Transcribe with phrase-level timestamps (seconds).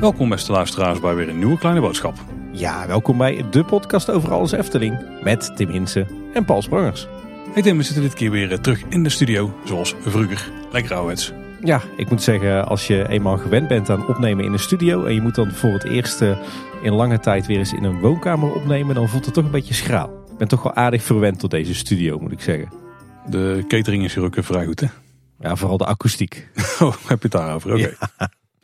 [0.00, 2.14] Welkom beste luisteraars bij weer een nieuwe kleine boodschap.
[2.52, 7.06] Ja, welkom bij de podcast over alles Efteling met Tim Hinsen en Paul Sprangers.
[7.52, 10.50] Hey Tim, we zitten dit keer weer eh, terug in de studio, zoals vroeger.
[10.72, 11.32] Lekker ouwets.
[11.64, 15.14] Ja, ik moet zeggen, als je eenmaal gewend bent aan opnemen in een studio en
[15.14, 16.38] je moet dan voor het eerst eh,
[16.82, 19.74] in lange tijd weer eens in een woonkamer opnemen, dan voelt het toch een beetje
[19.74, 20.19] schraal.
[20.40, 22.72] Ben toch wel aardig verwend tot deze studio, moet ik zeggen.
[23.26, 24.86] De catering is hier ook eh, vrij goed hè?
[25.40, 26.48] Ja, vooral de akoestiek.
[26.80, 27.74] Oh, heb je het daarover?
[27.74, 27.96] Oké.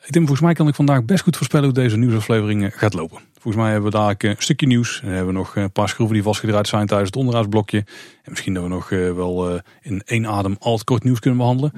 [0.06, 2.94] Hey Tim, volgens mij kan ik vandaag best goed voorspellen hoe deze nieuwsaflevering eh, gaat
[2.94, 3.18] lopen.
[3.32, 5.00] Volgens mij hebben we dadelijk een stukje nieuws.
[5.02, 7.78] En hebben we nog een paar schroeven die vastgedraaid zijn tijdens het onderhoudsblokje.
[8.22, 11.18] En misschien dat we nog eh, wel eh, in één adem al het kort nieuws
[11.18, 11.72] kunnen behandelen.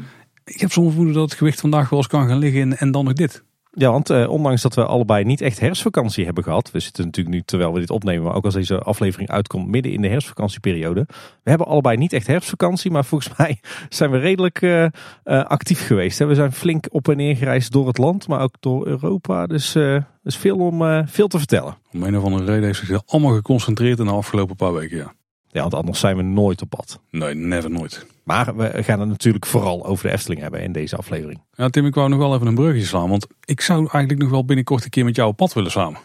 [0.44, 3.04] Ik heb soms vermoeden dat het gewicht vandaag wel eens kan gaan liggen en dan
[3.04, 3.42] nog dit.
[3.78, 6.70] Ja, want eh, ondanks dat we allebei niet echt herfstvakantie hebben gehad.
[6.70, 9.92] We zitten natuurlijk nu, terwijl we dit opnemen, maar ook als deze aflevering uitkomt, midden
[9.92, 11.06] in de herfstvakantieperiode.
[11.42, 14.90] We hebben allebei niet echt herfstvakantie, maar volgens mij zijn we redelijk eh, eh,
[15.24, 16.18] actief geweest.
[16.18, 16.26] Hè?
[16.26, 19.46] We zijn flink op en neer gereisd door het land, maar ook door Europa.
[19.46, 21.76] Dus er is veel om veel te vertellen.
[21.92, 24.96] Om een of andere reden heeft zich allemaal geconcentreerd in de afgelopen paar weken.
[24.96, 25.12] Ja.
[25.50, 27.00] Ja, want anders zijn we nooit op pad.
[27.10, 28.06] Nee, never nooit.
[28.28, 31.42] Maar we gaan het natuurlijk vooral over de Efteling hebben in deze aflevering.
[31.52, 33.08] Ja, Tim, ik wou nog wel even een brugje slaan.
[33.08, 36.00] Want ik zou eigenlijk nog wel binnenkort een keer met jou op pad willen samen.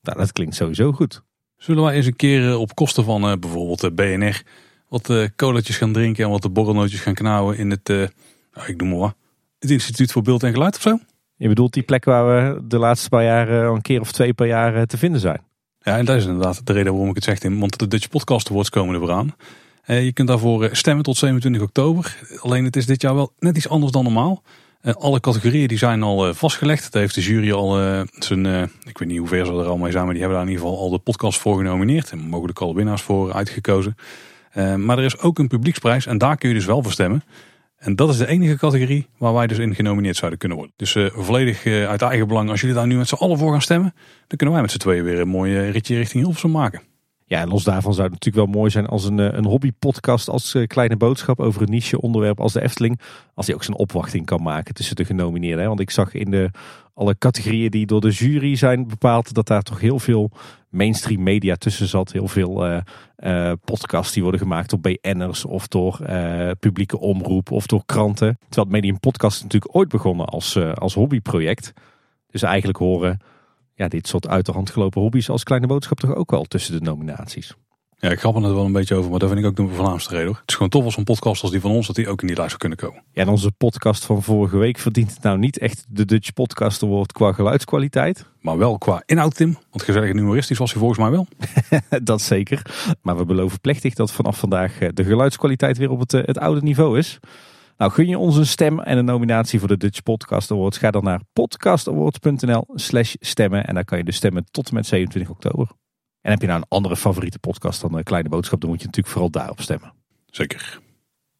[0.00, 1.22] Nou, dat klinkt sowieso goed.
[1.56, 4.42] Zullen wij eens een keer eh, op kosten van eh, bijvoorbeeld de BNR
[4.88, 7.96] wat eh colatjes gaan drinken en wat de borrelnootjes gaan knauwen in het, eh,
[8.52, 9.14] nou, ik noem maar wat,
[9.58, 10.98] het Instituut voor Beeld en Geluid of zo?
[11.36, 14.46] Je bedoelt die plek waar we de laatste paar jaar een keer of twee per
[14.46, 15.40] jaar eh, te vinden zijn.
[15.78, 17.60] Ja, en dat is inderdaad de reden waarom ik het zeg, Tim.
[17.60, 19.34] Want de Dutch Podcast Awards komen er weer aan.
[19.84, 22.16] Eh, je kunt daarvoor eh, stemmen tot 27 oktober.
[22.40, 24.42] Alleen het is dit jaar wel net iets anders dan normaal.
[24.80, 26.82] Eh, alle categorieën die zijn al vastgelegd.
[26.82, 27.74] Dat heeft de jury al
[28.18, 28.46] zijn,
[28.84, 30.52] ik weet niet hoe ver ze er al mee zijn, maar die hebben daar in
[30.52, 32.10] ieder geval al de podcast voor genomineerd.
[32.10, 33.94] En mogelijk al winnaars voor uitgekozen.
[34.76, 37.22] Maar er is ook een publieksprijs en daar kun je dus wel voor stemmen.
[37.76, 40.74] En dat is de enige categorie waar wij dus in genomineerd zouden kunnen worden.
[40.76, 43.94] Dus volledig uit eigen belang, als jullie daar nu met z'n allen voor gaan stemmen,
[44.26, 46.93] dan kunnen wij met z'n tweeën weer een mooi eh, ritje richting Hilversum maken.
[47.26, 50.28] Ja, en los daarvan zou het natuurlijk wel mooi zijn als een, eh, een hobbypodcast
[50.28, 53.00] als eh, kleine boodschap over een niche onderwerp als de Efteling.
[53.34, 55.60] Als die ook zijn opwachting kan maken tussen de genomineerden.
[55.60, 55.68] hè.
[55.68, 56.50] Want ik zag in de,
[56.94, 60.30] alle categorieën die door de jury zijn bepaald, dat daar toch heel veel
[60.68, 62.12] mainstream media tussen zat.
[62.12, 62.66] Heel veel
[63.16, 65.98] eh, podcasts die worden gemaakt door BN'ers of door
[66.58, 68.36] publieke omroep of door kranten.
[68.38, 71.72] Terwijl het Medium Podcast natuurlijk ooit begonnen als, als hobbyproject.
[72.30, 73.18] Dus eigenlijk horen
[73.74, 76.78] ja, dit soort uit de hand gelopen hobby's als kleine boodschap toch ook wel tussen
[76.78, 77.54] de nominaties.
[78.04, 80.10] Ja, ik grappig er wel een beetje over, maar dat vind ik ook de voornaamste
[80.10, 80.26] reden.
[80.26, 80.36] hoor.
[80.36, 82.26] Het is gewoon tof als een podcast als die van ons, dat die ook in
[82.26, 83.02] die lijst zou kunnen komen.
[83.12, 86.82] Ja, en onze podcast van vorige week verdient het nou niet echt de Dutch Podcast
[86.82, 88.26] Award qua geluidskwaliteit.
[88.40, 89.58] Maar wel qua inhoud, Tim.
[89.70, 91.26] Want gezellig en humoristisch was hij volgens mij wel.
[92.02, 92.62] dat zeker.
[93.02, 96.38] Maar we beloven plechtig dat vanaf vandaag eh, de geluidskwaliteit weer op het, eh, het
[96.38, 97.20] oude niveau is.
[97.76, 100.78] Nou, gun je ons een stem en een nominatie voor de Dutch Podcast Awards?
[100.78, 103.66] Ga dan naar podcastawards.nl slash stemmen.
[103.66, 105.68] En daar kan je dus stemmen tot en met 27 oktober.
[106.20, 108.86] En heb je nou een andere favoriete podcast dan een Kleine Boodschap, dan moet je
[108.86, 109.92] natuurlijk vooral daarop stemmen.
[110.26, 110.80] Zeker.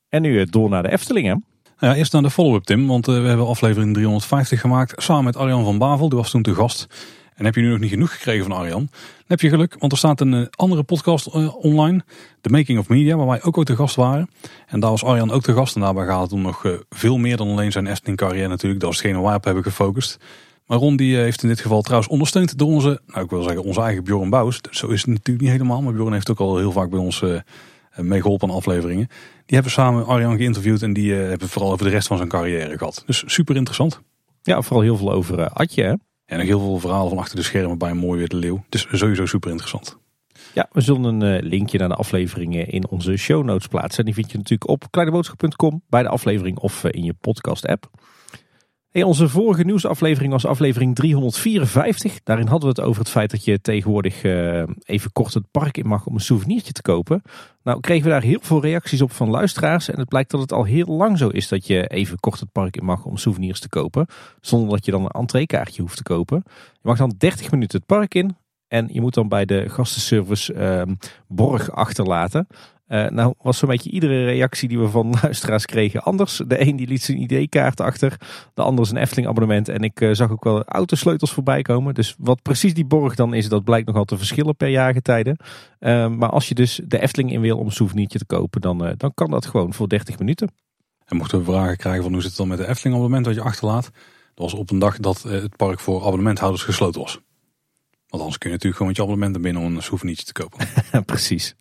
[0.08, 1.34] En nu eh, door naar de Efteling, hè?
[1.34, 1.44] Nou
[1.78, 2.86] Ja, eerst naar de follow-up, Tim.
[2.86, 6.08] Want eh, we hebben aflevering 350 gemaakt samen met Arjan van Bavel.
[6.08, 6.86] Die was toen te gast.
[7.34, 8.88] En heb je nu nog niet genoeg gekregen van Arjan?
[8.90, 12.04] Dan heb je geluk, want er staat een eh, andere podcast eh, online.
[12.40, 14.30] The Making of Media, waar wij ook ooit te gast waren.
[14.66, 15.74] En daar was Arjan ook te gast.
[15.74, 18.80] En daarbij gaat het om nog eh, veel meer dan alleen zijn Efteling carrière natuurlijk.
[18.80, 20.18] Dat is hetgene waar we hebben gefocust.
[20.66, 23.62] Maar Ron die heeft in dit geval trouwens ondersteund door onze, nou ik wil zeggen
[23.62, 24.60] onze eigen Bjorn Bouws.
[24.70, 27.22] Zo is het natuurlijk niet helemaal, maar Bjorn heeft ook al heel vaak bij ons
[27.22, 27.40] eh,
[27.96, 29.06] meegeholpen aan afleveringen.
[29.46, 32.78] Die hebben samen Arjan geïnterviewd en die hebben vooral over de rest van zijn carrière
[32.78, 33.02] gehad.
[33.06, 34.00] Dus super interessant.
[34.42, 35.94] Ja, vooral heel veel over eh, Adje, hè?
[36.26, 38.64] En nog heel veel verhalen van achter de schermen bij mooi de leeuw.
[38.68, 39.98] Dus sowieso super interessant.
[40.54, 43.98] Ja, we zullen een eh, linkje naar de afleveringen in onze show notes plaatsen.
[43.98, 47.66] En die vind je natuurlijk op kleineboodschap.com bij de aflevering of eh, in je podcast
[47.66, 47.90] app.
[48.94, 52.22] Hey, onze vorige nieuwsaflevering was aflevering 354.
[52.22, 55.76] Daarin hadden we het over het feit dat je tegenwoordig eh, even kort het park
[55.76, 57.22] in mag om een souvenirtje te kopen.
[57.62, 59.88] Nou kregen we daar heel veel reacties op van luisteraars.
[59.88, 62.52] En het blijkt dat het al heel lang zo is dat je even kort het
[62.52, 64.06] park in mag om souvenirs te kopen.
[64.40, 66.42] Zonder dat je dan een entreekaartje hoeft te kopen.
[66.72, 68.36] Je mag dan 30 minuten het park in.
[68.68, 70.94] En je moet dan bij de gastenservice ehm,
[71.28, 72.46] borg achterlaten.
[72.86, 76.42] Eh, nou was zo'n beetje iedere reactie die we van luisteraars kregen anders.
[76.46, 78.16] De een die liet zijn ID-kaart achter.
[78.54, 79.68] De ander zijn Efteling abonnement.
[79.68, 81.94] En ik eh, zag ook wel autosleutels voorbij komen.
[81.94, 85.36] Dus wat precies die borg dan is, dat blijkt nogal te verschillen per jaargetijde.
[85.80, 88.84] Uh, maar als je dus de Efteling in wil om een souvenirtje te kopen, dan,
[88.84, 90.52] eh, dan kan dat gewoon voor 30 minuten.
[91.04, 93.34] En mochten we vragen krijgen van hoe zit het dan met de Efteling abonnement dat
[93.34, 93.84] je achterlaat.
[94.34, 97.20] Dat was op een dag dat het park voor abonnementhouders gesloten was.
[98.08, 100.66] Want anders kun je natuurlijk gewoon met je abonnement binnen om een souvenirtje te kopen.
[101.04, 101.54] precies.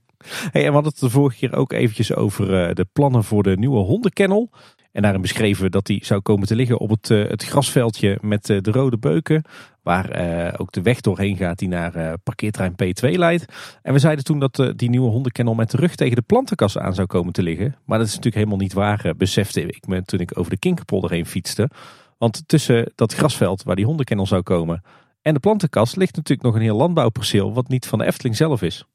[0.52, 3.44] Hey, en we hadden het de vorige keer ook eventjes over uh, de plannen voor
[3.44, 4.50] de nieuwe hondenkennel.
[4.92, 8.50] En daarin beschreven dat die zou komen te liggen op het, uh, het grasveldje met
[8.50, 9.44] uh, de rode beuken.
[9.82, 13.46] Waar uh, ook de weg doorheen gaat die naar parkeertrein P2 leidt.
[13.82, 16.94] En we zeiden toen dat die nieuwe hondenkennel met de rug tegen de plantenkassen aan
[16.94, 17.76] zou komen te liggen.
[17.86, 21.12] Maar dat is natuurlijk helemaal niet waar, besefte ik me toen ik over de Kinkerpolder
[21.12, 21.70] heen fietste.
[22.18, 24.84] Want tussen dat grasveld waar die hondenkennel zou komen
[25.24, 28.62] en de plantenkast ligt natuurlijk nog een heel landbouwperceel wat niet van de Efteling zelf
[28.62, 28.86] is.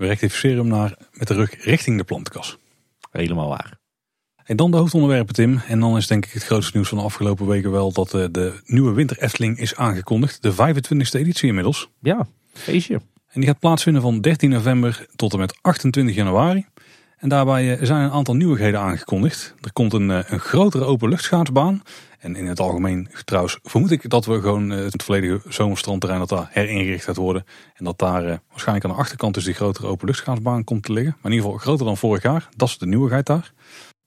[0.00, 2.58] We rectificeren hem naar met de rug richting de plantenkas.
[3.10, 3.78] Helemaal waar.
[4.44, 5.60] En dan de hoofdonderwerpen, Tim.
[5.68, 8.24] En dan is denk ik het grootste nieuws van de afgelopen weken wel dat eh,
[8.30, 10.42] de nieuwe Winter Efteling is aangekondigd.
[10.42, 11.88] De 25e editie inmiddels.
[12.00, 12.94] Ja, feestje.
[13.28, 16.66] En die gaat plaatsvinden van 13 november tot en met 28 januari.
[17.20, 19.54] En daarbij eh, zijn een aantal nieuwigheden aangekondigd.
[19.60, 21.82] Er komt een, eh, een grotere openluchtschaatsbaan.
[22.18, 26.48] En in het algemeen trouwens vermoed ik dat we gewoon het volledige zomerstrandterrein dat daar
[26.50, 27.44] heringericht gaat worden.
[27.74, 31.16] En dat daar waarschijnlijk aan de achterkant dus die grotere openluchtschaatsbaan komt te liggen.
[31.16, 32.48] Maar in ieder geval groter dan vorig jaar.
[32.56, 33.52] Dat is de nieuwigheid daar.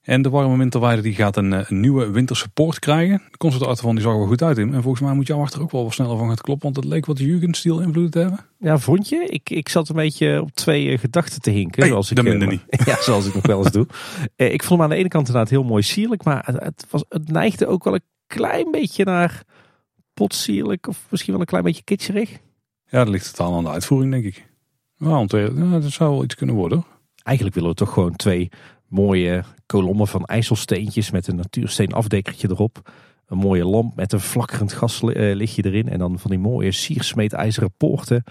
[0.04, 3.22] En de warme winterweide die gaat een, een nieuwe wintersupport krijgen.
[3.30, 4.74] De van die zag er wel goed uit in.
[4.74, 6.72] En volgens mij moet jouw achter ook wel wat sneller van gaan kloppen.
[6.72, 8.46] Want het leek wat Jugendstil invloed te hebben.
[8.58, 9.26] Ja, vond je?
[9.26, 11.80] Ik, ik zat een beetje op twee eh, gedachten te hinken.
[11.80, 12.64] Hey, zoals ik, dat eh, niet.
[12.86, 13.86] Ja, zoals ik nog wel eens doe.
[14.36, 16.24] Eh, ik vond hem aan de ene kant inderdaad heel mooi sierlijk.
[16.24, 19.42] Maar het, het, was, het neigde ook wel een klein beetje naar
[20.14, 20.86] potsierlijk.
[20.86, 22.30] Of misschien wel een klein beetje kitscherig.
[22.86, 24.46] Ja, dat ligt totaal aan de uitvoering denk ik.
[24.98, 25.30] Nou, want
[25.82, 26.84] dat zou wel iets kunnen worden.
[27.22, 28.50] Eigenlijk willen we toch gewoon twee
[28.88, 32.92] mooie kolommen van ijzelsteentjes met een natuursteen afdekkertje erop.
[33.26, 35.88] Een mooie lamp met een flakkerend gaslichtje erin.
[35.88, 38.24] En dan van die mooie siersmeedijzeren poorten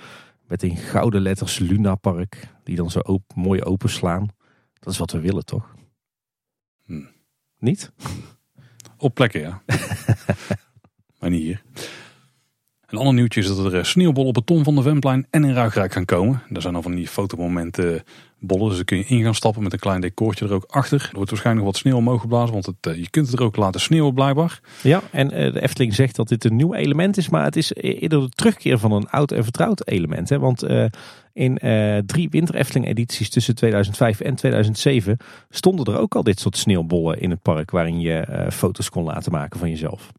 [0.47, 2.47] met in gouden letters Luna Park.
[2.63, 4.27] Die dan zo open, mooi openslaan.
[4.79, 5.75] Dat is wat we willen toch?
[6.85, 7.05] Hm.
[7.59, 7.91] Niet?
[8.97, 9.61] Op plekken ja.
[11.19, 11.61] maar niet hier.
[12.85, 15.43] Een ander nieuwtje is dat er eh, sneeuwbollen op het Tom van de Vemplein en
[15.43, 16.41] in Ruigrijk gaan komen.
[16.49, 18.03] Daar zijn al van die fotomomenten
[18.45, 21.01] bollen, dus daar kun je in gaan stappen met een klein decoortje er ook achter.
[21.01, 23.55] Er wordt waarschijnlijk wat sneeuw omhoog geblazen, want het, eh, je kunt het er ook
[23.55, 24.59] laten sneeuwen blijkbaar.
[24.81, 27.73] Ja, en eh, de Efteling zegt dat dit een nieuw element is, maar het is
[27.73, 30.29] eerder de terugkeer van een oud en vertrouwd element.
[30.29, 30.39] Hè?
[30.39, 30.65] Want
[31.33, 31.59] in
[32.05, 35.17] drie Winter Efteling edities tussen 2005 en 2007
[35.49, 39.31] stonden er ook al dit soort sneeuwbollen in het park waarin je foto's kon laten
[39.31, 40.11] maken van jezelf.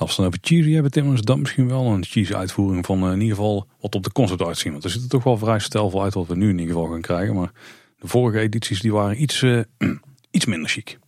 [0.00, 3.12] Als we over cheesy hebben, Tim, is dat misschien wel een cheesy uitvoering van uh,
[3.12, 4.72] in ieder geval wat op de concept uitzien.
[4.72, 6.90] Want er zit er toch wel vrij stijlvol uit wat we nu in ieder geval
[6.90, 7.34] gaan krijgen.
[7.34, 7.52] Maar
[7.98, 9.60] de vorige edities die waren iets, uh,
[10.30, 10.98] iets minder chic.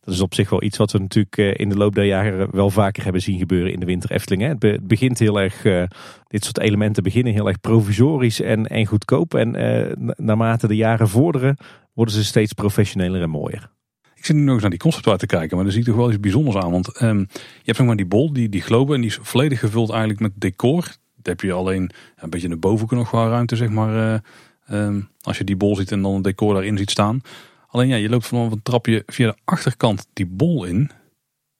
[0.00, 2.50] Dat is op zich wel iets wat we natuurlijk uh, in de loop der jaren
[2.50, 4.42] wel vaker hebben zien gebeuren in de Winter Efteling.
[4.42, 4.48] Hè.
[4.48, 5.62] Het, be het, begint heel erg,
[6.26, 9.34] dit soort elementen beginnen heel erg provisorisch en, en goedkoop.
[9.34, 9.50] En
[10.16, 11.56] naarmate de jaren vorderen,
[11.94, 13.70] worden ze steeds professioneler en mooier.
[14.28, 16.08] Zit nu nog eens naar die concept te kijken, maar daar zie ik toch wel
[16.08, 16.70] iets bijzonders aan.
[16.70, 19.58] Want um, je hebt zeg maar die bol, die, die globe, en die is volledig
[19.58, 20.82] gevuld eigenlijk met decor.
[21.16, 24.22] Dat heb je alleen een beetje de bovenkant nog wel ruimte, zeg maar.
[24.68, 27.20] Uh, um, als je die bol ziet en dan een decor daarin ziet staan.
[27.68, 30.90] Alleen ja, je loopt vanaf een trapje via de achterkant die bol in.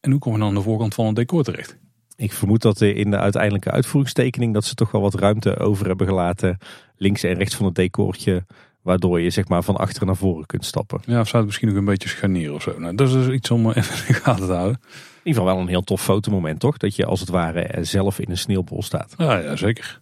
[0.01, 1.77] En hoe kom je dan aan de voorkant van een decor terecht?
[2.17, 6.07] Ik vermoed dat in de uiteindelijke uitvoeringstekening dat ze toch wel wat ruimte over hebben
[6.07, 6.59] gelaten.
[6.97, 8.45] Links en rechts van het decortje
[8.89, 11.01] Waardoor je zeg maar van achteren naar voren kunt stappen.
[11.07, 12.79] Ja, of zou het misschien nog een beetje scharnieren of zo.
[12.79, 14.81] Nou, dat is dus iets om even in de gaten te houden.
[14.83, 16.77] In ieder geval wel een heel tof fotomoment toch?
[16.77, 19.15] Dat je als het ware zelf in een sneeuwbol staat.
[19.19, 20.01] Ja, ja, zeker.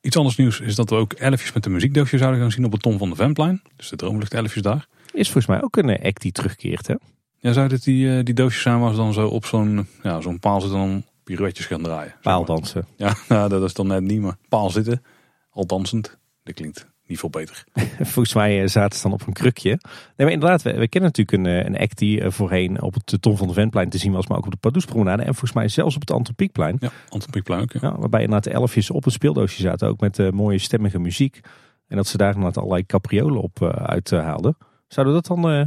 [0.00, 2.72] Iets anders nieuws is dat we ook elfjes met de muziekdoosje zouden gaan zien op
[2.72, 3.62] het Tom van de Vemplein.
[3.76, 4.86] Dus de droomlucht elfjes daar.
[5.12, 6.94] Is volgens mij ook een eh, act die terugkeert hè?
[7.38, 10.20] Ja, zou dit die, eh, die doosjes zijn waar ze dan zo op zo'n ja,
[10.20, 12.14] zo'n paal zitten en dan pirouetjes gaan draaien?
[12.22, 12.86] Paaldansen.
[12.96, 15.02] Ja, nou, dat is dan net niet, maar paal zitten,
[15.50, 16.18] al dansend.
[16.42, 17.64] Dat klinkt niet veel beter.
[18.12, 19.68] Volgens mij eh, zaten ze dan op een krukje.
[19.68, 19.80] Nee,
[20.16, 23.22] maar inderdaad, we, we kennen natuurlijk een, eh, een act die eh, voorheen op het
[23.22, 25.22] Tom van de Ventplein te zien was, maar ook op de Pardoespromenade.
[25.22, 26.76] En volgens mij zelfs op het Antropiekplein.
[26.80, 27.72] Ja, Antropiekplein ook.
[27.72, 27.78] Ja.
[27.82, 27.98] ja.
[27.98, 31.40] waarbij inderdaad de elfjes op het speeldoosje zaten, ook met uh, mooie stemmige muziek.
[31.88, 34.56] En dat ze daar inderdaad allerlei capriolen op uh, uithaalden.
[34.88, 35.66] Zouden we dat dan uh,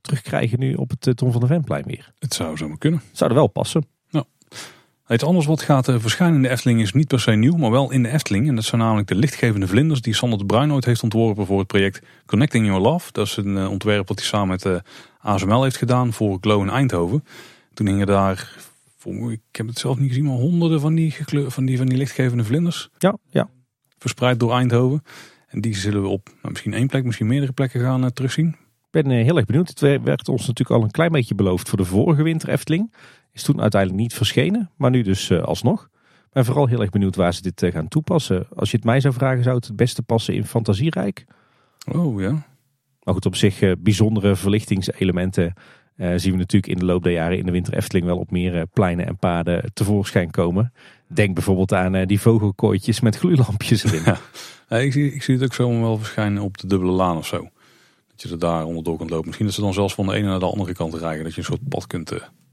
[0.00, 2.12] terugkrijgen nu op het Tom van de Ventplein weer?
[2.18, 3.00] Het zou zomaar kunnen.
[3.12, 3.86] Zou er wel passen.
[5.12, 7.90] Iets anders wat gaat verschijnen in de Efteling is niet per se nieuw, maar wel
[7.90, 8.48] in de Efteling.
[8.48, 11.58] En dat zijn namelijk de lichtgevende vlinders die Sander de Bruin ooit heeft ontworpen voor
[11.58, 13.12] het project Connecting Your Love.
[13.12, 14.76] Dat is een uh, ontwerp wat hij samen met uh,
[15.18, 17.24] ASML heeft gedaan voor Glow in Eindhoven.
[17.74, 18.56] Toen hingen daar,
[19.30, 21.16] ik heb het zelf niet gezien, maar honderden van die,
[21.46, 22.88] van die, van die lichtgevende vlinders.
[22.98, 23.48] Ja, ja.
[23.98, 25.02] Verspreid door Eindhoven.
[25.48, 28.48] En die zullen we op nou, misschien één plek, misschien meerdere plekken gaan terugzien.
[28.90, 29.68] Ik ben heel erg benieuwd.
[29.68, 32.92] Het werd ons natuurlijk al een klein beetje beloofd voor de vorige winter Efteling.
[33.32, 35.88] Is toen uiteindelijk niet verschenen, maar nu dus uh, alsnog.
[36.32, 38.46] Ben vooral heel erg benieuwd waar ze dit uh, gaan toepassen.
[38.54, 41.24] Als je het mij zou vragen, zou het het beste passen in Fantasierijk.
[41.92, 42.30] Oh ja.
[43.02, 45.54] Maar goed, op zich uh, bijzondere verlichtingselementen
[45.96, 48.66] zien we natuurlijk in de loop der jaren in de winter Efteling wel op meer
[48.66, 50.72] pleinen en paden tevoorschijn komen.
[51.06, 54.02] Denk bijvoorbeeld aan die vogelkooitjes met gloeilampjes erin.
[54.68, 54.76] Ja.
[54.78, 57.48] ik, zie, ik zie het ook zo wel verschijnen op de dubbele laan of zo.
[58.10, 59.26] Dat je er daar onderdoor kunt lopen.
[59.26, 61.24] Misschien dat ze dan zelfs van de ene naar de andere kant rijden.
[61.24, 62.12] Dat je een soort pad kunt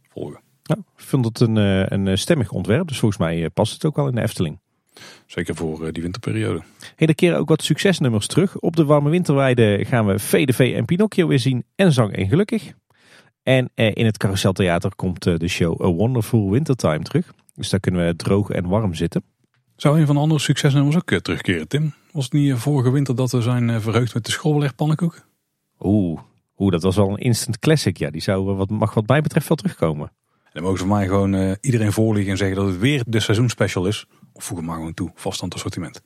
[0.09, 0.39] volgen.
[0.69, 1.55] Ja, ik vind het een,
[1.93, 2.87] een stemmig ontwerp.
[2.87, 4.59] Dus volgens mij past het ook wel in de Efteling.
[5.25, 6.61] Zeker voor eh, die winterperiode.
[6.95, 8.59] Hele keren ook wat succesnummers terug.
[8.59, 12.73] Op de warme winterweide gaan we VDV en Pinocchio weer zien en Zang en Gelukkig.
[13.43, 17.33] En eh, in het Carouseltheater komt eh, de show A Wonderful Wintertime terug.
[17.55, 19.23] Dus daar kunnen we droog en warm zitten.
[19.75, 21.93] Zou een van de andere succesnummers ook terugkeren, Tim?
[22.11, 25.27] Was het niet vorige winter dat we zijn verheugd met de schoolbelegpannenkoek?
[25.79, 26.19] Oeh,
[26.57, 27.97] oeh, dat was wel een instant classic.
[27.97, 30.11] Ja, die zou wat, mag wat mij betreft wel terugkomen.
[30.59, 34.05] Dan mogen ze mij gewoon iedereen voorliggen en zeggen dat het weer de seizoenspecial is.
[34.33, 36.01] Of voeg hem maar gewoon toe, vast aan het assortiment.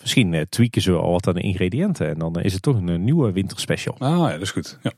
[0.00, 2.88] Misschien uh, tweaken ze al wat aan de ingrediënten en dan is het toch een,
[2.88, 3.94] eh, nieuwe winterspecial.
[3.98, 4.78] Ah ja, dat is goed.
[4.82, 4.92] Ja.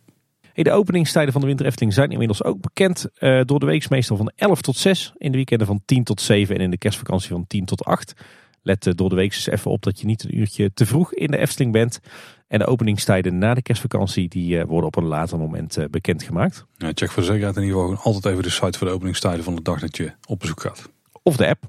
[0.52, 3.06] Hey, de openingstijden van de Winter Efteling zijn inmiddels ook bekend.
[3.18, 6.20] Uh, door de week meestal van 11 tot 6, in de weekenden van 10 tot
[6.20, 8.14] 7 en in de kerstvakantie van 10 tot 8.
[8.62, 11.30] Let door de week eens even op dat je niet een uurtje te vroeg in
[11.30, 12.00] de Efteling bent.
[12.48, 16.64] En de openingstijden na de kerstvakantie die worden op een later moment bekendgemaakt.
[16.76, 19.44] Ja, check voor de zekerheid in ieder geval altijd even de site voor de openingstijden
[19.44, 20.90] van de dag dat je op bezoek gaat.
[21.22, 21.60] Of de app.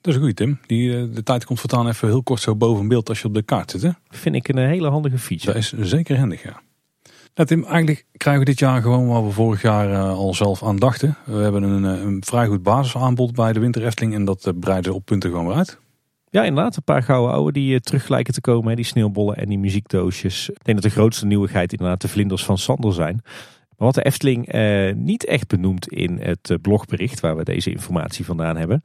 [0.00, 0.58] Dat is een goede Tim.
[0.66, 3.34] Die, eh, de tijd komt voortaan even heel kort zo boven beeld als je op
[3.34, 3.82] de kaart zit.
[3.82, 3.90] Hè?
[4.08, 5.52] Vind ik een hele handige feature.
[5.52, 6.60] Dat is zeker handig, ja.
[7.34, 10.62] Nou Tim, eigenlijk krijgen we dit jaar gewoon wat we vorig jaar uh, al zelf
[10.62, 11.16] aan dachten.
[11.24, 14.52] We hebben een, eh, een, vrij goed basisaanbod bij de Winter Efteling en dat uh,
[14.60, 15.78] breiden op punten gewoon weer uit.
[16.30, 16.76] Ja, inderdaad.
[16.76, 18.76] Een paar gouden ouwe die terug lijken te komen.
[18.76, 20.48] Die sneeuwbollen en die muziekdoosjes.
[20.48, 23.20] Ik denk dat de grootste nieuwigheid inderdaad de vlinders van Sander zijn.
[23.76, 24.52] Maar wat de Efteling
[24.96, 28.82] niet echt benoemt in het blogbericht waar we deze informatie vandaan hebben,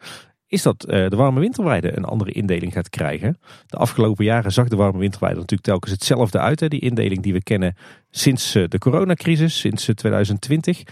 [0.54, 3.38] is dat uh, de warme winterweide een andere indeling gaat krijgen.
[3.68, 6.60] De afgelopen jaren zag de warme winterweide natuurlijk telkens hetzelfde uit.
[6.60, 6.68] Hè?
[6.68, 7.76] Die indeling die we kennen
[8.12, 10.84] sinds uh, de coronacrisis, sinds 2020.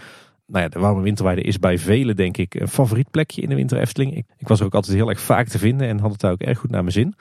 [0.52, 3.48] Eh, nou ja, de warme winterweide is bij velen denk ik een favoriet plekje in
[3.48, 4.16] de winter Efteling.
[4.16, 6.32] Ik, ik was er ook altijd heel erg vaak te vinden en had het daar
[6.32, 7.14] ook erg goed naar mijn zin.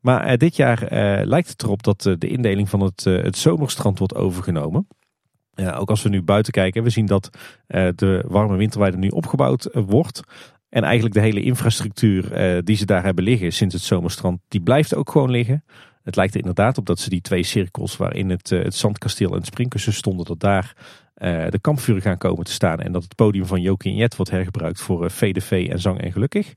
[0.00, 0.86] Maar dit jaar
[1.26, 4.88] lijkt het erop dat de indeling van het, het zomerstrand wordt overgenomen.
[5.74, 7.30] Ook als we nu buiten kijken, we zien dat
[7.94, 10.20] de warme winterweide nu opgebouwd wordt.
[10.68, 12.30] En eigenlijk de hele infrastructuur
[12.64, 15.64] die ze daar hebben liggen sinds het zomerstrand, die blijft ook gewoon liggen.
[16.02, 19.36] Het lijkt er inderdaad op dat ze die twee cirkels waarin het, het zandkasteel en
[19.36, 20.74] het springkussen stonden, dat daar
[21.50, 22.80] de kampvuren gaan komen te staan.
[22.80, 26.12] En dat het podium van Jokie en Jet wordt hergebruikt voor VDV en Zang en
[26.12, 26.54] Gelukkig.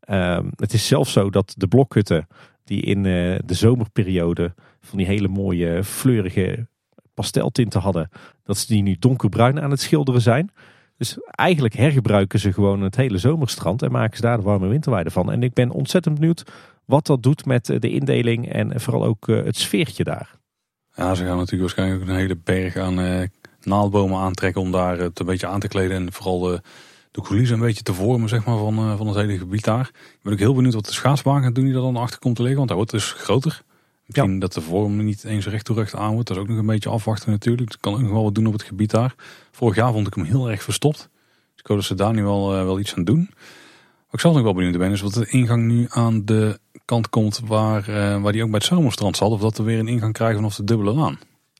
[0.00, 2.26] Ehm, het is zelfs zo dat de blokhutten
[2.64, 6.66] die in de zomerperiode van die hele mooie fleurige
[7.14, 8.08] pasteltinten hadden,
[8.44, 10.50] dat ze die nu donkerbruin aan het schilderen zijn.
[10.96, 15.10] Dus eigenlijk hergebruiken ze gewoon het hele zomerstrand en maken ze daar de warme winterweide
[15.10, 15.32] van.
[15.32, 16.44] En ik ben ontzettend benieuwd
[16.84, 20.36] wat dat doet met eh, de indeling en vooral ook eh, het sfeertje daar.
[20.94, 23.28] Ja, ze gaan natuurlijk waarschijnlijk ook een hele berg aan
[23.62, 25.96] naaldbomen aantrekken om daar het een beetje aan te kleden.
[25.96, 26.60] En vooral de,
[27.10, 29.90] de coulissen een beetje te vormen zeg maar, van, van het hele gebied daar.
[29.94, 32.36] Ik ben ook heel benieuwd wat de schaatsbaan gaat doen die er dan achter komt
[32.36, 32.58] te liggen.
[32.58, 33.62] Want hij wordt dus groter.
[34.08, 36.28] Misschien dat de vorm niet eens recht toe recht aan wordt.
[36.28, 37.70] Dat is ook nog een beetje afwachten natuurlijk.
[37.70, 39.14] Dat kan ook nog wel wat doen op het gebied daar.
[39.50, 40.98] Vorig jaar vond ik hem heel erg verstopt.
[40.98, 43.28] Dus ik hoop dat ze daar nu wel, uh, wel iets aan doen.
[44.04, 47.08] Wat ik zelf nog wel benieuwd ben is wat de ingang nu aan de kant
[47.08, 49.30] komt waar, uh, waar die ook bij het zomerstrand zat.
[49.30, 51.18] Of dat we weer een ingang krijgen vanaf de dubbele laan.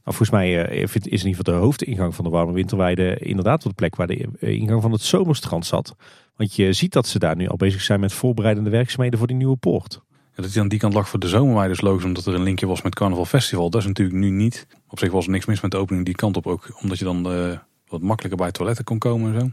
[0.09, 3.65] Nou, volgens mij uh, is in ieder geval de hoofdingang van de warme winterweide inderdaad
[3.65, 5.97] op de plek waar de ingang van het zomerstrand zat.
[6.37, 9.37] Want je ziet dat ze daar nu al bezig zijn met voorbereidende werkzaamheden voor die
[9.37, 10.00] nieuwe poort
[10.43, 12.67] dat hij aan die kant lag voor de zomerweide is logisch omdat er een linkje
[12.67, 13.71] was met Carnaval Festival.
[13.71, 14.67] Dat is natuurlijk nu niet.
[14.88, 16.79] Op zich was er niks mis met de opening die kant op ook.
[16.83, 19.50] Omdat je dan uh, wat makkelijker bij toiletten kon komen en zo.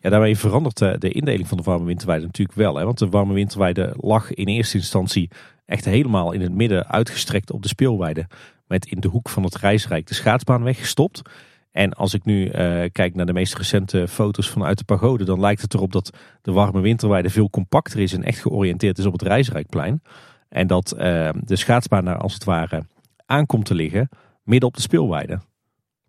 [0.00, 2.76] Ja, daarmee verandert de, de indeling van de warme winterweide natuurlijk wel.
[2.76, 2.84] Hè?
[2.84, 5.30] Want de warme winterweide lag in eerste instantie
[5.66, 8.26] echt helemaal in het midden uitgestrekt op de speelweide.
[8.68, 11.22] Met in de hoek van het reisrijk de schaatsbaan weggestopt.
[11.70, 12.52] En als ik nu uh,
[12.92, 16.52] kijk naar de meest recente foto's vanuit de pagode, dan lijkt het erop dat de
[16.52, 20.02] warme winterweide veel compacter is en echt georiënteerd is op het Reisrijkplein.
[20.48, 22.84] En dat uh, de schaatsbaan daar als het ware
[23.26, 24.08] aankomt te liggen
[24.48, 25.40] midden op de speelweide.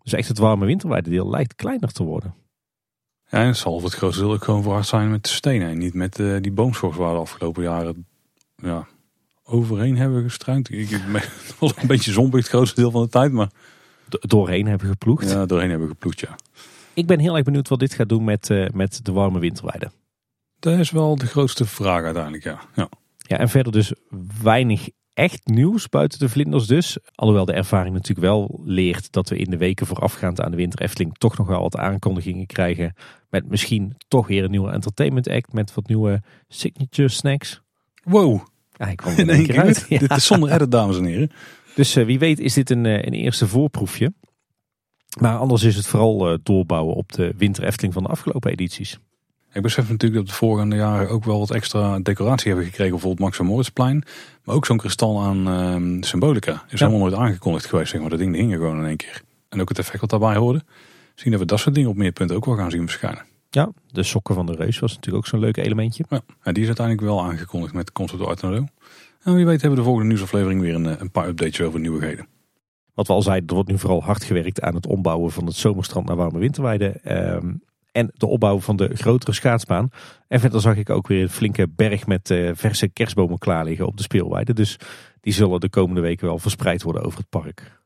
[0.02, 2.34] Dus echt het warme winterweide deel lijkt kleiner te worden.
[3.26, 5.68] Ja, en zal het grootste deel ook gewoon verhard zijn met de stenen.
[5.68, 8.06] En niet met uh, die boomschors waar de afgelopen jaren
[8.56, 8.86] ja,
[9.50, 10.72] overheen hebben gestruind.
[10.72, 11.00] Ik,
[11.58, 13.50] was een beetje zombig het grootste deel van de tijd, maar
[14.08, 15.30] doorheen hebben geploegd.
[15.30, 16.36] Ja, doorheen hebben geploegd, ja.
[16.94, 19.90] Ik ben heel erg benieuwd wat dit gaat doen met, uh, met de warme winterweide.
[20.58, 22.60] Dat is wel de grootste vraag uiteindelijk, ja.
[22.74, 22.88] ja.
[23.16, 23.92] Ja, en verder dus
[24.42, 26.98] weinig echt nieuws buiten de vlinders dus.
[27.14, 30.80] Alhoewel de ervaring natuurlijk wel leert dat we in de weken voorafgaand aan de winter
[30.80, 32.94] Efteling toch nog wel wat aankondigingen krijgen.
[33.28, 37.60] Met misschien toch weer een nieuwe entertainment act met wat nieuwe signature snacks.
[38.04, 38.40] Wow.
[38.80, 39.88] Ja, ik kwam er in één keer uit.
[39.98, 41.30] Dit is zonder edit, dames en heren.
[41.74, 44.12] Dus uh, wie weet is dit een, uh, een eerste voorproefje.
[45.20, 48.98] Maar anders is het vooral doorbouwen op de winter Efteling van de afgelopen edities.
[49.52, 52.92] Ik besef natuurlijk dat de vorige jaren ook wel wat extra decoratie hebben gekregen.
[52.92, 54.04] Bijvoorbeeld Max Moritzplein.
[54.44, 56.64] Maar ook zo'n kristal aan uh, symbolica.
[56.68, 57.90] Is helemaal nooit aangekondigd geweest.
[57.90, 58.10] Zeg maar.
[58.10, 59.22] Dat ding hingen gewoon in één keer.
[59.48, 60.62] En ook het effect wat daarbij hoorde.
[61.14, 63.24] Zien dat we dat soort dingen op meer punten ook wel gaan zien verschijnen.
[63.50, 66.04] Ja, de sokken van de reus was natuurlijk ook zo'n leuk elementje.
[66.08, 69.70] Ja, en die is uiteindelijk wel aangekondigd met de Concept Art En wie weet hebben
[69.70, 72.26] we de volgende nieuwsaflevering weer een, eh, een paar updates over nieuwigheden.
[72.94, 75.54] Wat we al zeiden, er wordt nu vooral hard gewerkt aan het ombouwen van het
[75.54, 76.88] zomerstrand naar warme winterweide.
[76.88, 77.52] Ehm,
[77.92, 79.90] en de opbouw van de grotere schaatsbaan.
[80.28, 83.86] En verder zag ik ook weer een flinke berg met uh, verse kerstbomen klaar liggen
[83.86, 84.52] op de speelweide.
[84.52, 84.76] Dus
[85.20, 87.79] die zullen de komende weken wel verspreid worden over het park.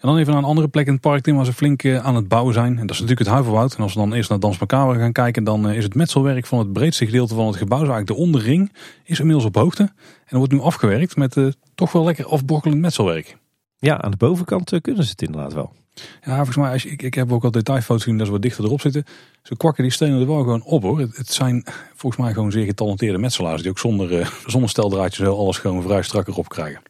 [0.00, 2.14] En dan even naar een andere plek in het park, waar ze flink eh, aan
[2.14, 2.78] het bouwen zijn.
[2.78, 3.74] En dat is natuurlijk het Huiverwoud.
[3.74, 6.46] En als we dan eerst naar Dans Macabre gaan kijken, dan eh, is het metselwerk
[6.46, 8.72] van het breedste gedeelte van het gebouw, eigenlijk de onderring,
[9.04, 9.92] is inmiddels op hoogte.
[10.26, 13.36] En wordt nu afgewerkt met uh, toch wel lekker afbrokkelend metselwerk.
[13.78, 15.72] Ja, aan de bovenkant kunnen ze het inderdaad wel.
[16.24, 18.42] Ja, volgens mij, als je, ik, ik heb ook al detailfoto's gezien dat ze wat
[18.42, 19.04] dichter erop zitten.
[19.42, 20.98] Ze kwakken die stenen er wel gewoon op hoor.
[20.98, 21.64] Het, zijn
[21.94, 26.02] volgens mij gewoon zeer getalenteerde metselaars die ook zonder, uh, zonder steldraadjes alles gewoon vrij
[26.02, 26.82] strak erop krijgen.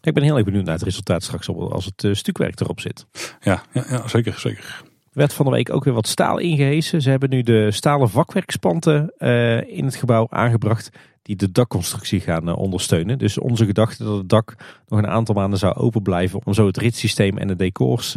[0.00, 3.06] Ik ben heel erg benieuwd naar het resultaat straks als het uh, stukwerk erop zit.
[3.40, 4.82] Ja, ja, ja, zeker, zeker.
[4.84, 7.02] Er werd van de week ook weer wat staal ingehezen.
[7.02, 10.90] Ze hebben nu de stalen vakwerkspanten uh, in het gebouw aangebracht
[11.22, 13.18] die de dakconstructie gaan ondersteunen.
[13.18, 14.54] Dus onze gedachte dat het dak
[14.86, 18.16] nog een aantal maanden zou open blijven om zo het ritssysteem en de decors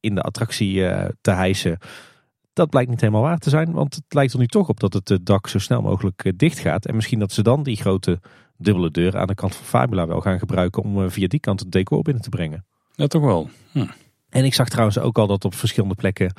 [0.00, 1.78] in de attractie eh, te hijsen.
[2.52, 4.92] Dat blijkt niet helemaal waar te zijn, want het lijkt er nu toch op dat
[4.92, 6.86] het dak zo snel mogelijk eh, dicht gaat.
[6.86, 8.20] En misschien dat ze dan die grote
[8.60, 11.60] dubbele deur aan de kant van Fabula wel gaan gebruiken om eh, via die kant
[11.60, 12.64] het decor binnen te brengen.
[12.94, 13.50] Ja, toch wel.
[13.72, 13.86] Hm.
[14.28, 16.32] En ik zag trouwens ook al dat op verschillende plekken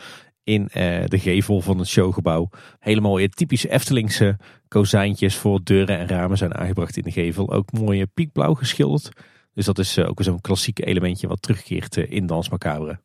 [0.43, 0.69] in
[1.05, 2.49] de gevel van het showgebouw
[2.79, 4.37] hele mooie typische Eftelingse
[4.67, 7.51] kozijntjes voor deuren en ramen zijn aangebracht in de gevel.
[7.51, 9.11] Ook mooie piekblauw geschilderd.
[9.53, 12.99] Dus dat is ook zo'n klassiek elementje wat terugkeert in Dans Macabre.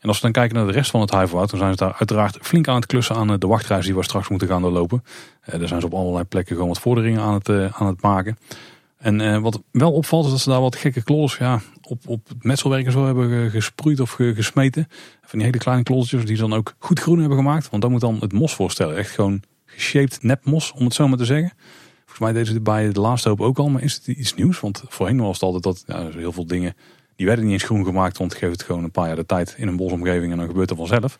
[0.00, 1.94] En als we dan kijken naar de rest van het Huiverwoud, dan zijn ze daar
[1.98, 5.04] uiteraard flink aan het klussen aan eh, de wachtreis die we straks moeten gaan doorlopen.
[5.48, 8.02] Uh, daar zijn ze op allerlei plekken gewoon wat vorderingen aan het, uh, aan het
[8.02, 8.38] maken.
[8.98, 12.44] En wat wel opvalt is dat ze daar wat gekke klodders ja, op, op het
[12.44, 14.88] metselwerk en zo hebben gesproeid of gesmeten.
[15.20, 17.70] Van die hele kleine kloddertjes die ze dan ook goed groen hebben gemaakt.
[17.70, 18.96] Want dat moet dan het mos voorstellen.
[18.96, 21.52] Echt gewoon geshaped nepmos, om het zo maar te zeggen.
[21.98, 24.60] Volgens mij deden ze bij de laatste hoop ook al, maar is het iets nieuws?
[24.60, 26.74] Want voorheen was het altijd dat ja, heel veel dingen
[27.18, 29.54] die werden niet eens groen gemaakt, want geef het gewoon een paar jaar de tijd
[29.56, 31.18] in een bosomgeving en dan gebeurt er vanzelf.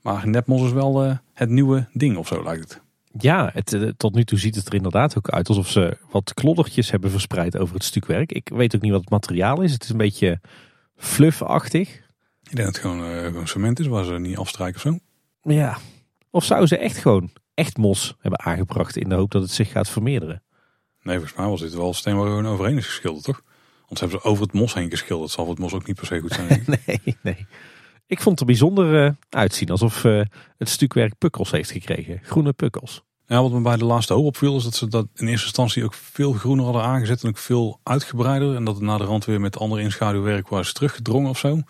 [0.00, 2.82] Maar nepmos is wel uh, het nieuwe ding of zo lijkt het.
[3.18, 6.34] Ja, het, uh, tot nu toe ziet het er inderdaad ook uit alsof ze wat
[6.34, 8.32] kloddertjes hebben verspreid over het stukwerk.
[8.32, 9.72] Ik weet ook niet wat het materiaal is.
[9.72, 10.40] Het is een beetje
[10.96, 11.88] fluffachtig.
[12.42, 14.98] Ik denk dat het gewoon, uh, gewoon cement is waar ze niet afstrijken of zo.
[15.52, 15.78] Ja,
[16.30, 19.70] of zouden ze echt gewoon echt mos hebben aangebracht in de hoop dat het zich
[19.70, 20.42] gaat vermeerderen?
[21.02, 23.42] Nee, volgens mij was dit wel steen waar gewoon overheen is geschilderd, toch?
[23.92, 25.30] Want ze hebben ze over het mos heen geschilderd.
[25.30, 26.64] Zal het mos ook niet per se goed zijn.
[26.86, 27.46] nee, nee.
[28.06, 29.68] Ik vond het er bijzonder uh, uitzien.
[29.68, 30.22] Alsof uh,
[30.58, 32.20] het stukwerk pukkels heeft gekregen.
[32.22, 33.02] Groene pukkels.
[33.26, 35.84] Ja, wat me bij de laatste hoop opviel is dat ze dat in eerste instantie
[35.84, 38.54] ook veel groener hadden aangezet en ook veel uitgebreider.
[38.54, 41.60] En dat het na de rand weer met andere inschaduwwerk was teruggedrongen of zo.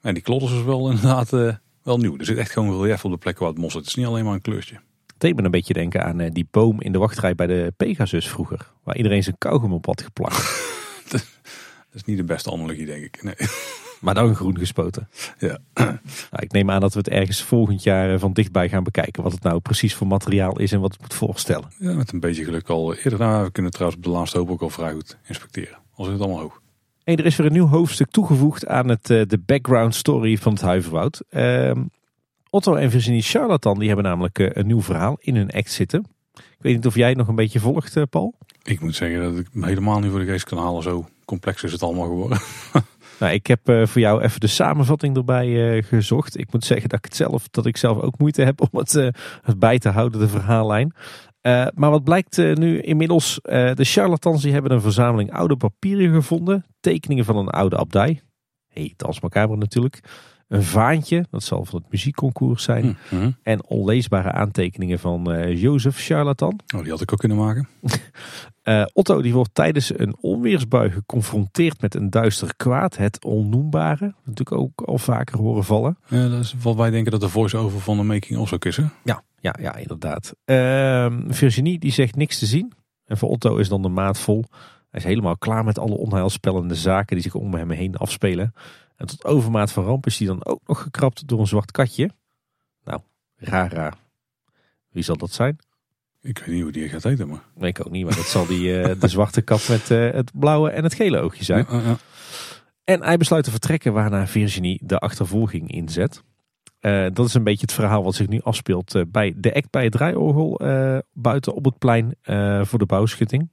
[0.00, 2.18] En die klodders is wel inderdaad uh, wel nieuw.
[2.18, 3.80] Er zit echt gewoon relief op de plek waar het mos zit.
[3.80, 4.74] Het is niet alleen maar een kleurtje.
[5.06, 8.28] Het deed me een beetje denken aan die boom in de wachtrij bij de Pegasus
[8.28, 8.70] vroeger.
[8.82, 10.70] Waar iedereen zijn kauwgom op had geplakt.
[11.92, 13.22] Dat is niet de beste analogie, denk ik.
[13.22, 13.34] Nee.
[14.02, 15.08] Maar dan groen gespoten.
[15.38, 15.58] Ja.
[15.74, 15.98] Nou,
[16.30, 19.22] ik neem aan dat we het ergens volgend jaar eh, van dichtbij gaan bekijken.
[19.22, 21.68] Wat het nou precies voor materiaal is en wat het moet voorstellen.
[21.78, 23.18] Ja, met een beetje geluk al eerder.
[23.18, 25.78] Nou, we kunnen trouwens op de laatste hoop ook al vrij goed inspecteren.
[25.94, 26.60] Al zit het allemaal hoog.
[27.04, 30.52] Hey, er is weer een nieuw hoofdstuk toegevoegd aan het, uh, de background story van
[30.52, 31.22] het Huiverwoud.
[31.30, 31.72] Uh,
[32.50, 36.06] Otto en Virginie Charlatan die hebben namelijk uh, een nieuw verhaal in hun act zitten.
[36.34, 38.34] Ik weet niet of jij nog een beetje volgt, Paul?
[38.62, 41.62] Ik moet zeggen dat ik me helemaal niet voor de geest kan halen zo complex
[41.62, 42.38] is het allemaal geworden.
[43.18, 46.38] Nou, ik heb uh, voor jou even de samenvatting erbij uh, gezocht.
[46.38, 48.94] Ik moet zeggen dat ik, het zelf, dat ik zelf ook moeite heb om het,
[48.94, 49.08] uh,
[49.42, 50.94] het bij te houden, de verhaallijn.
[51.74, 53.38] maar wat blijkt nu inmiddels?
[53.42, 56.64] de charlatans die hebben een verzameling oude papieren gevonden.
[56.80, 58.20] Tekeningen van een oude abdij.
[58.68, 60.00] Hey, Dans Macabre natuurlijk.
[60.48, 62.96] Een vaantje, dat zal van het muziekconcours zijn.
[63.08, 63.30] Hm, hm.
[63.42, 66.60] En onleesbare aantekeningen van Jozef Charlatan.
[66.74, 67.68] Oh, die had ik ook kunnen maken.
[68.64, 72.96] uh, Otto die wordt tijdens een onweersbui geconfronteerd met een duister kwaad.
[72.96, 74.14] Het onnoembare.
[74.24, 75.98] Natuurlijk ook al vaker horen vallen.
[76.08, 78.76] Ja, dat is wat wij denken dat de voice-over van de making of ook is.
[78.76, 78.84] Hè?
[79.04, 80.34] Ja, ja, ja, inderdaad.
[80.44, 82.72] Uh, Virginie die zegt niks te zien.
[83.04, 84.44] En voor Otto is dan de maat vol.
[84.90, 88.54] Hij is helemaal klaar met alle onheilspellende zaken die zich om hem heen afspelen.
[88.96, 92.10] En tot overmaat van ramp is hij dan ook nog gekrapt door een zwart katje.
[92.84, 93.00] Nou,
[93.36, 93.94] raar raar.
[94.90, 95.58] Wie zal dat zijn?
[96.22, 97.42] Ik weet niet hoe die gaat eten, maar...
[97.54, 100.30] Nee, ik ook niet, maar dat zal die, uh, de zwarte kat met uh, het
[100.34, 101.66] blauwe en het gele oogje zijn.
[101.70, 101.96] Ja, ja.
[102.84, 106.22] En hij besluit te vertrekken waarna Virginie de achtervolging inzet.
[106.80, 109.82] Uh, dat is een beetje het verhaal wat zich nu afspeelt bij de act bij
[109.82, 110.60] het draaiorgel
[111.12, 112.14] buiten op het plein
[112.66, 113.50] voor de bouwschutting.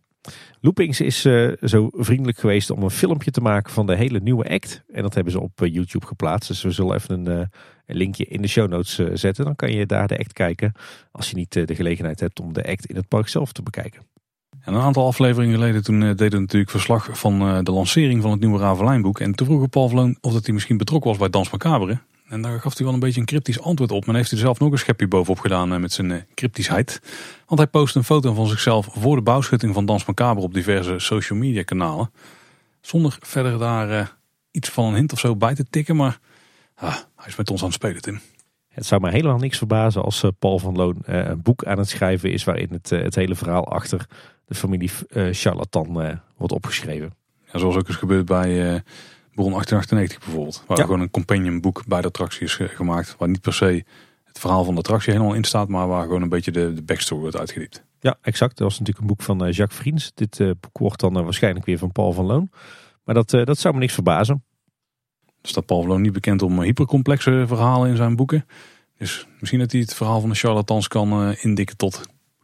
[0.62, 1.22] Loopings is
[1.62, 4.84] zo vriendelijk geweest om een filmpje te maken van de hele nieuwe act.
[4.92, 6.48] En dat hebben ze op YouTube geplaatst.
[6.48, 7.50] Dus we zullen even een,
[7.98, 9.46] linkje in de show notes zetten.
[9.46, 10.74] Dan kan je daar de act kijken
[11.12, 14.02] als je niet de gelegenheid hebt om de act in het park zelf te bekijken.
[14.60, 18.40] En een aantal afleveringen geleden toen deden we natuurlijk verslag van de lancering van het
[18.40, 19.20] nieuwe Ravelijnboek.
[19.20, 22.00] En toen vroeg Paul Vloon of dat hij misschien betrokken was bij Dans Macabre.
[22.30, 24.06] En daar gaf hij wel een beetje een cryptisch antwoord op.
[24.06, 27.02] Maar heeft hij er zelf nog een schepje bovenop gedaan eh, met zijn eh, cryptischheid.
[27.46, 31.00] Want hij post een foto van zichzelf voor de bouwschutting van Dans Macabre op diverse
[31.00, 32.12] social media kanalen.
[32.82, 34.18] Zonder verder daar
[34.52, 35.96] iets van een hint of zo bij te tikken.
[35.96, 36.20] Maar
[36.76, 38.20] ah, hij is met ons aan het spelen, Tim.
[38.68, 42.32] Het zou mij helemaal niks verbazen als Paul van Loon een boek aan het schrijven
[42.32, 42.44] is.
[42.44, 44.06] Waarin het, het hele verhaal achter
[44.46, 44.92] de familie
[45.32, 47.14] Charlatan wordt opgeschreven.
[47.52, 48.82] Ja, zoals ook is gebeurd bij
[49.34, 50.64] Bron 1898 bijvoorbeeld.
[50.68, 53.16] Waar gewoon een companion boek bij de attractie is gemaakt.
[53.18, 53.84] Waar niet per se
[54.24, 55.68] het verhaal van de attractie helemaal in staat.
[55.68, 57.84] Maar waar gewoon een beetje de, de backstory wordt uitgediept.
[58.00, 58.58] Ja, exact.
[58.58, 60.12] Dat was natuurlijk een boek van eh, Jacques Vriends.
[60.14, 62.50] Dit boek wordt dan waarschijnlijk weer van Paul van Loon.
[63.04, 64.44] Maar dat, dat zou me niks verbazen.
[65.42, 68.46] Dat Paul van Loon niet bekend om hypercomplexe verhalen in zijn boeken.
[68.98, 72.02] Dus misschien dat hij het verhaal van de charlatans kan indikken tot in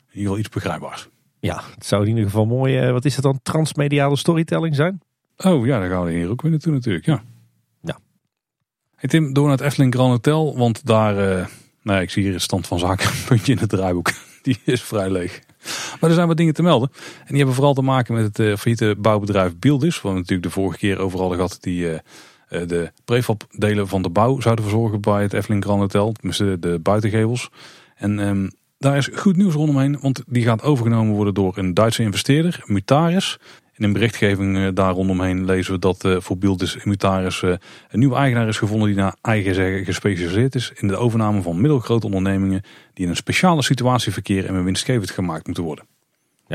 [0.08, 1.10] ieder geval iets begrijpbaars.
[1.40, 5.02] Ja, het zou in ieder geval mooi, wat is het dan, transmediale storytelling zijn?
[5.38, 7.24] Oh ja, daar gaan we hier ook weer naartoe natuurlijk, ja.
[7.82, 7.98] Ja.
[8.96, 11.46] Hey Tim, door naar het Efteling Grand Hotel, want daar, uh,
[11.82, 14.12] nou ja, ik zie hier een stand van zaken, een puntje in het draaiboek.
[14.42, 15.42] Die is vrij leeg.
[16.00, 16.90] Maar er zijn wat dingen te melden.
[16.94, 20.02] En die hebben vooral te maken met het uh, failliete bouwbedrijf Bildis.
[20.02, 21.64] Wat we natuurlijk de vorige keer overal hadden gehad.
[21.64, 22.00] Die uh,
[22.68, 26.12] de prefab delen van de bouw zouden verzorgen bij het Efteling Grand Hotel.
[26.12, 27.50] Tenminste de buitengevels.
[27.96, 29.98] En um, daar is goed nieuws rondomheen.
[30.02, 33.38] Want die gaat overgenomen worden door een Duitse investeerder, Mutaris.
[33.78, 37.50] In een berichtgeving eh, daar rondomheen lezen we dat eh, voor Bildis Immutaris eh,
[37.90, 41.62] een nieuwe eigenaar is gevonden die naar eigen zeggen gespecialiseerd is in de overname van
[41.62, 42.62] middelgrote ondernemingen
[42.94, 45.86] die in een speciale situatie verkeren en winstgevend gemaakt moeten worden.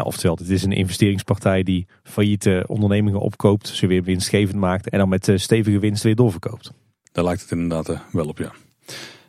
[0.00, 4.98] Ja, oftewel, het is een investeringspartij die failliete ondernemingen opkoopt, ze weer winstgevend maakt en
[4.98, 6.72] dan met stevige winst weer doorverkoopt.
[7.12, 8.52] Daar lijkt het inderdaad wel op, ja.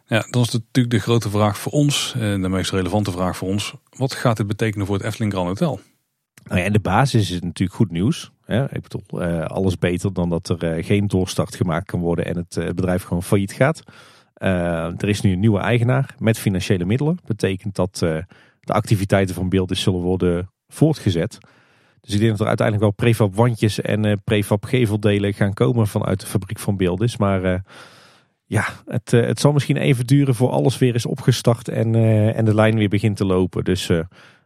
[0.05, 3.73] Ja, dan is natuurlijk de grote vraag voor ons, de meest relevante vraag voor ons.
[3.89, 5.79] Wat gaat dit betekenen voor het Efteling Grand Hotel?
[6.43, 8.31] Nou ja, in de basis is het natuurlijk goed nieuws.
[8.47, 12.37] Ik bedoel, uh, alles beter dan dat er uh, geen doorstart gemaakt kan worden en
[12.37, 13.83] het uh, bedrijf gewoon failliet gaat.
[14.33, 17.19] er is nu een nieuwe eigenaar met financiële middelen.
[17.25, 17.95] Betekent dat
[18.61, 21.37] de activiteiten van Beeldis zullen worden voortgezet.
[22.01, 26.19] Dus ik denk dat er uiteindelijk wel prefab wandjes en prefab geveldelen gaan komen vanuit
[26.19, 27.17] de fabriek van Beeldis.
[27.17, 27.63] Maar
[28.45, 31.95] ja, het, het zal misschien even duren voor alles weer is opgestart en,
[32.35, 33.63] en de lijn weer begint te lopen.
[33.63, 33.89] Dus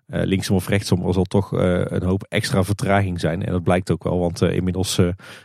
[0.07, 3.45] linksom of rechtsom zal toch een hoop extra vertraging zijn.
[3.45, 4.99] En dat blijkt ook wel, want inmiddels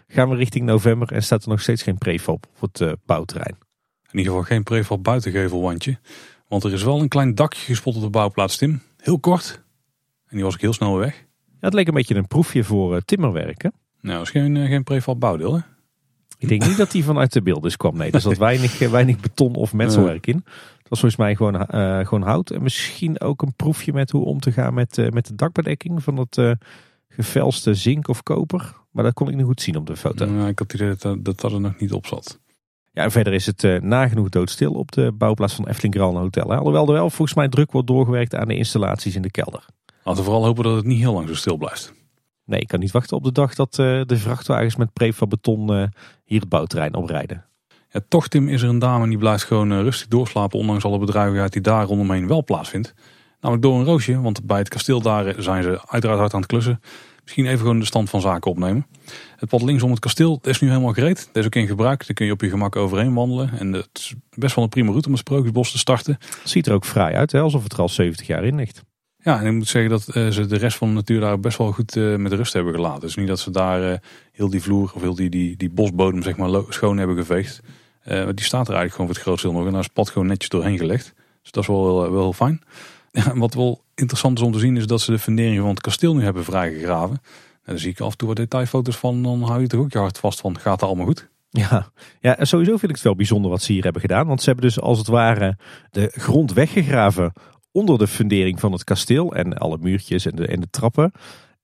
[0.07, 3.57] gaan we richting november en staat er nog steeds geen prefab op het bouwterrein.
[4.11, 5.99] In ieder geval geen prefab buitengevelwandje.
[6.49, 8.83] Want er is wel een klein dakje gespot op de bouwplaats, Tim.
[8.97, 9.62] Heel kort.
[10.31, 11.14] En die was ik heel snel weg.
[11.47, 13.73] Ja, het leek een beetje een proefje voor timmerwerken.
[14.01, 15.61] Nou, dat is geen, geen prefab bouwdeel, hè?
[16.38, 17.97] Ik denk niet dat die vanuit de beelden kwam.
[17.97, 20.45] Nee, er zat weinig, weinig beton of metselwerk in
[20.90, 22.51] was volgens mij gewoon, uh, gewoon hout.
[22.51, 26.03] En misschien ook een proefje met hoe om te gaan met, uh, met de dakbedekking
[26.03, 26.53] van dat uh,
[27.09, 28.75] gevelste zink of koper.
[28.90, 30.25] Maar dat kon ik niet goed zien op de foto.
[30.25, 32.40] Ik had het idee dat, dat dat er nog niet op zat.
[32.93, 36.51] Ja, en verder is het nagenoeg doodstil op de bouwplaats van Efteling Grand Hotel.
[36.51, 36.57] Hè.
[36.57, 39.66] Alhoewel er wel volgens mij druk wordt doorgewerkt aan de installaties in de kelder.
[40.05, 41.93] Laten we vooral hopen dat het niet heel lang zo stil blijft.
[42.45, 45.91] Nee, ik kan niet wachten op de dag dat de vrachtwagens met prefab beton
[46.25, 47.45] hier het bouwterrein oprijden.
[47.93, 50.59] Ja, toch Tim is er een dame die blijft gewoon eh, rustig doorslapen.
[50.59, 52.95] Ondanks alle bedrijvigheid die daar rondomheen wel plaatsvindt.
[53.41, 54.21] Namelijk door een roosje.
[54.21, 56.81] Want bij het kasteel daar eh, zijn ze uiteraard hard aan het klussen.
[57.23, 58.87] Misschien even gewoon de stand van zaken opnemen.
[59.37, 61.27] Het pad links het kasteel is nu helemaal gereed.
[61.27, 62.07] Dat is ook in gebruik.
[62.07, 63.59] Daar kun je op je gemak overheen wandelen.
[63.59, 66.17] En het is best wel een prima route om het Sprookjesbos te starten.
[66.21, 67.41] Het ziet er ook vrij uit, hè?
[67.41, 68.83] alsof het er al 70 jaar in ligt.
[69.22, 71.59] Ja, en ik moet zeggen dat uh, ze de rest van de natuur daar best
[71.59, 73.00] wel goed uh, met rust hebben gelaten.
[73.00, 73.96] Dus niet dat ze daar uh,
[74.33, 77.61] heel die vloer of heel die, die, die bosbodem zeg maar, schoon hebben geveegd.
[78.04, 79.66] Die staat er eigenlijk gewoon voor het grootste deel nog.
[79.66, 81.14] En daar is pad gewoon netjes doorheen gelegd.
[81.42, 82.62] Dus dat is wel, wel heel fijn.
[83.12, 85.80] Ja, wat wel interessant is om te zien is dat ze de funderingen van het
[85.80, 87.20] kasteel nu hebben vrijgegraven.
[87.64, 89.22] En daar zie ik af en toe wat detailfoto's van.
[89.22, 91.28] Dan hou je toch ook je hart vast van gaat het allemaal goed?
[91.50, 94.26] Ja, ja, en sowieso vind ik het wel bijzonder wat ze hier hebben gedaan.
[94.26, 95.56] Want ze hebben dus als het ware
[95.90, 97.33] de grond weggegraven
[97.72, 99.35] onder de fundering van het kasteel.
[99.35, 101.12] En alle muurtjes en de, en de trappen.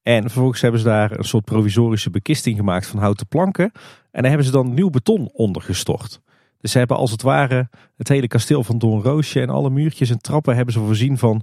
[0.02, 3.72] En vervolgens hebben ze daar een soort provisorische bekisting gemaakt van houten planken.
[4.10, 6.20] En daar hebben ze dan nieuw beton onder gestort.
[6.60, 10.18] Dus ze hebben als het ware het hele kasteel van Doornroosje en alle muurtjes en
[10.18, 11.42] trappen hebben ze voorzien van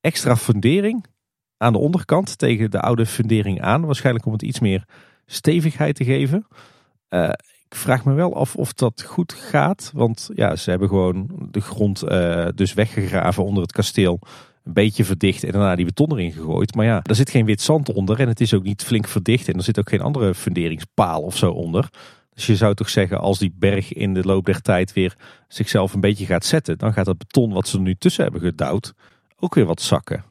[0.00, 1.06] extra fundering
[1.56, 3.84] aan de onderkant tegen de oude fundering aan.
[3.84, 4.84] Waarschijnlijk om het iets meer
[5.26, 6.46] stevigheid te geven.
[7.10, 7.30] Uh,
[7.68, 9.90] ik vraag me wel af of dat goed gaat.
[9.94, 14.18] Want ja, ze hebben gewoon de grond uh, dus weggegraven onder het kasteel.
[14.64, 16.74] Een beetje verdicht en daarna die beton erin gegooid.
[16.74, 19.48] Maar ja, er zit geen wit zand onder en het is ook niet flink verdicht.
[19.48, 21.88] En er zit ook geen andere funderingspaal of zo onder.
[22.34, 25.16] Dus je zou toch zeggen, als die berg in de loop der tijd weer
[25.48, 28.40] zichzelf een beetje gaat zetten, dan gaat dat beton wat ze er nu tussen hebben
[28.40, 28.94] gedouwd
[29.36, 30.24] ook weer wat zakken.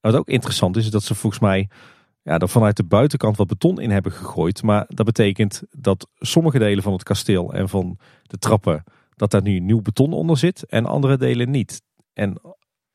[0.00, 1.68] Wat ook interessant is, is dat ze volgens mij
[2.22, 4.62] ja, er vanuit de buitenkant wat beton in hebben gegooid.
[4.62, 8.84] Maar dat betekent dat sommige delen van het kasteel en van de trappen,
[9.16, 11.82] dat daar nu nieuw beton onder zit en andere delen niet.
[12.12, 12.40] En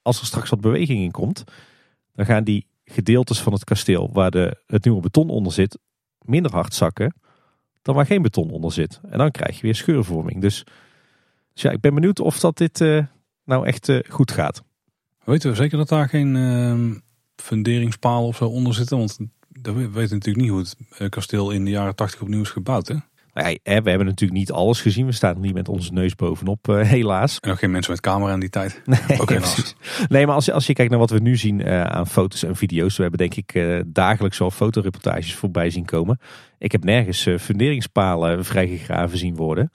[0.01, 1.43] als er straks wat beweging in komt,
[2.13, 5.79] dan gaan die gedeeltes van het kasteel waar de, het nieuwe beton onder zit,
[6.19, 7.15] minder hard zakken
[7.81, 8.99] dan waar geen beton onder zit.
[9.09, 10.41] En dan krijg je weer scheurvorming.
[10.41, 10.63] Dus,
[11.53, 13.03] dus ja, ik ben benieuwd of dat dit uh,
[13.43, 14.63] nou echt uh, goed gaat.
[15.23, 16.95] Weten we zeker dat daar geen uh,
[17.41, 18.97] funderingspalen of zo onder zitten?
[18.97, 19.17] Want
[19.62, 22.88] we weten natuurlijk niet hoe het eh, kasteel in de jaren 80 opnieuw is gebouwd.
[22.88, 22.95] Hè?
[23.34, 25.06] Nou ja, we hebben natuurlijk niet alles gezien.
[25.06, 27.39] We staan niet met onze neus bovenop, uh, helaas.
[27.39, 28.82] En geen mensen met camera in die tijd.
[28.86, 29.76] Nee, Ook helaas.
[30.10, 32.43] nee maar als je, als je kijkt naar wat we nu zien uh, aan foto's
[32.43, 32.95] en video's.
[32.95, 36.19] We hebben denk ik uh, dagelijks al fotoreportages voorbij zien komen.
[36.58, 39.71] Ik heb nergens funderingspalen vrijgegraven zien worden.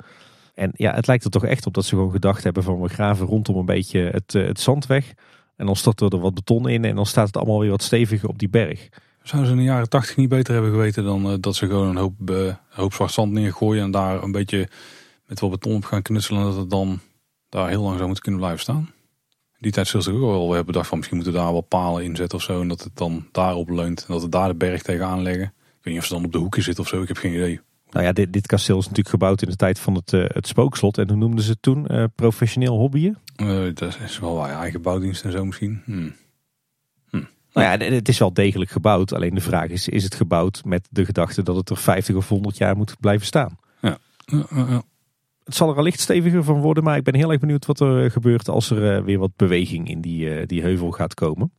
[0.55, 2.89] En ja, het lijkt er toch echt op dat ze gewoon gedacht hebben van we
[2.89, 5.13] graven rondom een beetje het, het zand weg.
[5.63, 7.83] En dan storten we er wat beton in en dan staat het allemaal weer wat
[7.83, 8.89] steviger op die berg.
[9.23, 11.89] Zouden ze in de jaren tachtig niet beter hebben geweten dan uh, dat ze gewoon
[11.89, 14.69] een hoop, uh, hoop zwart zand neergooien en daar een beetje
[15.27, 17.01] met wat beton op gaan knutselen en dat het dan
[17.49, 18.91] daar heel lang zou moeten kunnen blijven staan?
[19.59, 22.05] Die tijd zullen ze ook wel hebben bedacht van misschien moeten we daar wel palen
[22.05, 24.83] inzetten of zo en dat het dan daarop leunt en dat we daar de berg
[24.83, 25.45] tegenaan leggen.
[25.45, 27.35] Ik weet niet of ze dan op de hoeken zit of zo, ik heb geen
[27.35, 27.61] idee.
[27.91, 30.47] Nou ja, dit, dit kasteel is natuurlijk gebouwd in de tijd van het, uh, het
[30.47, 30.99] spookslot.
[30.99, 32.11] En hoe noemden ze het toen?
[32.15, 33.19] Professioneel hobbyen?
[33.43, 35.83] Uh, dat is wel waar, eigen bouwdienst en zo misschien.
[35.85, 36.15] Hmm.
[37.11, 37.29] Hmm.
[37.53, 39.13] Nou ja, het is wel degelijk gebouwd.
[39.13, 42.29] Alleen de vraag is, is het gebouwd met de gedachte dat het er 50 of
[42.29, 43.59] 100 jaar moet blijven staan?
[43.81, 43.99] Ja.
[45.45, 48.11] Het zal er allicht steviger van worden, maar ik ben heel erg benieuwd wat er
[48.11, 51.53] gebeurt als er weer wat beweging in die, die heuvel gaat komen.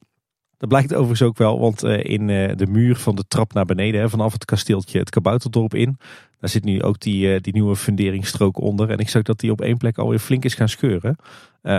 [0.63, 3.65] Dat blijkt overigens ook wel, want eh, in eh, de muur van de trap naar
[3.65, 5.97] beneden, vanaf het kasteeltje het Kabouterdorp in,
[6.43, 8.89] daar zit nu ook die, eh, die nieuwe funderingsstrook onder.
[8.89, 11.15] En ik zag dat die op één plek alweer flink is gaan scheuren.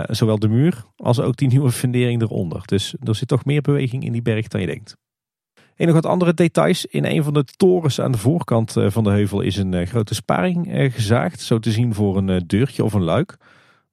[0.07, 2.61] zowel de muur als ook die nieuwe fundering eronder.
[2.65, 4.97] Dus er zit toch meer beweging in die berg dan je denkt.
[5.75, 6.85] En nog wat andere details.
[6.85, 10.67] In een van de torens aan de voorkant van de heuvel is een grote sparing
[10.93, 11.41] gezaagd.
[11.41, 13.37] Zo te zien voor een deurtje of een luik.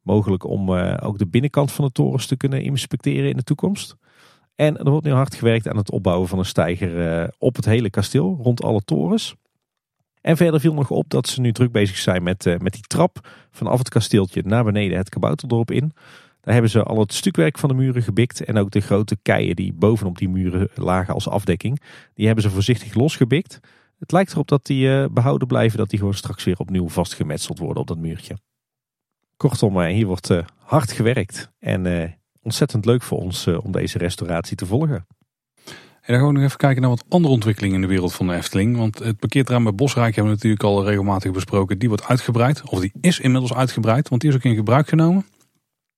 [0.03, 3.97] Mogelijk om ook de binnenkant van de torens te kunnen inspecteren in de toekomst.
[4.55, 7.65] En er wordt nu hard gewerkt aan het opbouwen van een steiger eh, op het
[7.65, 9.35] hele kasteel, rond alle torens.
[10.23, 12.83] En verder viel nog op dat ze nu druk bezig zijn met, uh, met die
[12.83, 15.93] trap vanaf het kasteeltje naar beneden het kabouterdorp in.
[16.41, 19.57] Daar hebben ze al het stukwerk van de muren gebikt en ook de grote keien
[19.57, 21.81] die bovenop die muren lagen als afdekking.
[22.15, 23.61] Die hebben ze voorzichtig losgebikt.
[23.99, 27.59] Het lijkt erop dat die uh, behouden blijven, dat die gewoon straks weer opnieuw vastgemetseld
[27.59, 28.37] worden op dat muurtje.
[29.37, 31.87] Kortom, hier wordt hard gewerkt en
[32.43, 35.07] ontzettend leuk voor ons eh, om deze restauratie te volgen.
[36.03, 38.27] En dan gaan we nog even kijken naar wat andere ontwikkelingen in de wereld van
[38.27, 38.77] de Efteling.
[38.77, 41.79] Want het parkeerterrein bij Bosrijk hebben we natuurlijk al regelmatig besproken.
[41.79, 45.27] Die wordt uitgebreid, of die is inmiddels uitgebreid, want die is ook in gebruik genomen.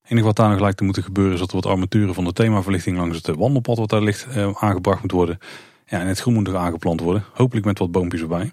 [0.00, 2.24] Het enige wat daar nog lijkt te moeten gebeuren is dat er wat armaturen van
[2.24, 5.38] de themaverlichting langs het wandelpad wat daar ligt eh, aangebracht moet worden.
[5.86, 7.24] Ja, en het groen moet nog aangeplant worden.
[7.32, 8.52] Hopelijk met wat boompjes erbij.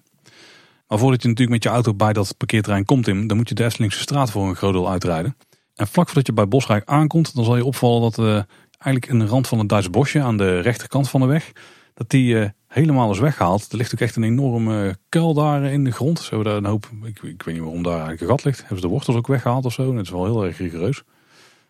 [0.88, 3.56] Maar voordat je natuurlijk met je auto bij dat parkeerterrein komt in, dan moet je
[3.56, 5.38] de Eftelingse straat voor een groot deel uitrijden.
[5.76, 8.42] En vlak voordat je bij Bosrijk aankomt, dan zal je opvallen dat uh,
[8.82, 11.52] eigenlijk de rand van het Duits bosje aan de rechterkant van de weg,
[11.94, 13.72] dat die uh, helemaal is weggehaald.
[13.72, 16.20] Er ligt ook echt een enorme kuil daar in de grond.
[16.20, 18.60] Zo daar een hoop, ik, ik, weet niet waarom daar eigenlijk een gat ligt.
[18.60, 19.90] Hebben ze de wortels ook weggehaald of zo?
[19.90, 21.04] En het is wel heel erg rigoureus.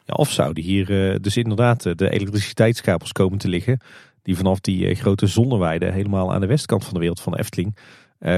[0.06, 3.80] Ja, of zouden hier uh, dus inderdaad de elektriciteitskabels komen te liggen.
[4.22, 7.78] Die vanaf die grote zonneweide helemaal aan de westkant van de wereld van de Efteling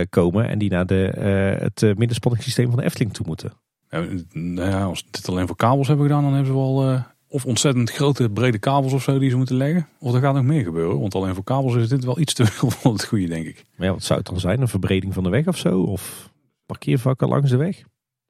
[0.10, 0.50] komen.
[0.50, 1.12] En die naar de,
[1.60, 3.54] het middenspanningssysteem van de Efteling toe moeten.
[3.90, 7.46] Ja, nou ja, als dit alleen voor kabels hebben gedaan, dan hebben ze wel of
[7.46, 9.88] ontzettend grote brede kabels of zo die ze moeten leggen.
[10.00, 11.00] Of er gaat nog meer gebeuren.
[11.00, 13.66] Want alleen voor kabels is dit wel iets te veel van het goede, denk ik.
[13.76, 14.62] Maar ja, wat zou het dan zijn?
[14.62, 15.82] Een verbreding van de weg of zo?
[15.82, 16.32] Of
[16.66, 17.84] parkeervakken langs de weg?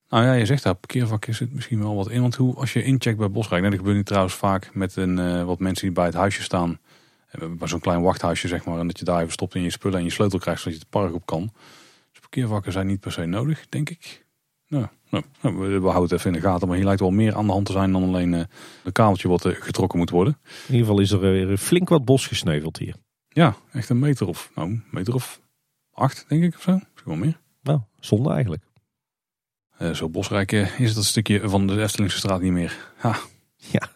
[0.09, 2.21] Nou ja, je zegt daar parkeervakken zit misschien wel wat in.
[2.21, 5.43] Want hoe, als je incheckt bij Bosrijk, dat gebeurt niet trouwens vaak met een, uh,
[5.43, 6.79] wat mensen die bij het huisje staan.
[7.27, 8.79] Eh, bij zo'n klein wachthuisje zeg maar.
[8.79, 10.85] En dat je daar even stopt in je spullen en je sleutel krijgt zodat je
[10.85, 11.51] het park op kan.
[12.11, 14.25] Dus parkeervakken zijn niet per se nodig, denk ik.
[14.67, 14.87] Nou,
[15.41, 17.52] nou, we houden het even in de gaten, maar hier lijkt wel meer aan de
[17.52, 18.43] hand te zijn dan alleen uh,
[18.84, 20.38] een kabeltje wat uh, getrokken moet worden.
[20.43, 22.95] In ieder geval is er weer flink wat bos gesneuveld hier.
[23.28, 25.41] Ja, echt een meter of, nou, een meter of
[25.91, 26.71] acht, denk ik, of zo.
[26.71, 27.39] Misschien wel meer.
[27.62, 28.63] Nou, zonde eigenlijk.
[29.80, 32.91] Uh, zo bosrijk is het dat stukje van de Eftelingse straat niet meer.
[32.97, 33.15] Ha.
[33.56, 33.89] Ja,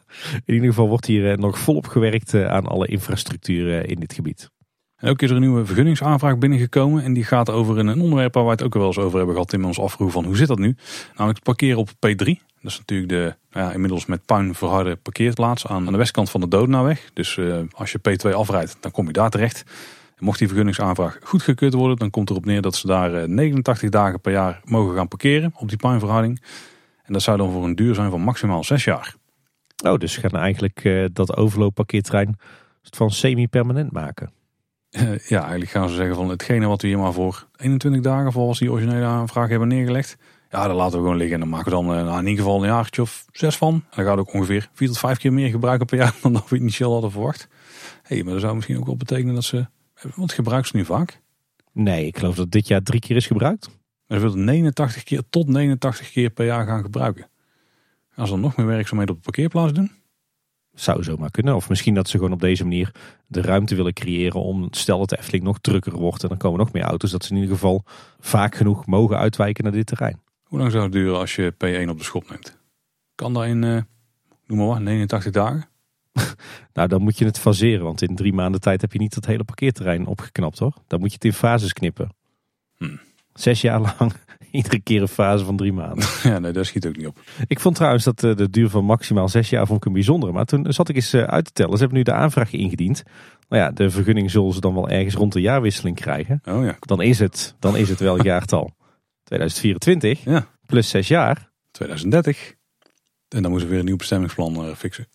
[0.46, 4.50] in ieder geval wordt hier nog volop gewerkt aan alle infrastructuur in dit gebied.
[4.98, 7.04] En ook is er een nieuwe vergunningsaanvraag binnengekomen.
[7.04, 9.36] En die gaat over een onderwerp waar wij het ook al wel eens over hebben
[9.36, 10.76] gehad in ons afroep van hoe zit dat nu?
[11.08, 12.46] Namelijk het parkeren op P3.
[12.62, 16.48] Dat is natuurlijk de ja, inmiddels met puin verharde parkeerplaats aan, de westkant van de
[16.48, 17.10] Doodnaweg.
[17.14, 19.64] Dus uh, als je P2 afrijdt, dan kom je daar terecht.
[20.18, 23.90] En mocht die vergunningsaanvraag goedgekeurd worden, dan komt erop neer dat ze daar uh, 89
[23.90, 26.42] dagen per jaar mogen gaan parkeren op die puinverharding.
[27.04, 29.16] En dat zou dan voor een duur zijn van maximaal 6 jaar.
[29.86, 32.38] Oh, dus ze gaan eigenlijk uh, dat overloopparkeertrein
[32.82, 34.32] van semi-permanent maken.
[34.92, 38.32] Uh, ja, eigenlijk gaan ze zeggen van hetgene wat we hier maar voor 21 dagen
[38.32, 40.18] volgens die originele aanvraag hebben neergelegd.
[40.50, 41.34] Ja, dat laten we gewoon liggen.
[41.34, 43.74] En dan maken we dan uh, nou, in ieder geval een jaartje of zes van.
[43.74, 46.50] En dan gaat ook ongeveer vier tot vijf keer meer gebruiken per jaar dan dat
[46.50, 47.48] we initieel hadden verwacht.
[48.04, 49.68] Hé, hey, maar dat zou misschien ook wel betekenen dat ze...
[50.16, 51.22] Want gebruiken ze nu vaak?
[51.72, 53.70] Nee, ik geloof dat dit jaar drie keer is gebruikt.
[54.08, 57.30] En ze willen 89 keer tot 89 keer per jaar gaan gebruiken.
[58.10, 59.92] Gaan ze dan nog meer werkzaamheden op de parkeerplaats doen?
[60.80, 61.56] Zou zomaar kunnen.
[61.56, 62.92] Of misschien dat ze gewoon op deze manier
[63.28, 66.60] de ruimte willen creëren om, stel dat de Efteling nog drukker wordt en dan komen
[66.60, 67.84] nog meer auto's, dat ze in ieder geval
[68.20, 70.22] vaak genoeg mogen uitwijken naar dit terrein.
[70.44, 72.58] Hoe lang zou het duren als je P1 op de schop neemt?
[73.16, 73.82] Kan dat in, uh,
[74.46, 75.70] noem maar wat, 89 dagen?
[76.74, 79.26] nou, dan moet je het faseren, want in drie maanden tijd heb je niet het
[79.26, 80.74] hele parkeerterrein opgeknapt hoor.
[80.88, 82.10] Dan moet je het in fases knippen.
[82.78, 83.00] Hmm.
[83.34, 84.14] Zes jaar lang
[84.52, 86.08] Iedere keer een fase van drie maanden.
[86.24, 87.20] Ja, nee, daar schiet ook niet op.
[87.48, 90.32] Ik vond trouwens dat eh, de duur van maximaal zes jaar vond ik een bijzondere.
[90.32, 91.74] Maar toen zat ik eens eh, uit te tellen.
[91.74, 93.04] Ze hebben nu de aanvraag ingediend.
[93.50, 96.42] Nou ja, de vergunning zullen ze dan wel ergens rond de jaarwisseling krijgen.
[96.46, 96.76] Oh ja.
[96.80, 98.72] Dan is het, dan is het wel jaartal
[99.24, 100.48] 2024 ja.
[100.66, 101.52] plus zes jaar.
[101.72, 102.56] 2030.
[103.28, 105.08] En dan moeten we weer een nieuw bestemmingsplan uh, fixen.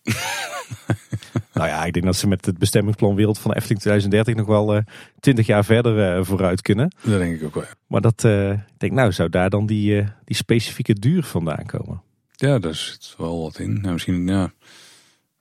[1.53, 4.75] Nou ja, ik denk dat ze met het bestemmingsplan Wereld van Efteling 2030 nog wel
[4.75, 4.81] uh,
[5.19, 6.95] 20 jaar verder uh, vooruit kunnen.
[7.01, 7.63] Dat denk ik ook wel.
[7.87, 12.01] Maar dat, uh, ik denk nou, zou daar dan die, die specifieke duur vandaan komen?
[12.31, 13.81] Ja, daar zit wel wat in.
[13.81, 14.51] Nou, misschien, ja,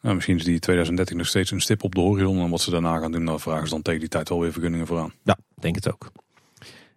[0.01, 2.39] nou, misschien is die 2030 nog steeds een stip op de horizon.
[2.39, 4.53] En wat ze daarna gaan doen, dan vragen ze dan tegen die tijd wel weer
[4.53, 5.13] vergunningen vooraan.
[5.23, 6.11] Ja, denk het ook.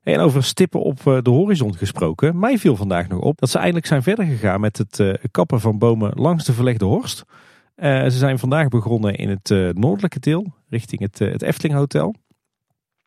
[0.03, 2.39] En over stippen op de horizon gesproken.
[2.39, 5.77] Mij viel vandaag nog op dat ze eindelijk zijn verder gegaan met het kappen van
[5.77, 7.25] bomen langs de verlegde horst.
[7.75, 11.75] Uh, ze zijn vandaag begonnen in het uh, noordelijke deel, richting het, uh, het Efteling
[11.75, 12.15] Hotel.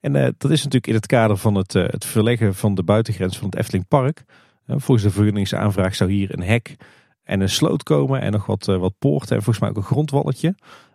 [0.00, 3.46] En dat is natuurlijk in het kader van het, het verleggen van de buitengrens van
[3.46, 4.24] het Efteling Park.
[4.66, 6.76] volgens de vergunningsaanvraag zou hier een hek
[7.22, 10.54] en een sloot komen en nog wat, wat poorten en volgens mij ook een grondwalletje.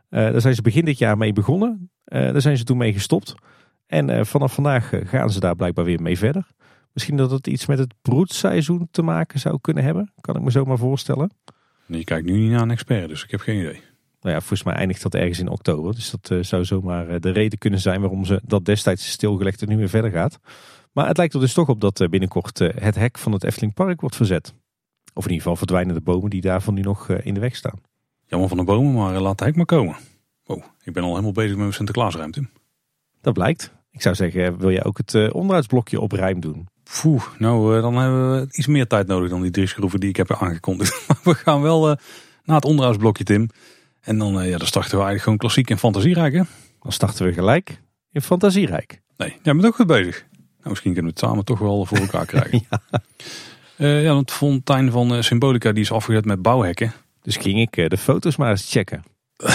[0.09, 1.91] daar zijn ze begin dit jaar mee begonnen.
[2.03, 3.35] daar zijn ze toen mee gestopt.
[3.85, 6.47] En vanaf vandaag gaan ze daar blijkbaar weer mee verder.
[6.93, 10.13] Misschien dat het iets met het broedseizoen te maken zou kunnen hebben.
[10.21, 10.77] Kan ik me zo maar
[11.97, 13.81] Je kijkt nu niet naar een expert, dus ik heb geen idee.
[14.21, 15.93] Nou ja, volgens mij eindigt dat ergens in oktober.
[15.93, 19.61] Dus dat uh, zou zomaar uh, de reden kunnen zijn waarom ze dat destijds stilgelegd
[19.61, 20.39] en nu weer verder gaat.
[20.91, 23.73] Maar het lijkt er dus toch op dat uh, binnenkort het hek van het Efteling
[23.73, 24.53] Park wordt verzet.
[25.13, 27.81] Of in ieder geval verdwijnen de bomen die daarvan nu nog in de weg staan.
[28.25, 29.95] Jammer van de bomen, maar laat het hek maar komen.
[30.43, 32.49] Wow, ik ben al helemaal bezig met mijn Sinterklaasruimte.
[33.21, 33.73] Dat blijkt.
[33.91, 36.67] Ik zou zeggen, wil jij ook het onderhoudsblokje op rijm doen?
[36.83, 40.15] Poeh, nou dan hebben we iets meer tijd nodig dan die drie schroeven die ik
[40.15, 41.05] heb aangekondigd.
[41.23, 41.95] we gaan wel uh,
[42.43, 43.49] naar het onderhoudsblokje Tim.
[44.01, 46.41] En dan, uh, ja, dan starten we eigenlijk gewoon klassiek en fantasierijk hè?
[46.81, 49.01] Dan starten we gelijk in fantasierijk.
[49.17, 50.25] Nee, jij bent ook goed bezig.
[50.31, 52.65] Nou, misschien kunnen we het samen toch wel voor elkaar krijgen.
[52.69, 52.81] ja.
[53.77, 56.93] Uh, ja, het fontein van Symbolica die is afgezet met bouwhekken.
[57.21, 59.03] Dus ging ik de foto's maar eens checken.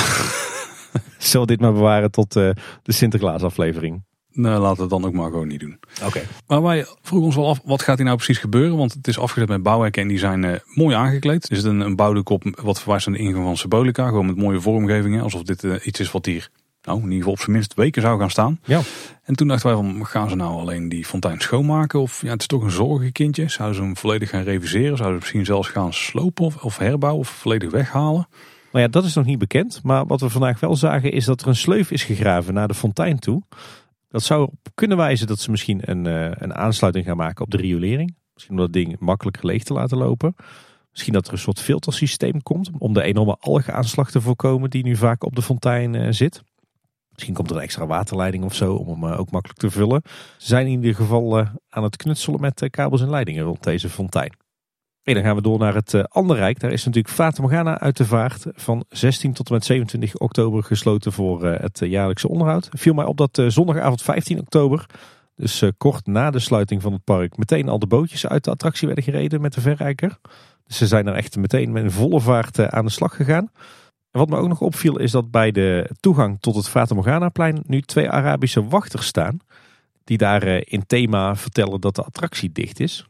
[1.19, 4.03] Zal dit maar bewaren tot de Sinterklaas aflevering.
[4.39, 5.79] Nou, laten we het dan ook maar gewoon niet doen.
[6.05, 6.21] Oké.
[6.47, 8.77] Maar wij vroegen ons wel af, wat gaat hier nou precies gebeuren?
[8.77, 11.51] Want het is afgezet met bouwhekken en die zijn uh, mooi aangekleed.
[11.51, 12.29] Er zit een, een bouwdek
[12.63, 14.09] wat verwijst aan de ingang van Symbolica.
[14.09, 15.23] Gewoon met mooie vormgevingen.
[15.23, 16.51] Alsof dit uh, iets is wat hier,
[16.83, 18.61] nou in ieder geval op zijn minst weken zou gaan staan.
[18.65, 18.81] Ja.
[19.25, 22.01] En toen dachten wij van, gaan ze nou alleen die fontein schoonmaken?
[22.01, 23.49] Of ja, het is toch een zorgenkindje.
[23.49, 24.97] Zouden ze hem volledig gaan reviseren?
[24.97, 28.29] Zouden ze misschien zelfs gaan slopen of, of herbouwen of volledig weghalen?
[28.73, 29.81] Nou ja, dat is nog niet bekend.
[29.83, 32.75] Maar wat we vandaag wel zagen is dat er een sleuf is gegraven naar de
[32.75, 33.43] fontein toe.
[34.09, 37.57] Dat zou kunnen wijzen dat ze misschien een, uh, een aansluiting gaan maken op de
[37.57, 38.17] riolering.
[38.33, 40.35] Misschien om dat ding makkelijker leeg te laten lopen.
[40.91, 44.97] Misschien dat er een soort filtersysteem komt om de enorme algeaanslag te voorkomen die nu
[44.97, 46.43] vaak op de fontein uh, zit.
[47.13, 50.03] Misschien komt er een extra waterleiding of zo om hem uh, ook makkelijk te vullen.
[50.37, 54.33] Ze zijn in ieder geval aan het knutselen met kabels en leidingen rond deze fontein.
[55.15, 56.61] Dan gaan we door naar het uh, andere rijk.
[56.61, 58.47] Daar is natuurlijk Fata Morgana uit de vaart.
[58.55, 62.69] Van 16 tot en met 27 oktober gesloten voor uh, het uh, jaarlijkse onderhoud.
[62.73, 64.87] Viel mij op dat zondagavond 15 oktober,
[65.35, 68.87] dus kort na de sluiting van het park, meteen al de bootjes uit de attractie
[68.87, 70.19] werden gereden met de verrijker.
[70.67, 73.51] Dus ze zijn er echt meteen met een volle vaart aan de slag gegaan.
[74.11, 77.29] En wat me ook nog opviel is dat bij de toegang tot het Fata Morgana
[77.29, 79.39] plein nu twee Arabische wachters staan.
[80.05, 83.07] Die daar in thema vertellen dat de attractie dicht is.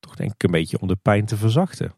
[0.00, 1.94] Toch denk ik een beetje om de pijn te verzachten.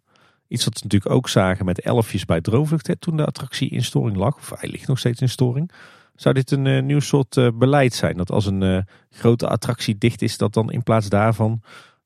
[0.49, 4.17] Iets wat we natuurlijk ook zagen met elfjes bij Droomvlucht toen de attractie in storing
[4.17, 4.37] lag.
[4.37, 5.73] Of hij ligt nog steeds in storing.
[6.15, 8.17] Zou dit een eh, nieuw soort eh, beleid zijn?
[8.17, 8.79] Dat als een eh,
[9.11, 11.63] grote attractie dicht is, dat dan in plaats daarvan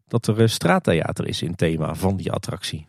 [0.09, 2.87] dat er straattheater is in thema van die attractie?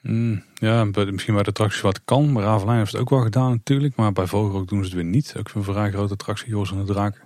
[0.00, 2.32] Hmm, ja, misschien bij de attracties wat kan.
[2.32, 3.96] Bij Ravelijn heeft het ook wel gedaan natuurlijk.
[3.96, 5.34] Maar bij Vogelrok doen ze het weer niet.
[5.38, 7.24] Ook een vrij grote attractie, en de Draak.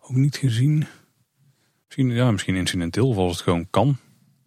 [0.00, 0.86] Ook niet gezien.
[1.84, 3.96] Misschien, ja, misschien incidenteel als het gewoon kan.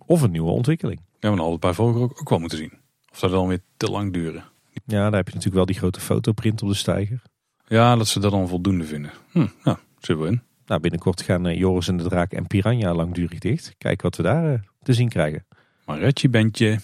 [0.06, 1.02] Of een nieuwe ontwikkeling?
[1.20, 2.72] Ja, we het bij Vogelrok ook wel moeten zien.
[3.12, 4.44] Of zou dat dan weer te lang duren.
[4.86, 7.22] Ja, daar heb je natuurlijk wel die grote fotoprint op de steiger.
[7.68, 9.12] Ja, dat ze dat dan voldoende vinden.
[9.32, 10.42] Hm, ja, zit wel in.
[10.66, 13.76] Nou, binnenkort gaan eh, Joris en de Draak en Piranha langdurig dicht.
[13.78, 15.46] Kijken wat we daar eh, te zien krijgen.
[15.86, 16.80] Maar Retje Bentje,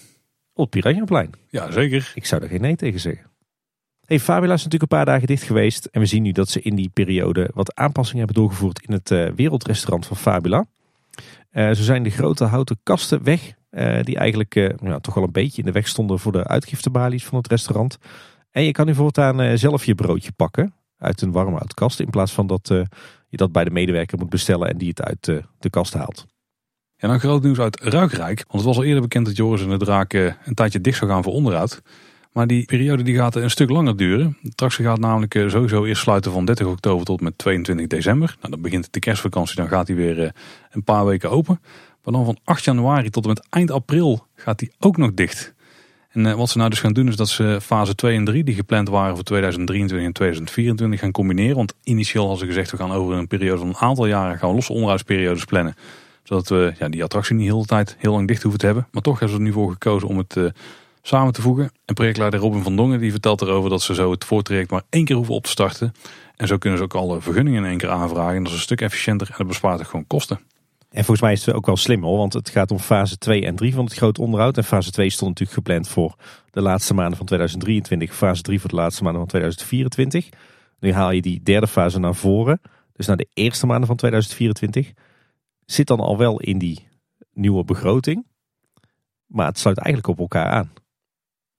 [0.54, 1.30] Op het Piranhaplein.
[1.48, 2.12] ja zeker.
[2.14, 3.30] Ik zou er geen nee tegen zeggen.
[4.06, 5.84] Hey, Fabula is natuurlijk een paar dagen dicht geweest.
[5.84, 9.10] En we zien nu dat ze in die periode wat aanpassingen hebben doorgevoerd in het
[9.10, 10.66] eh, wereldrestaurant van Fabula.
[11.50, 13.54] Eh, zo zijn de grote houten kasten weg.
[13.70, 16.46] eh, die eigenlijk eh, ja, toch wel een beetje in de weg stonden voor de
[16.46, 17.98] uitgiftebalies van het restaurant.
[18.50, 22.00] En je kan nu voortaan zelf je broodje pakken uit een warmhoutkast.
[22.00, 22.68] In plaats van dat
[23.28, 25.24] je dat bij de medewerker moet bestellen en die het uit
[25.58, 26.26] de kast haalt.
[26.96, 28.36] En dan groot nieuws uit Ruigrijk.
[28.36, 31.10] Want het was al eerder bekend dat Joris en de Draak een tijdje dicht zou
[31.10, 31.82] gaan voor onderhoud.
[32.32, 34.38] Maar die periode die gaat een stuk langer duren.
[34.42, 38.36] De attractie gaat namelijk eh, sowieso eerst sluiten van 30 oktober tot met 22 december.
[38.40, 40.30] Nou, dan begint de kerstvakantie, dan gaat hij weer eh,
[40.70, 41.60] een paar weken open.
[42.04, 45.54] Maar dan van 8 januari tot en met eind april gaat hij ook nog dicht.
[46.08, 48.44] En eh, wat ze nou dus gaan doen is dat ze fase 2 en 3,
[48.44, 51.56] die gepland waren voor 2023 en 2024, gaan combineren.
[51.56, 54.54] Want initieel hadden ze gezegd, we gaan over een periode van een aantal jaren gaan
[54.54, 55.74] losse onderhoudsperiodes plannen
[56.22, 58.88] zodat we ja, die attractie niet heel de tijd heel lang dicht hoeven te hebben.
[58.90, 60.36] Maar toch hebben ze er nu voor gekozen om het
[61.02, 61.72] samen te voegen.
[61.84, 65.04] En projectleider Robin van Dongen die vertelt erover dat ze zo het voortraject maar één
[65.04, 65.92] keer hoeven op te starten.
[66.36, 68.36] En zo kunnen ze ook alle vergunningen in één keer aanvragen.
[68.36, 70.40] En dat is een stuk efficiënter en dat bespaart ook gewoon kosten.
[70.92, 73.46] En volgens mij is het ook wel slim hoor, want het gaat om fase 2
[73.46, 74.56] en 3 van het grote onderhoud.
[74.56, 76.14] En fase 2 stond natuurlijk gepland voor
[76.50, 80.28] de laatste maanden van 2023, fase 3 voor de laatste maanden van 2024.
[80.78, 82.60] Nu haal je die derde fase naar voren,
[82.92, 84.92] dus naar de eerste maanden van 2024.
[85.64, 86.88] Zit dan al wel in die
[87.32, 88.26] nieuwe begroting,
[89.26, 90.72] maar het sluit eigenlijk op elkaar aan.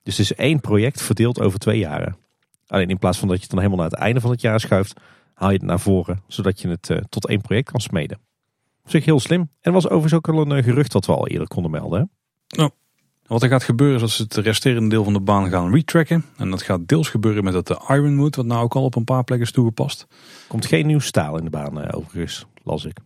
[0.04, 2.18] Dus het is één project verdeeld over twee jaren.
[2.68, 4.60] Alleen in plaats van dat je het dan helemaal naar het einde van het jaar
[4.60, 4.99] schuift,
[5.34, 8.20] haal je het naar voren, zodat je het eh, tot één project kan smeden.
[8.84, 9.39] Op zich heel slim.
[9.39, 12.12] En er was overigens ook al een eh, gerucht dat we al eerder konden melden.
[12.47, 12.68] Hè?
[13.28, 16.26] Wat er gaat gebeuren is dat ze het resterende deel van de baan gaan retracken.
[16.38, 19.04] En dat gaat deels gebeuren met het eh, Ironwood, wat nou ook al op een
[19.04, 20.08] paar plekken is toegepast.
[20.47, 22.97] Komt geen nieuw staal in de baan overigens, las ik.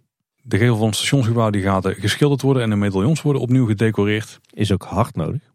[0.42, 4.40] De gevel van het stationsgebouw die gaat geschilderd worden en de medaillons worden opnieuw gedecoreerd.
[4.54, 5.47] Is ook hard nodig.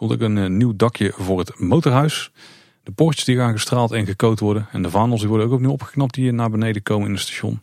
[0.00, 2.30] Komt ook een eh, nieuw dakje voor het motorhuis.
[2.82, 4.68] De poortjes die gaan gestraald en gecoat worden.
[4.72, 7.62] En de vaandels die worden ook opnieuw opgeknapt die naar beneden komen in het station.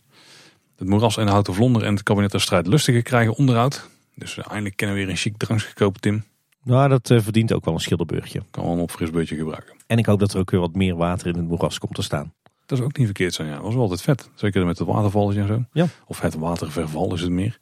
[0.76, 3.88] Het moeras en de houten vlonder en het kabinet der strijd lustige krijgen onderhoud.
[4.14, 6.24] Dus eh, eindelijk kennen we weer een chic drankje Tim.
[6.62, 8.42] Nou, dat eh, verdient ook wel een schilderbeurtje.
[8.50, 9.76] Kan wel een opfrisbeurtje gebruiken.
[9.86, 12.02] En ik hoop dat er ook weer wat meer water in het moeras komt te
[12.02, 12.32] staan.
[12.66, 13.48] Dat is ook niet verkeerd zijn.
[13.48, 13.54] Ja.
[13.54, 14.30] Dat was wel altijd vet.
[14.34, 15.64] Zeker met het waterval en zo.
[15.72, 15.86] Ja.
[16.06, 17.58] Of het waterverval is het meer.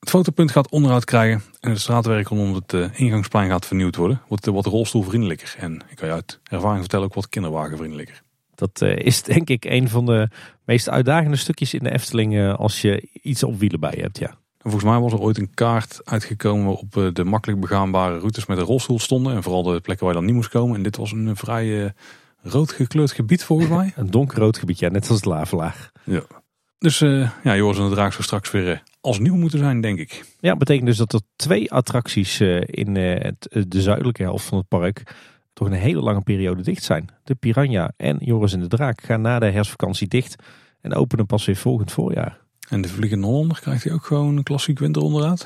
[0.00, 1.42] Het fotopunt gaat onderhoud krijgen.
[1.60, 4.20] En het straatwerk rondom het eh, ingangsplein gaat vernieuwd worden.
[4.28, 5.54] Wordt eh, wat rolstoelvriendelijker.
[5.58, 8.22] En ik kan je uit ervaring vertellen ook wat kinderwagenvriendelijker.
[8.56, 10.28] Dat eh, is denk ik een van de
[10.64, 14.18] meest uitdagende stukjes in de Efteling als je iets op wielen bij hebt.
[14.18, 14.28] Ja.
[14.28, 18.46] En volgens mij was er ooit een kaart uitgekomen waarop eh, de makkelijk begaanbare routes
[18.46, 19.34] met een rolstoel stonden.
[19.34, 20.76] En vooral de plekken waar je dan niet moest komen.
[20.76, 21.92] En dit was een vrij
[22.42, 23.92] rood gekleurd gebied volgens mij.
[23.96, 25.90] Een donkerrood gebied, ja, net als het lavelaag.
[26.04, 26.22] ja.
[26.78, 26.98] Dus
[27.42, 30.24] ja, Joris en de Draak zou straks weer als nieuw moeten zijn, denk ik.
[30.40, 34.44] Ja, betekent dus dat er twee attracties eh, in eh, het, eh, de zuidelijke helft
[34.44, 35.14] van het park
[35.52, 37.08] toch een hele lange periode dicht zijn.
[37.24, 40.42] De Piranha en Joris en de Draak gaan na de herfstvakantie dicht
[40.80, 42.38] en openen pas weer volgend voorjaar.
[42.68, 45.40] En de Vliegende Hollander krijgt hij ook gewoon een klassiek winteronderhoud.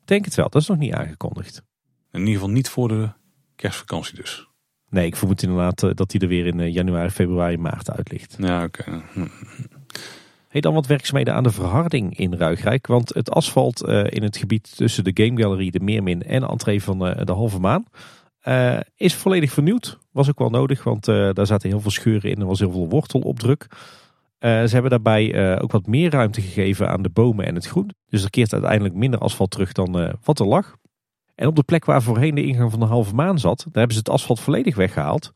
[0.00, 1.62] Ik Denk het wel, dat is nog niet aangekondigd.
[2.10, 3.08] In ieder geval niet voor de
[3.56, 4.48] kerstvakantie dus.
[4.88, 8.36] Nee, ik vermoed inderdaad dat hij er weer in januari, februari, maart uit ligt.
[8.38, 9.02] Ja, oké.
[9.12, 9.26] Hm.
[10.54, 12.86] Hey, dan wat werkzaamheden aan de verharding in Ruigrijk.
[12.86, 16.46] Want het asfalt eh, in het gebied tussen de Game Gallery, de Meermin en de
[16.46, 17.84] entree van eh, de Halve Maan
[18.40, 19.98] eh, is volledig vernieuwd.
[20.12, 22.40] Was ook wel nodig, want daar zaten heel veel scheuren in.
[22.40, 23.66] Er was heel veel wortelopdruk.
[24.38, 27.90] Ze hebben daarbij ook wat meer ruimte gegeven aan de bomen en het groen.
[28.08, 30.76] Dus er keert uiteindelijk minder asfalt terug dan wat er lag.
[31.34, 33.92] En op de plek waar voorheen de ingang van de Halve Maan zat, daar hebben
[33.92, 35.32] ze het asfalt volledig weggehaald.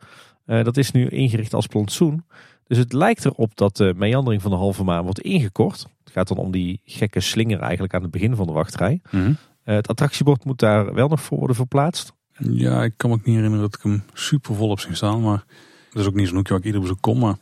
[0.49, 2.25] Eh, dat is nu ingericht als plantsoen.
[2.69, 5.87] Dus het lijkt erop dat de meandering van de halve maan wordt ingekort.
[6.05, 9.01] Het gaat dan om die gekke slinger eigenlijk aan het begin van de wachtrij.
[9.11, 9.33] Mhm.
[9.63, 12.13] Eh, het attractiebord moet daar wel nog voor worden verplaatst.
[12.39, 15.23] Ja, ik kan me ook niet herinneren dat ik hem super vol heb zien staan.
[15.23, 15.45] Maar
[15.91, 17.19] dat is ook niet zo'n hoekje waar ik ieder bezoek kom.
[17.19, 17.37] Maar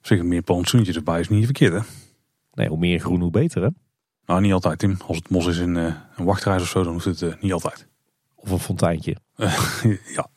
[0.00, 1.80] zeg meer plantsoentjes erbij is niet verkeerd hè.
[2.52, 3.68] Nee, hoe meer groen hoe beter hè.
[4.26, 4.96] Nou, niet altijd Tim.
[5.06, 7.52] Als het mos is in eh, een wachtreis of zo, dan hoeft het eh, niet
[7.52, 7.86] altijd.
[8.34, 9.16] Of een fonteintje.
[10.16, 10.28] ja.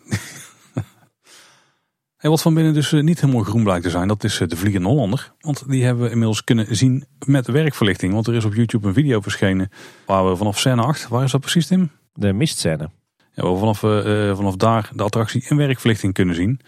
[2.19, 4.87] En wat van binnen dus niet helemaal groen blijkt te zijn, dat is de Vliegende
[4.87, 5.33] Hollander.
[5.39, 8.13] Want die hebben we inmiddels kunnen zien met werkverlichting.
[8.13, 9.69] Want er is op YouTube een video verschenen
[10.05, 11.91] waar we vanaf scène 8, waar is dat precies Tim?
[12.13, 12.89] De mistscène.
[13.33, 16.59] Ja, waar we vanaf, uh, vanaf daar de attractie in werkverlichting kunnen zien.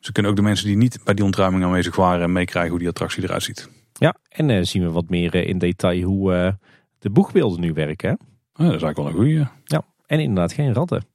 [0.00, 2.88] Ze kunnen ook de mensen die niet bij die ontruiming aanwezig waren meekrijgen hoe die
[2.88, 3.70] attractie eruit ziet.
[3.92, 6.58] Ja, en uh, zien we wat meer in detail hoe
[6.98, 8.08] de boegbeelden nu werken.
[8.08, 8.14] Hè?
[8.64, 9.48] Ja, dat is eigenlijk wel een goede.
[9.64, 11.06] Ja, en inderdaad geen ratten.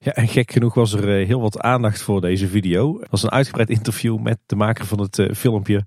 [0.00, 3.00] Ja, en gek genoeg was er heel wat aandacht voor deze video.
[3.00, 5.84] Het was een uitgebreid interview met de maker van het filmpje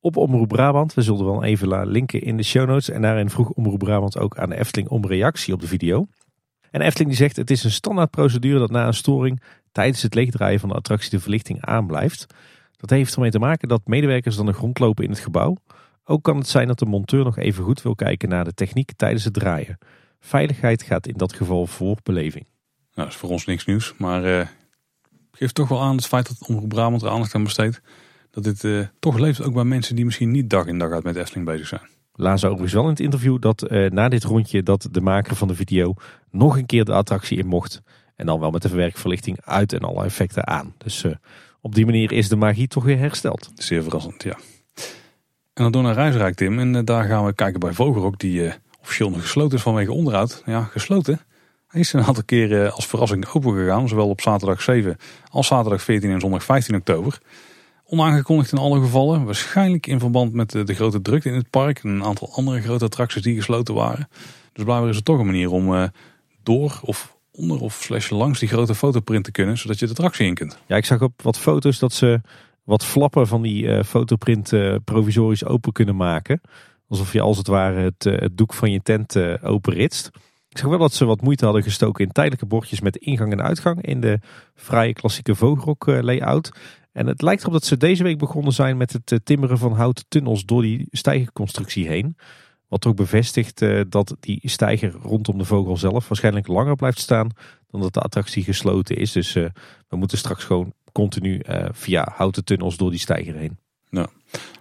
[0.00, 0.94] op Omroep Brabant.
[0.94, 2.90] We zullen wel even linken in de show notes.
[2.90, 6.06] En daarin vroeg Omroep Brabant ook aan de Efteling om reactie op de video.
[6.70, 9.42] En Efteling die zegt het is een standaard procedure dat na een storing
[9.72, 12.26] tijdens het leegdraaien van de attractie de verlichting aanblijft.
[12.76, 15.56] Dat heeft ermee te maken dat medewerkers dan de grond lopen in het gebouw.
[16.04, 18.92] Ook kan het zijn dat de monteur nog even goed wil kijken naar de techniek
[18.96, 19.78] tijdens het draaien.
[20.20, 22.46] Veiligheid gaat in dat geval voor beleving.
[22.94, 24.46] Nou, dat is voor ons niks nieuws, maar uh,
[25.32, 27.80] geeft toch wel aan het feit dat Omroep Brabant er aandacht aan besteedt.
[28.30, 31.04] Dat dit uh, toch leeft ook bij mensen die misschien niet dag in dag uit
[31.04, 31.88] met Efteling bezig zijn.
[32.12, 35.48] Laat overigens wel in het interview dat uh, na dit rondje dat de maker van
[35.48, 35.94] de video
[36.30, 37.82] nog een keer de attractie in mocht.
[38.16, 40.74] En dan wel met de verwerkverlichting uit en alle effecten aan.
[40.78, 41.04] Dus
[41.60, 43.50] op die manier is de magie toch weer hersteld.
[43.54, 44.36] Zeer verrassend, ja.
[45.54, 46.58] En dan door naar Reisrijk, Tim.
[46.58, 50.42] En daar gaan we kijken bij Vogelrok, die officieel nog gesloten is vanwege onderhoud.
[50.46, 51.20] Ja, gesloten.
[51.74, 53.88] Is een aantal keren als verrassing open gegaan.
[53.88, 54.96] Zowel op zaterdag 7
[55.30, 57.18] als zaterdag 14 en zondag 15 oktober.
[57.84, 59.24] Onaangekondigd in alle gevallen.
[59.24, 61.78] Waarschijnlijk in verband met de, grote drukte in het park.
[61.78, 64.08] En een aantal andere grote attracties die gesloten waren.
[64.52, 65.84] Dus blijkbaar is het toch een manier om uh,
[66.42, 69.58] door of onder of slash langs die grote fotoprint te kunnen.
[69.58, 70.58] Zodat je de attractie in kunt.
[70.66, 72.20] Ja, ik zag op wat foto's dat ze
[72.62, 76.40] wat flappen van die uh, fotoprint uh, provisorisch open kunnen maken.
[76.88, 80.10] Alsof je als het ware het, het doek van je tent openritst.
[80.54, 83.42] Ik zag wel dat ze wat moeite hadden gestoken in tijdelijke bordjes met ingang en
[83.42, 84.18] uitgang in de
[84.54, 86.52] vrije klassieke Vogelrok layout.
[86.92, 89.72] En het lijkt erop dat ze deze week begonnen zijn met het eh, timmeren van
[89.72, 92.16] houten tunnels door die stijgerconstructie heen.
[92.68, 97.30] Wat ook bevestigt uh, dat die stijger rondom de vogel zelf waarschijnlijk langer blijft staan
[97.70, 99.12] dan dat de attractie gesloten is.
[99.12, 99.32] Dus
[99.88, 101.40] we moeten straks gewoon continu
[101.70, 103.58] via houten tunnels door die stijger heen.
[103.90, 104.08] Nou,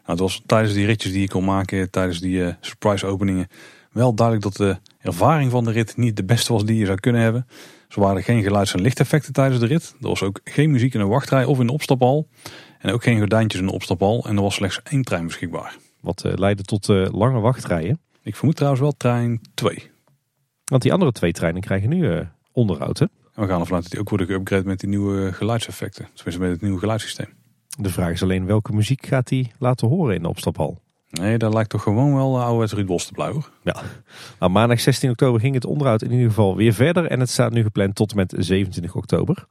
[0.03, 3.47] het was tijdens die ritjes die je kon maken, tijdens die surprise openingen,
[3.93, 6.99] wel duidelijk dat de ervaring van de rit niet de beste was die je zou
[6.99, 7.47] kunnen hebben.
[7.89, 9.95] Er waren geen geluids- en lichteffecten tijdens de rit.
[10.01, 12.27] Er was ook geen muziek in de wachtrij of in de opstaphal.
[12.79, 14.25] En ook geen gordijntjes in de opstaphal.
[14.27, 15.77] En er was slechts één trein beschikbaar.
[16.01, 17.99] Wat uh, leidde tot uh, lange wachtrijen.
[18.21, 19.91] Ik vermoed trouwens wel trein 2.
[20.63, 22.19] Want die andere twee treinen krijgen nu uh,
[22.51, 23.05] onderhoud hè?
[23.05, 26.07] En we gaan ervan uit dat die ook worden geüpgrade met die nieuwe geluidseffecten.
[26.13, 27.33] Tenminste met het nieuwe geluidssysteem.
[27.79, 30.81] De vraag is alleen welke muziek gaat hij laten horen in de opstaphal?
[31.19, 33.43] Nee, daar lijkt toch gewoon wel oude Ruud Bos te blijven.
[33.63, 33.81] Ja,
[34.39, 37.05] nou, maandag 16 oktober ging het onderhoud in ieder geval weer verder.
[37.05, 39.45] En het staat nu gepland tot en met 27 oktober.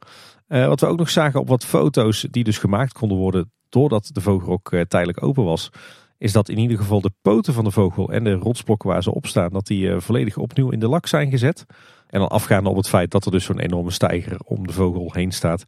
[0.48, 4.10] Uh, wat we ook nog zagen op wat foto's die dus gemaakt konden worden doordat
[4.12, 5.70] de vogelrok uh, tijdelijk open was.
[6.18, 9.14] Is dat in ieder geval de poten van de vogel en de rotsblokken waar ze
[9.14, 11.66] op staan, dat die uh, volledig opnieuw in de lak zijn gezet.
[12.06, 15.10] En dan afgaande op het feit dat er dus zo'n enorme stijger om de vogel
[15.12, 15.64] heen staat,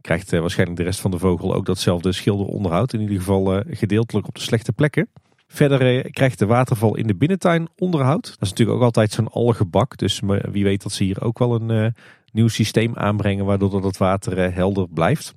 [0.00, 2.92] krijgt waarschijnlijk de rest van de vogel ook datzelfde schilderonderhoud.
[2.92, 5.08] In ieder geval gedeeltelijk op de slechte plekken.
[5.48, 8.24] Verder eh, krijgt de waterval in de binnentuin onderhoud.
[8.24, 9.96] Dat is natuurlijk ook altijd zo'n algebak.
[9.96, 10.20] Dus
[10.50, 11.86] wie weet dat ze hier ook wel een uh,
[12.32, 15.34] nieuw systeem aanbrengen waardoor dat het water uh, helder blijft.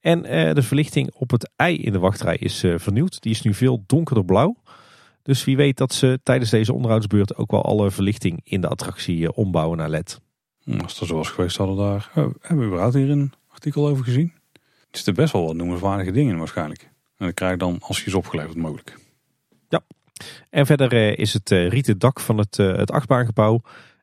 [0.00, 0.22] En
[0.54, 3.22] de verlichting op het ei in de wachtrij is vernieuwd.
[3.22, 4.56] Die is nu veel donkerder blauw.
[5.22, 9.32] Dus wie weet dat ze tijdens deze onderhoudsbeurt ook wel alle verlichting in de attractie
[9.32, 10.20] ombouwen naar LED.
[10.62, 12.10] Hm, als dat zo was geweest, hadden we daar.
[12.14, 14.32] Hebben we überhaupt hier een artikel over gezien?
[14.86, 16.90] Het is er best wel wat noemenswaardige dingen waarschijnlijk.
[17.16, 19.05] En dat krijg je dan als je is opgeleverd mogelijk.
[20.50, 23.60] En verder eh, is het eh, rieten dak van het, eh, het achtbaangebouw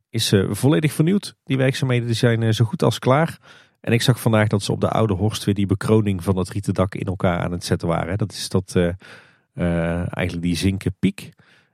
[0.09, 1.35] is volledig vernieuwd.
[1.43, 3.37] Die werkzaamheden zijn zo goed als klaar.
[3.81, 6.49] En ik zag vandaag dat ze op de Oude Horst weer die bekroning van het
[6.49, 8.17] rieten dak in elkaar aan het zetten waren.
[8.17, 8.75] Dat is dat,
[9.55, 11.29] eigenlijk die zinken piek.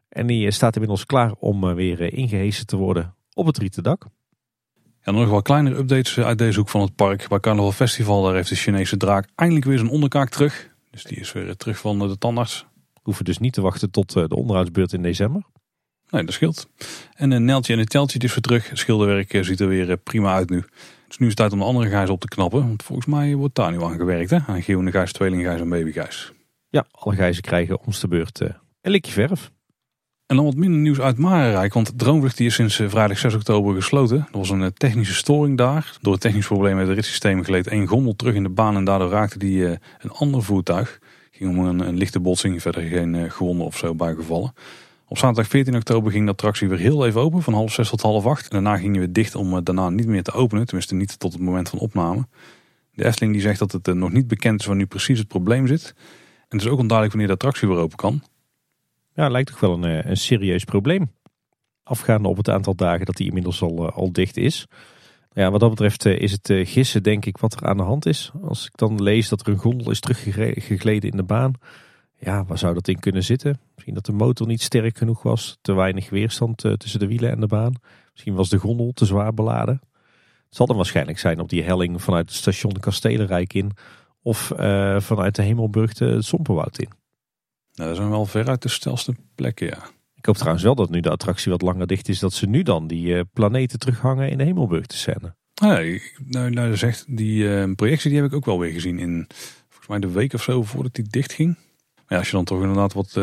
[0.10, 4.06] En die staat inmiddels klaar om weer ingehezen te worden op het rieten dak.
[5.02, 7.28] En nog wel kleinere updates uit deze hoek van het park.
[7.28, 10.70] Bij Carnaval Festival daar heeft de Chinese draak eindelijk weer zijn onderkaak terug.
[10.92, 12.66] Dus die is weer terug van de tandarts
[13.10, 15.44] hoeven dus niet te wachten tot eh, de onderhoudsbeurt in december.
[16.10, 16.68] Nee, dat scheelt.
[17.16, 18.70] En een neltje en een teltje is weer terug.
[18.74, 20.64] Schilderwerk eh, ziet er weer eh, prima uit nu.
[21.08, 22.68] Dus nu is het tijd om de andere gijs op te knappen.
[22.68, 24.30] Want volgens mij wordt daar nu aan gewerkt.
[24.30, 24.38] Hè?
[24.48, 26.34] Aan Geeuwende gijs, tweelinggijs en babygijs.
[26.70, 28.40] Ja, alle gijzen krijgen ons de beurt
[28.82, 29.52] een likje verf.
[30.26, 31.74] En dan wat minder nieuws uit Marenrijk.
[31.74, 34.18] Want Droomvlucht die is sinds vrijdag 6 oktober gesloten.
[34.18, 35.98] Er was een technische storing daar.
[36.02, 38.76] Door het technisch probleem met het ritssysteem gleed één gondel terug in de baan.
[38.76, 41.00] En daardoor raakte die een ander voertuig
[41.40, 44.54] ging om een, een lichte botsing, verder geen uh, gewonden of zo bijgevallen.
[45.08, 48.02] Op zaterdag 14 oktober ging de attractie weer heel even open, van half zes tot
[48.02, 48.44] half acht.
[48.44, 51.34] En daarna gingen we dicht om uh, daarna niet meer te openen, tenminste niet tot
[51.34, 52.28] het moment van opname.
[52.94, 55.68] De Efteling die zegt dat het nog niet bekend is waar nu precies het probleem
[55.68, 55.94] zit.
[56.48, 58.24] En het is ook onduidelijk wanneer de attractie weer open kan.
[59.14, 61.12] Ja, lijkt toch wel een, een serieus probleem.
[61.84, 64.68] Afgaande op het aantal dagen dat die inmiddels al, al dicht is.
[65.40, 68.32] Ja, wat dat betreft is het gissen denk ik wat er aan de hand is.
[68.44, 71.54] Als ik dan lees dat er een gondel is teruggegleden in de baan.
[72.18, 73.60] Ja, waar zou dat in kunnen zitten?
[73.74, 75.58] Misschien dat de motor niet sterk genoeg was.
[75.62, 77.74] Te weinig weerstand tussen de wielen en de baan.
[78.12, 79.82] Misschien was de gondel te zwaar beladen.
[80.46, 83.72] Het zal dan waarschijnlijk zijn op die helling vanuit het station Kastelenrijk in.
[84.22, 84.52] Of
[84.98, 86.90] vanuit de Hemelburg de Sompenwoud in.
[87.74, 89.84] Nou, dat zijn wel veruit de stelste plekken, ja.
[90.20, 92.20] Ik hoop trouwens wel dat nu de attractie wat langer dicht is.
[92.20, 95.36] Dat ze nu dan die uh, planeten terughangen in de Hemelburg te scène.
[95.62, 99.28] Nee, nou, nou zegt die uh, projectie die heb ik ook wel weer gezien in
[99.68, 101.56] volgens mij de week of zo voordat die dicht ging.
[101.96, 103.20] Maar ja, als je dan toch inderdaad wat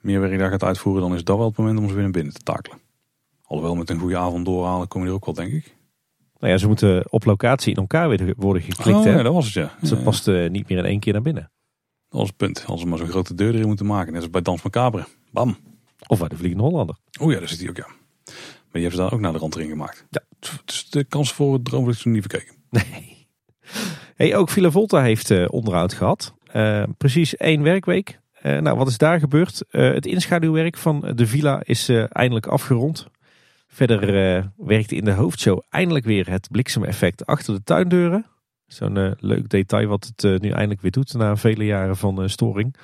[0.00, 2.10] meer werk daar gaat uitvoeren, dan is dat wel het moment om ze weer naar
[2.10, 2.78] binnen te takelen.
[3.42, 5.76] Alhoewel met een goede avond doorhalen kom je er ook wel, denk ik.
[6.38, 8.98] Nou ja, ze moeten op locatie in elkaar weer worden geklikt.
[8.98, 9.76] Oh, ja, dat was het ja.
[9.82, 11.50] Ze past uh, niet meer in één keer naar binnen.
[12.08, 12.64] Dat was het punt.
[12.66, 14.12] Als ze maar zo'n grote deur erin moeten maken.
[14.12, 15.04] Net als bij Dans Macabre.
[15.30, 15.56] Bam.
[16.06, 16.96] Of bij de Vliegende Hollander.
[17.20, 17.86] Oh ja, daar zit hij ook ja.
[17.86, 20.06] Maar die hebben ze daar ook naar de rand erin gemaakt.
[20.10, 20.22] Ja.
[20.64, 22.54] Dus de kans voor het droomvlucht is niet verkeken.
[22.70, 23.26] Nee.
[24.14, 26.34] Hey, ook Villa Volta heeft uh, onderhoud gehad.
[26.52, 28.20] Uh, precies één werkweek.
[28.42, 29.62] Uh, nou, wat is daar gebeurd?
[29.68, 33.06] het inschaduwwerk van de villa is eindelijk afgerond.
[33.66, 38.26] Verder werkte in de hoofdshow eindelijk weer het bliksemeffect achter de tuindeuren.
[38.66, 42.76] Zo'n leuk detail wat het nu eindelijk weer doet na vele jaren van storing.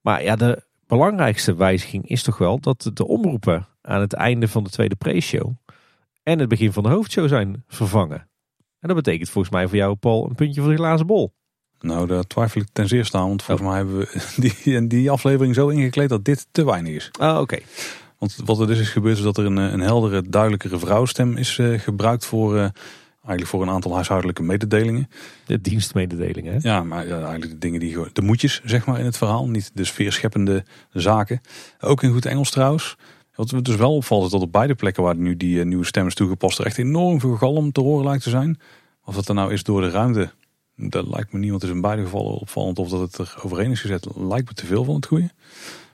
[0.00, 4.64] Maar ja, de belangrijkste wijziging is toch wel dat de omroepen aan het einde van
[4.64, 5.56] de tweede pre-show
[6.22, 8.28] en het begin van de hoofdshow zijn vervangen.
[8.80, 11.32] En dat betekent volgens mij voor jou, Paul, een puntje voor de glazen bol.
[11.80, 13.72] Nou, daar twijfel ik ten zeerste aan, want volgens oh.
[13.74, 17.10] mij hebben we die, die aflevering zo ingekleed dat dit te weinig is.
[17.18, 17.58] Ah, oké.
[18.18, 21.58] Want wat er dus is gebeurd is dat er een, een heldere, duidelijkere vrouwstem is
[21.58, 22.68] uh, gebruikt voor, uh,
[23.28, 25.08] eigenlijk voor een aantal huishoudelijke mededelingen.
[25.46, 26.58] De dienstmededelingen, hè?
[26.62, 29.48] Ja, maar eigenlijk de dingen die, de moedjes, zeg maar, in het verhaal.
[29.48, 31.40] Niet de sfeerscheppende zaken.
[31.80, 32.96] Ook in goed Engels trouwens.
[33.34, 36.06] Wat dus wel opvalt is dat op beide plekken waar nu die uh, nieuwe stem
[36.06, 38.60] is toegepast er echt enorm veel galm te horen lijkt te zijn.
[39.04, 40.30] Of dat er nou is door de ruimte,
[40.76, 42.78] dat lijkt me het is in beide gevallen opvallend.
[42.78, 45.30] Of dat het er overheen is gezet, lijkt me te veel van het goede.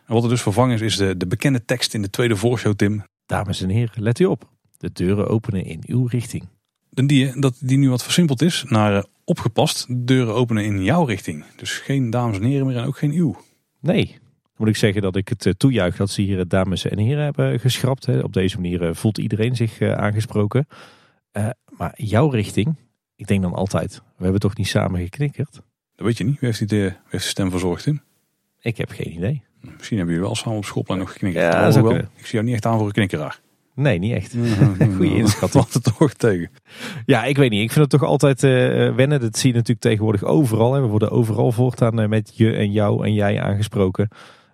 [0.07, 2.75] En wat er dus vervangen is, is de, de bekende tekst in de tweede voorshow,
[2.75, 3.05] Tim.
[3.27, 4.49] Dames en heren, let u op.
[4.77, 6.49] De deuren openen in uw richting.
[6.95, 9.87] Die, dat die nu wat versimpeld is naar uh, opgepast.
[9.89, 11.45] De deuren openen in jouw richting.
[11.57, 13.37] Dus geen dames en heren meer en ook geen uw.
[13.81, 14.19] Nee,
[14.57, 17.25] moet ik zeggen dat ik het uh, toejuich dat ze hier uh, dames en heren
[17.25, 18.07] hebben geschrapt.
[18.07, 18.19] Hè.
[18.19, 20.67] Op deze manier voelt iedereen zich aangesproken.
[21.77, 22.75] maar jouw richting,
[23.17, 25.53] ik denk dan altijd, we hebben toch niet samen geknikkerd?
[25.97, 26.41] Dat weet je niet.
[26.41, 28.03] Wie heeft, die de, wie heeft de stem verzorgd, Tim?
[28.61, 29.43] Ik heb geen idee.
[29.77, 31.53] Misschien hebben jullie wel samen op schoolplein nog geknikkerd.
[31.53, 31.95] Ja, dat wel.
[31.97, 33.41] Ik zie jou niet echt aan voor een knikkeraar.
[33.75, 34.35] Nee, niet echt.
[34.97, 35.65] Goeie inschatting.
[35.65, 36.51] Wat er toch tegen.
[37.07, 37.63] Ja, ik weet niet.
[37.63, 38.51] Ik vind het toch altijd uh,
[38.95, 39.21] wennen.
[39.21, 40.75] Dat zie je natuurlijk tegenwoordig overal.
[40.75, 40.81] Hè.
[40.81, 44.09] We worden overal voortaan uh, met je en jou en jij aangesproken.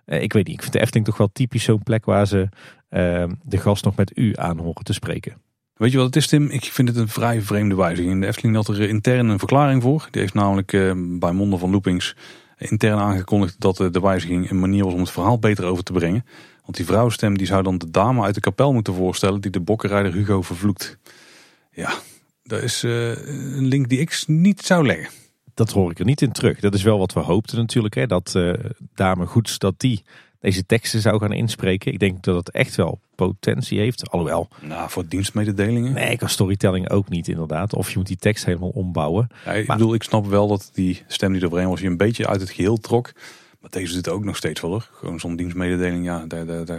[0.05, 0.55] Uh, ik weet niet.
[0.55, 2.49] Ik vind de Efteling toch wel typisch zo'n plek waar ze
[3.43, 5.41] de gast nog met u aan horen te spreken.
[5.73, 6.49] Weet je wat het is, Tim?
[6.49, 8.21] Ik vind het een vrij vreemde wijziging.
[8.21, 10.07] De Efteling had er intern een verklaring voor.
[10.11, 10.71] Die heeft namelijk
[11.19, 12.15] bij monden van Loopings
[12.57, 16.25] intern aangekondigd dat de wijziging een manier was om het verhaal beter over te brengen.
[16.71, 19.59] Want die vrouwenstem die zou dan de dame uit de kapel moeten voorstellen die de
[19.59, 20.97] bokkenrijder Hugo vervloekt.
[21.71, 21.93] Ja,
[22.43, 23.09] dat is uh,
[23.55, 25.09] een link die ik niet zou leggen.
[25.53, 26.59] Dat hoor ik er niet in terug.
[26.59, 27.95] Dat is wel wat we hoopten natuurlijk.
[27.95, 28.07] Hè?
[28.07, 28.53] Dat uh,
[28.95, 30.03] dame Goeds, dat die
[30.39, 31.93] deze teksten zou gaan inspreken.
[31.93, 34.09] Ik denk dat het echt wel potentie heeft.
[34.09, 34.47] Alhoewel.
[34.61, 35.93] Nou, voor dienstmededelingen?
[35.93, 37.73] Nee, kan storytelling ook niet inderdaad.
[37.73, 39.27] Of je moet die tekst helemaal ombouwen.
[39.45, 42.27] Ja, ik bedoel, ik snap wel dat die stem die eroverheen was, je een beetje
[42.27, 43.11] uit het geheel trok.
[43.61, 44.89] Maar deze doet ook nog steeds wel hoor.
[44.93, 46.25] Gewoon zo'n dienstmededeling, ja,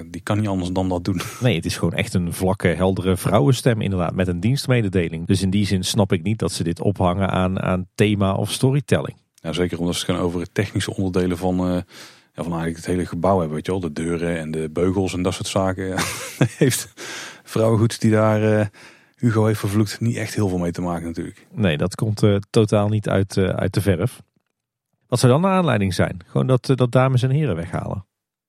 [0.06, 1.20] die kan niet anders dan dat doen.
[1.40, 4.14] Nee, het is gewoon echt een vlakke, heldere vrouwenstem inderdaad.
[4.14, 5.26] Met een dienstmededeling.
[5.26, 8.50] Dus in die zin snap ik niet dat ze dit ophangen aan, aan thema of
[8.50, 9.16] storytelling.
[9.34, 11.70] Ja, zeker omdat ze het gaan over het technische onderdelen van...
[11.70, 11.80] Uh,
[12.34, 13.56] ja, van eigenlijk het hele gebouw hebben.
[13.56, 15.86] Weet je wel, de deuren en de beugels en dat soort zaken.
[15.86, 15.96] Ja.
[16.58, 16.92] heeft
[17.42, 18.66] vrouwengoed die daar uh,
[19.16, 21.46] Hugo heeft vervloekt niet echt heel veel mee te maken natuurlijk.
[21.50, 24.22] Nee, dat komt uh, totaal niet uit, uh, uit de verf.
[25.12, 26.18] Wat zou dan de aanleiding zijn?
[26.26, 28.06] Gewoon dat, dat dames en heren weghalen?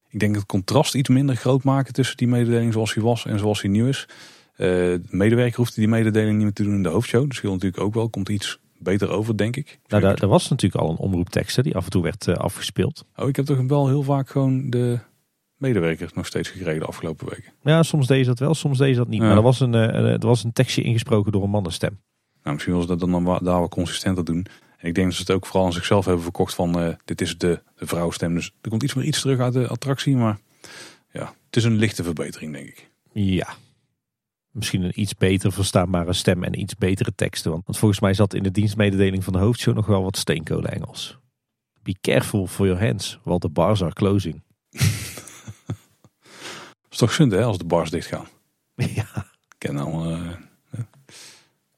[0.09, 3.39] Ik denk het contrast iets minder groot maken tussen die mededeling zoals hij was en
[3.39, 4.07] zoals hij nu is.
[4.55, 7.27] de medewerker hoeft die mededeling niet meer te doen in de hoofdshow.
[7.27, 8.09] Dus scheelt natuurlijk ook wel.
[8.09, 9.79] Komt iets beter over, denk ik.
[9.87, 13.05] Nou, daar, daar, was natuurlijk al een omroeptekst die af en toe werd uh, afgespeeld.
[13.15, 14.99] Oh, ik heb toch wel heel vaak gewoon de
[15.57, 17.53] medewerkers nog steeds gekregen de afgelopen weken.
[17.63, 19.21] Ja, soms deed dat wel, soms deed dat niet.
[19.21, 21.99] Maar er was, een, uh, er was een tekstje ingesproken door een mannenstem.
[22.43, 24.45] Nou, misschien was dat dan daar wat consistenter doen.
[24.83, 27.37] Ik denk dat ze het ook vooral aan zichzelf hebben verkocht van uh, dit is
[27.37, 28.33] de, de vrouwstem.
[28.33, 30.15] Dus er komt iets meer iets terug uit de attractie.
[30.15, 30.39] Maar
[31.11, 32.89] ja, het is een lichte verbetering, denk ik.
[33.11, 33.47] Ja,
[34.51, 37.51] misschien een iets beter verstaanbare stem en iets betere teksten.
[37.51, 41.17] Want volgens mij zat in de dienstmededeling van de hoofdshow nog wel wat steenkolen Engels.
[41.81, 44.41] Be careful for your hands, while the bars are closing.
[46.89, 48.27] is toch zonde hè, als de bars dicht gaan.
[48.95, 49.25] Ja.
[49.47, 50.29] Ik ken nou, uh,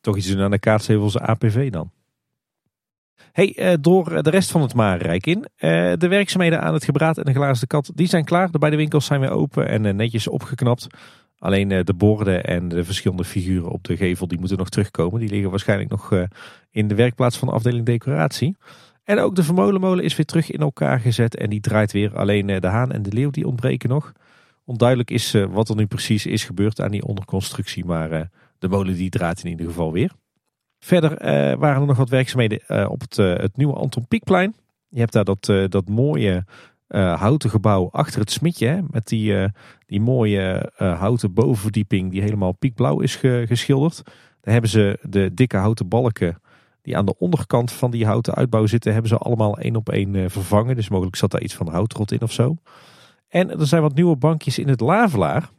[0.02, 1.92] Toch iets doen aan de kaartshevelse APV dan.
[3.36, 5.38] Hey, uh, door de rest van het Marenrijk in.
[5.38, 8.52] Uh, de werkzaamheden aan het gebraad en de glazen kat, die zijn klaar.
[8.52, 10.88] De beide winkels zijn weer open en netjes opgeknapt.
[11.38, 15.20] Alleen de borden en de verschillende figuren op de gevel, die moeten nog terugkomen.
[15.20, 16.28] Die liggen waarschijnlijk nog
[16.72, 18.56] in de werkplaats van de afdeling decoratie.
[19.04, 22.18] En ook de vermolenmolen is weer terug in elkaar gezet en die draait weer.
[22.18, 24.12] Alleen de haan en de leeuw die ontbreken nog.
[24.66, 28.30] Onduidelijk is wat er nu precies is gebeurd aan die onderconstructie, maar
[28.60, 30.12] de molen die draait in ieder geval weer.
[30.86, 34.56] Verder uh, waren er nog wat werkzaamheden op het, het, nieuwe Anton Pieckplein.
[34.88, 36.46] Je hebt daar dat, dat mooie
[37.18, 39.36] houten gebouw achter het smitje, hè, met die,
[39.86, 43.16] die mooie houten bovenverdieping die helemaal piekblauw is
[43.46, 44.02] geschilderd.
[44.42, 46.42] Daar hebben ze de dikke houten balken
[46.82, 50.32] die aan de onderkant van die houten uitbouw zitten, hebben ze allemaal één op één
[50.32, 50.76] vervangen.
[50.76, 52.56] Dus mogelijk zat daar iets van houtrot in of zo.
[53.28, 55.50] En er zijn wat nieuwe bankjes in het Lavelaar.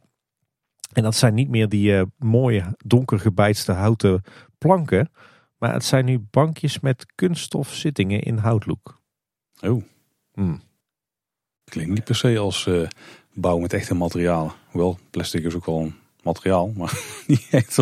[0.93, 4.23] En dat zijn niet meer die mooie donker gebeitste houten
[4.59, 5.11] planken.
[5.59, 9.01] Maar het zijn nu bankjes met kunststof zittingen in houtlook.
[9.61, 9.83] Oh.
[10.33, 10.63] Hmm.
[11.65, 12.89] Klinkt niet per se als uh,
[13.35, 14.53] bouw met echte materialen.
[14.71, 16.73] Hoewel, plastic is ook wel een materiaal.
[16.77, 17.79] Maar niet echt,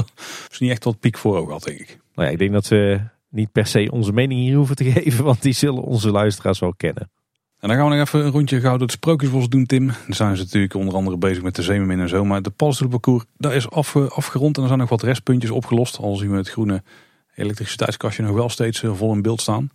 [0.50, 1.98] is niet echt tot piek voor ogen had, denk ik.
[2.14, 5.24] Nou ja, ik denk dat we niet per se onze mening hier hoeven te geven.
[5.24, 7.10] Want die zullen onze luisteraars wel kennen.
[7.64, 9.86] En dan gaan we nog even een rondje door het Sprookjesbos doen, Tim.
[9.86, 12.24] Dan zijn ze natuurlijk onder andere bezig met de zeemermin en zo.
[12.24, 15.98] Maar de paddenstoelenparcours, daar is afgerond en er zijn nog wat restpuntjes opgelost.
[15.98, 16.82] Al zien we het groene
[17.34, 19.70] elektriciteitskastje nog wel steeds eh, vol in beeld staan.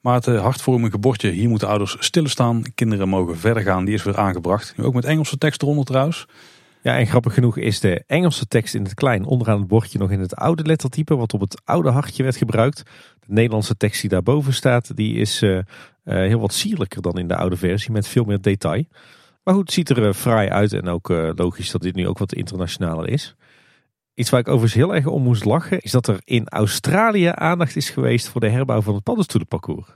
[0.00, 2.62] Maar het eh, hartvormige bordje, hier moeten ouders stilstaan.
[2.74, 4.74] Kinderen mogen verder gaan, die is weer aangebracht.
[4.80, 6.26] Ook met Engelse tekst eronder trouwens.
[6.86, 10.10] Ja, en grappig genoeg is de Engelse tekst in het klein onderaan het bordje nog
[10.10, 12.82] in het oude lettertype, wat op het oude hartje werd gebruikt.
[13.20, 15.62] De Nederlandse tekst die daarboven staat, die is uh, uh,
[16.04, 18.84] heel wat sierlijker dan in de oude versie, met veel meer detail.
[19.44, 22.18] Maar goed, het ziet er uh, fraai uit en ook logisch dat dit nu ook
[22.18, 23.36] wat internationaler is.
[24.14, 27.76] Iets waar ik overigens heel erg om moest lachen, is dat er in Australië aandacht
[27.76, 29.88] is geweest voor de herbouw van het paddenstoelenparcours.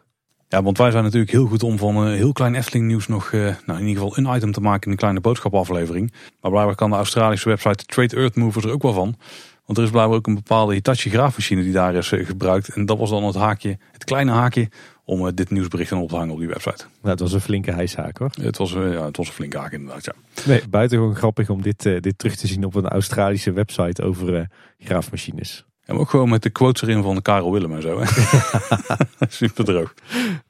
[0.50, 3.32] Ja, want wij zijn natuurlijk heel goed om van een heel klein Efteling nieuws nog
[3.32, 6.12] uh, nou in ieder geval een item te maken in een kleine boodschapaflevering.
[6.40, 9.16] Maar blijkbaar kan de Australische website Trade Earth Movers er ook wel van.
[9.64, 12.68] Want er is blijkbaar ook een bepaalde Hitachi graafmachine die daar is uh, gebruikt.
[12.68, 14.68] En dat was dan het haakje, het kleine haakje
[15.04, 16.84] om uh, dit nieuwsbericht op te hangen op die website.
[17.00, 18.30] Nou, het was een flinke hijshaak hoor.
[18.42, 20.12] Het was, ja, het was een flinke haak inderdaad, ja.
[20.46, 24.48] Nee, buitengewoon grappig om dit, dit terug te zien op een Australische website over
[24.78, 25.64] graafmachines.
[25.90, 28.02] En ook gewoon met de quotes erin van Karel Willem en zo.
[29.28, 29.94] Super droog.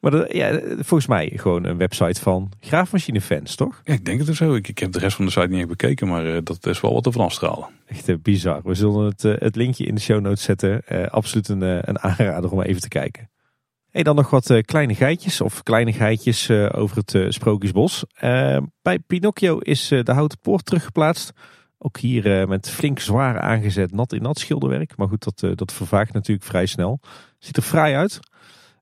[0.00, 3.80] Maar dat, ja, volgens mij gewoon een website van graafmachinefans, toch?
[3.84, 4.54] Ja, ik denk het zo.
[4.54, 6.80] Ik, ik heb de rest van de site niet echt bekeken, maar uh, dat is
[6.80, 7.68] wel wat er van afstralen.
[7.86, 8.60] Echt uh, bizar.
[8.64, 10.82] We zullen het, uh, het linkje in de show notes zetten.
[11.10, 13.30] absoluut een, een aanrader om even te kijken.
[13.90, 18.04] Hey, dan nog wat kleine geitjes of kleine geitjes over het Sprookjesbos.
[18.82, 21.32] bij Pinocchio is de houten poort teruggeplaatst.
[21.82, 24.96] Ook hier uh, met flink zwaar aangezet nat in nat schilderwerk.
[24.96, 27.00] Maar goed, dat, uh, dat vervaagt natuurlijk vrij snel.
[27.38, 28.20] Ziet er fraai uit.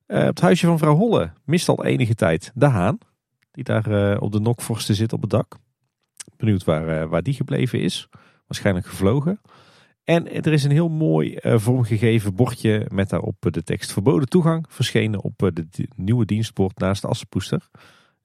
[0.07, 2.97] Uh, het huisje van vrouw Holle mist al enige tijd de haan.
[3.51, 5.57] Die daar op de nokvorsten zit op het dak.
[6.37, 8.07] Benieuwd waar, waar die gebleven is.
[8.47, 9.41] Waarschijnlijk gevlogen.
[10.03, 14.65] En er is een heel mooi vormgegeven bordje met daarop de tekst verboden toegang.
[14.69, 17.69] Verschenen op de nieuwe dienstbord naast de Assenpoester.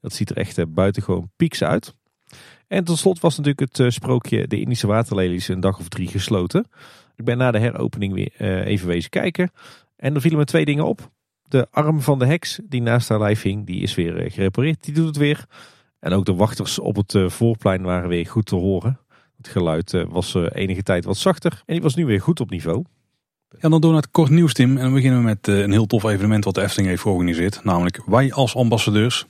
[0.00, 1.94] Dat ziet er echt buitengewoon pieks uit.
[2.74, 6.08] En tot slot was natuurlijk het eh, sprookje De Indische Waterlelies een dag of drie
[6.08, 6.66] gesloten.
[7.16, 9.50] Ik ben na de heropening weer eh, even wezen kijken.
[9.96, 11.10] En er vielen me twee dingen op.
[11.48, 14.84] De arm van de heks die naast haar lijf hing, die is weer eh, gerepareerd.
[14.84, 15.44] Die doet het weer.
[16.00, 18.98] En ook de wachters op het voorplein waren weer goed te horen.
[19.36, 21.52] Het geluid was enige tijd wat zachter.
[21.52, 22.84] En die was nu weer goed op niveau.
[23.60, 24.76] Ja, dan door naar het kort nieuws, Tim.
[24.76, 27.64] En dan beginnen we met een heel tof evenement wat de Efteling heeft georganiseerd.
[27.64, 29.26] Namelijk Wij als ambassadeurs.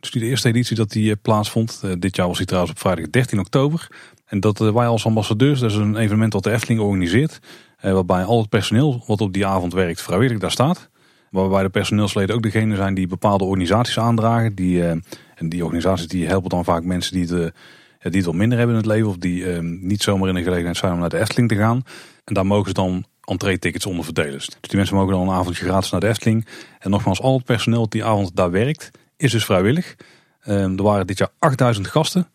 [0.00, 1.80] Dus die de eerste editie dat die eh, plaatsvond.
[1.84, 3.88] Eh, dit jaar was die trouwens op vrijdag 13 oktober.
[4.26, 7.40] En dat eh, wij als ambassadeurs, dat is een evenement dat de Efteling organiseert.
[7.80, 10.88] Waarbij al het personeel wat op die avond werkt vrijwillig daar staat.
[11.30, 14.54] Waarbij de personeelsleden ook degene zijn die bepaalde organisaties aandragen.
[14.54, 14.82] Die,
[15.34, 17.50] en die organisaties die helpen dan vaak mensen die
[17.98, 19.08] het, die wat minder hebben in het leven.
[19.08, 21.82] Of die niet zomaar in de gelegenheid zijn om naar de Efteling te gaan.
[22.24, 24.38] En daar mogen ze dan entree-tickets onder verdelen.
[24.38, 26.46] Dus die mensen mogen dan een avondje gratis naar de Efteling.
[26.78, 28.90] En nogmaals, al het personeel dat die avond daar werkt,
[29.20, 29.96] is dus vrijwillig.
[30.40, 32.28] Ehm, er waren dit jaar 8000 gasten.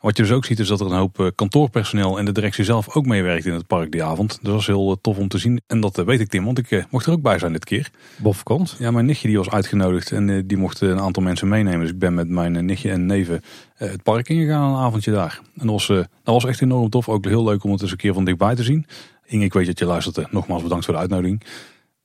[0.00, 2.64] Wat je dus ook ziet is dat er een hoop eh, kantoorpersoneel en de directie
[2.64, 4.28] zelf ook meewerkt in het park die avond.
[4.28, 5.60] Dus dat was heel eh, tof om te zien.
[5.66, 7.90] En dat eh, weet ik Tim, want ik mocht er ook bij zijn dit keer.
[8.16, 8.76] Bof komt.
[8.78, 11.80] Ja, mijn nichtje die was uitgenodigd en die mocht een aantal mensen meenemen.
[11.80, 13.42] Dus ik ben met mijn nichtje en neven
[13.74, 15.40] het park ingegaan een avondje daar.
[15.56, 17.08] En dat was, dat was echt enorm tof.
[17.08, 18.86] Ook heel leuk om het eens een keer van dichtbij te zien.
[19.26, 20.32] Inge, ik weet dat je luistert.
[20.32, 21.42] Nogmaals bedankt voor de uitnodiging.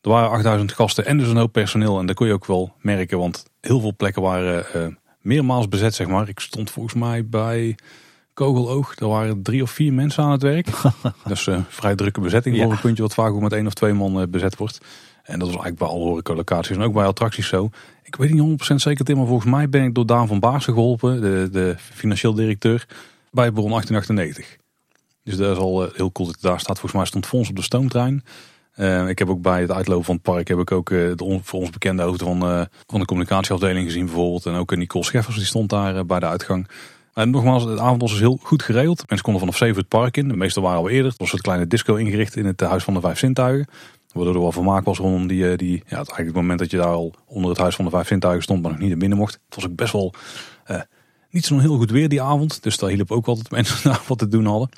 [0.01, 1.99] Er waren 8000 gasten en dus een hoop personeel.
[1.99, 6.07] En dat kon je ook wel merken, want heel veel plekken waren meermaals bezet, zeg
[6.07, 6.29] maar.
[6.29, 7.75] Ik stond volgens mij bij
[8.33, 8.95] Kogeloog.
[8.95, 10.67] Er waren drie of vier mensen aan het werk.
[11.01, 13.73] dat is een vrij drukke bezetting voor een puntje wat vaak ook met één of
[13.73, 14.77] twee man eh, bezet wordt.
[15.23, 17.69] En dat was eigenlijk bij alle horecolocaties en ook bij attracties zo.
[18.03, 20.73] Ik weet niet 100% zeker, Tim, maar volgens mij ben ik door Daan van Baarsen
[20.73, 22.85] geholpen, de, de financieel directeur,
[23.31, 24.57] bij Bron 1898.
[25.23, 26.79] Dus dat is al heel cool dat daar staat.
[26.79, 28.23] Volgens mij stond Fons op de stoomtrein.
[28.75, 31.39] Uh, ik heb ook bij het uitlopen van het park heb ik ook uh, de
[31.43, 34.45] voor ons bekende hoofd van, uh, van de communicatieafdeling gezien bijvoorbeeld.
[34.45, 36.67] En ook Nicole Scheffers die stond daar bij de uitgang.
[37.13, 38.97] En nogmaals, de avond was dus heel goed geregeld.
[38.97, 40.27] Mensen konden vanaf 7 het park in.
[40.27, 41.11] De meeste waren al eerder.
[41.11, 43.67] Er was een kleine disco ingericht in het Huis van de Vijf Zintuigen.
[44.13, 46.77] Waardoor er wel vermaak was rondom die, die ja, het, eigenlijk het moment dat je
[46.77, 49.17] daar al onder het Huis van de Vijf Zintuigen stond, maar nog niet naar binnen
[49.17, 49.33] mocht.
[49.45, 50.13] Het was ook best wel
[51.29, 52.63] niet zo'n heel goed weer die avond.
[52.63, 54.69] Dus daar hielp ook altijd mensen naar wat te doen hadden.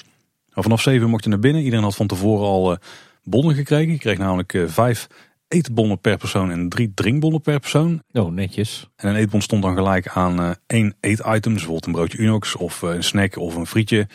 [0.54, 1.64] Maar vanaf 7 mocht je naar binnen.
[1.64, 2.78] Iedereen had van tevoren al
[3.26, 3.92] bonnen gekregen.
[3.92, 5.08] Je kreeg namelijk uh, vijf
[5.48, 8.02] eetbonnen per persoon en drie drinkbonnen per persoon.
[8.12, 8.90] Oh, netjes.
[8.96, 11.54] En een eetbon stond dan gelijk aan uh, één eetitem.
[11.54, 14.08] Dus bijvoorbeeld een broodje Unox of uh, een snack of een frietje.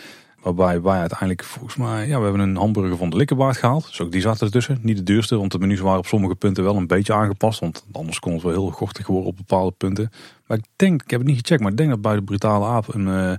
[0.43, 3.87] Waarbij wij uiteindelijk volgens mij, ja, we hebben een hamburger van de Likkerbaard gehaald.
[3.87, 4.79] Dus ook die zaten ertussen.
[4.83, 7.61] Niet de duurste, want de menus waren op sommige punten wel een beetje aangepast.
[7.61, 10.11] Want anders kon het wel heel gochtig worden op bepaalde punten.
[10.47, 12.65] Maar ik denk, ik heb het niet gecheckt, maar ik denk dat bij de Brutale
[12.65, 13.33] Aap een, uh,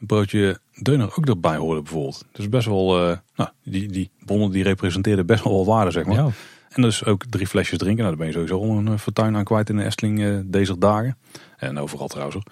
[0.00, 2.24] een broodje deuner ook erbij hoorde bijvoorbeeld.
[2.32, 6.04] Dus best wel, uh, nou, die, die bonnen die representeerden best wel wat waarde zeg
[6.04, 6.16] maar.
[6.16, 6.30] Ja.
[6.68, 8.04] En dus ook drie flesjes drinken.
[8.04, 10.40] Nou, daar ben je sowieso al een eh, fortuin aan kwijt in de Estling uh,
[10.44, 11.18] deze dagen.
[11.56, 12.46] En overal trouwens ook.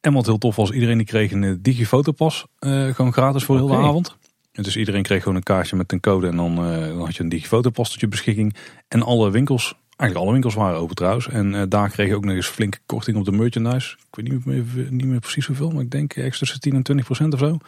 [0.00, 2.46] En wat heel tof was, iedereen die kreeg een digifotopas.
[2.60, 3.68] Uh, gewoon gratis voor okay.
[3.68, 4.16] heel de avond.
[4.52, 6.26] En dus iedereen kreeg gewoon een kaartje met een code.
[6.26, 8.54] En dan, dan had je een digifotopas tot je beschikking.
[8.88, 11.28] En alle winkels Eigenlijk alle winkels waren open trouwens.
[11.28, 13.96] En uh, daar kreeg je ook nog eens flinke korting op de merchandise.
[14.10, 16.82] Ik weet niet meer, niet meer precies hoeveel, maar ik denk extra tussen 10 en
[16.82, 17.58] 20 procent of zo.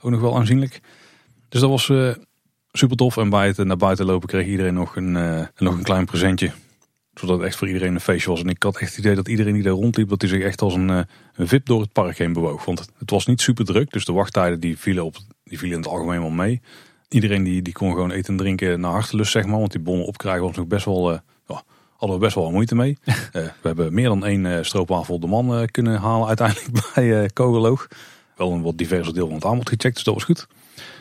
[0.00, 0.80] Ook nog wel aanzienlijk.
[1.48, 2.14] Dus dat was uh,
[2.72, 3.16] super tof.
[3.16, 5.12] En bij het naar buiten lopen kreeg iedereen nog een,
[5.56, 6.52] nog een klein presentje.
[7.14, 8.40] Zodat het echt voor iedereen een feestje was.
[8.40, 10.60] En ik had echt het idee dat iedereen die daar rondliep, dat hij zich echt
[10.60, 11.06] als een, een
[11.48, 12.64] vip door het park heen bewoog.
[12.64, 13.90] Want het, het was niet super druk.
[13.90, 16.60] Dus de wachttijden die vielen, op, die vielen in het algemeen wel mee.
[17.08, 19.58] Iedereen die, die kon gewoon eten en drinken naar hartelust, zeg maar.
[19.58, 21.20] Want die bonnen opkrijgen was nog best wel
[22.02, 22.98] hadden we best wel moeite mee.
[23.04, 27.30] uh, we hebben meer dan één uh, stroopwafel de man uh, kunnen halen uiteindelijk bij
[27.32, 27.88] Kogeloog.
[28.36, 30.46] Wel een wat diverser deel van het aanbod gecheckt, dus dat was goed.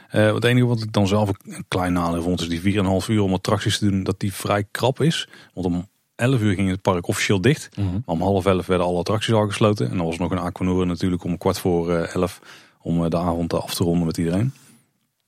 [0.07, 3.33] het enige wat ik dan zelf een klein nadeel vond, is die 4,5 uur om
[3.33, 5.27] attracties te doen, dat die vrij krap is.
[5.53, 7.69] Want om 11 uur ging het park officieel dicht.
[7.77, 8.03] Mm -hmm.
[8.05, 9.89] Maar om half 11 werden alle attracties al gesloten.
[9.89, 12.41] En dan was er nog een aquanura natuurlijk om kwart voor 11
[12.81, 14.53] om de avond af te ronden met iedereen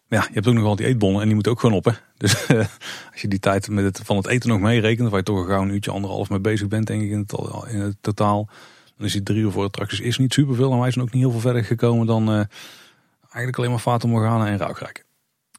[0.08, 1.86] ja, je hebt ook nog wel die eetbonnen en die moeten ook gewoon op.
[1.86, 1.92] Hè?
[2.18, 2.48] Dus
[3.12, 5.62] als je die tijd met het, van het eten nog meerekent, waar je toch gauw
[5.62, 7.34] een uurtje anderhalf mee bezig bent, denk ik in het,
[7.70, 8.50] in het totaal.
[8.98, 10.72] Dan is die drie uur voor attracties is niet superveel.
[10.72, 12.36] En wij zijn ook niet heel veel verder gekomen dan uh,
[13.22, 15.06] eigenlijk alleen maar Fata Morgana en Rauwgrijk.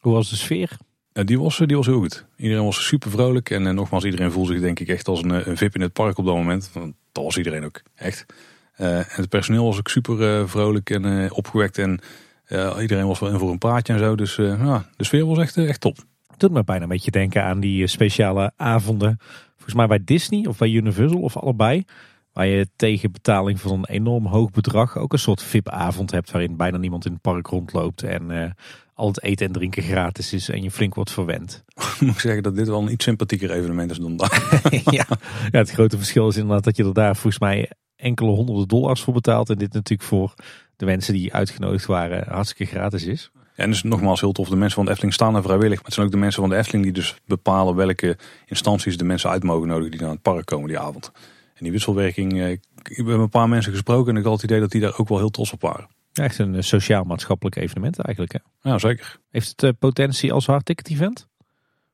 [0.01, 0.77] Hoe was de sfeer?
[1.13, 2.25] Ja, die, was, die was heel goed.
[2.37, 3.51] Iedereen was super vrolijk.
[3.51, 5.93] En uh, nogmaals, iedereen voelde zich denk ik echt als een, een VIP in het
[5.93, 6.71] park op dat moment.
[6.73, 8.27] Want dat was iedereen ook, echt.
[8.75, 12.01] en het personeel was ook super vrolijk en opgewekt en
[12.49, 14.17] uh, iedereen was wel in voor een praatje en zo.
[14.17, 15.97] Dus uh, ja, de sfeer was echt, echt top.
[16.27, 19.19] Het doet me bijna een beetje denken aan die eh, speciale avonden.
[19.55, 21.85] Volgens mij bij Disney of bij Universal of allebei.
[22.33, 26.31] Waar je tegen betaling van een enorm hoog bedrag ook een soort VIP-avond hebt.
[26.31, 28.03] Waarin bijna niemand in het park rondloopt.
[28.03, 28.51] En uh,
[28.95, 31.65] al het eten en drinken gratis is en je flink wordt verwend.
[32.01, 34.61] Moet ik zeggen dat dit wel een iets sympathieker evenement is dan daar.
[34.71, 35.07] ja.
[35.51, 39.03] ja, het grote verschil is inderdaad dat je er daar volgens mij enkele honderden dollars
[39.03, 39.51] voor betaalt.
[39.51, 40.35] En dit natuurlijk voor
[40.77, 43.31] de mensen die uitgenodigd waren hartstikke gratis is.
[43.55, 45.77] En dus nogmaals heel tof, de mensen van de Efteling staan er vrijwillig.
[45.77, 48.17] Maar het zijn ook de mensen van de Efteling die dus bepalen welke
[48.47, 51.13] instanties de mensen uit mogen nodigen die naar het park komen die avond.
[51.55, 54.61] En die wisselwerking, eh, ik heb een paar mensen gesproken en ik had het idee
[54.61, 55.89] dat die daar ook wel heel trots op waren.
[56.13, 58.33] Ja, echt een eh, sociaal-maatschappelijk evenement eigenlijk.
[58.33, 58.71] Hè?
[58.71, 59.19] Ja, zeker.
[59.31, 61.29] Heeft het uh, potentie als hardticket event?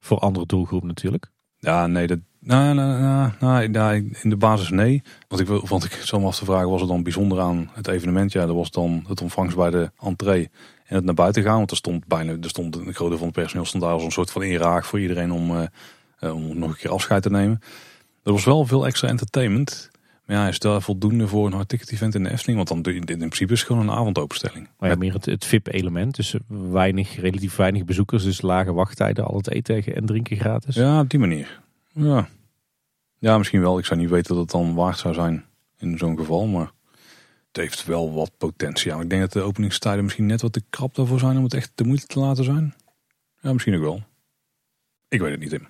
[0.01, 1.31] Voor andere doelgroep natuurlijk.
[1.59, 5.03] Ja, nee, dat, nou, nou, nou, nou, in de basis nee.
[5.28, 7.88] Want ik, want ik zo me af te vragen, was er dan bijzonder aan het
[7.88, 8.32] evenement?
[8.32, 10.51] Ja, dat was dan het ontvangst bij de entree
[10.86, 11.57] en het naar buiten gaan.
[11.57, 14.12] Want er stond bijna, er stond een grote van het personeel stond daar als een
[14.12, 17.61] soort van inraag voor iedereen om, uh, om nog een keer afscheid te nemen.
[18.22, 19.91] Er was wel veel extra entertainment.
[20.26, 22.57] Maar ja, is daar voldoende voor een hard ticket event in de Efteling?
[22.57, 24.68] Want dan in principe is het gewoon een avondopenstelling.
[24.78, 26.16] Maar ja, meer het, het VIP-element.
[26.16, 28.24] Dus weinig, relatief weinig bezoekers.
[28.24, 30.74] Dus lage wachttijden, al het eten en drinken gratis.
[30.74, 31.61] Ja, op die manier.
[32.01, 32.29] Ja.
[33.19, 33.79] ja, misschien wel.
[33.79, 35.45] Ik zou niet weten dat het dan waard zou zijn
[35.79, 36.47] in zo'n geval.
[36.47, 36.73] Maar
[37.53, 38.93] heeft wel wat potentie.
[38.93, 41.73] Ik denk dat de openingstijden misschien net wat te krap daarvoor zijn om het echt
[41.75, 42.75] de moeite te laten zijn.
[43.41, 44.03] Ja, misschien ook wel.
[45.09, 45.67] Ik weet het niet, Tim.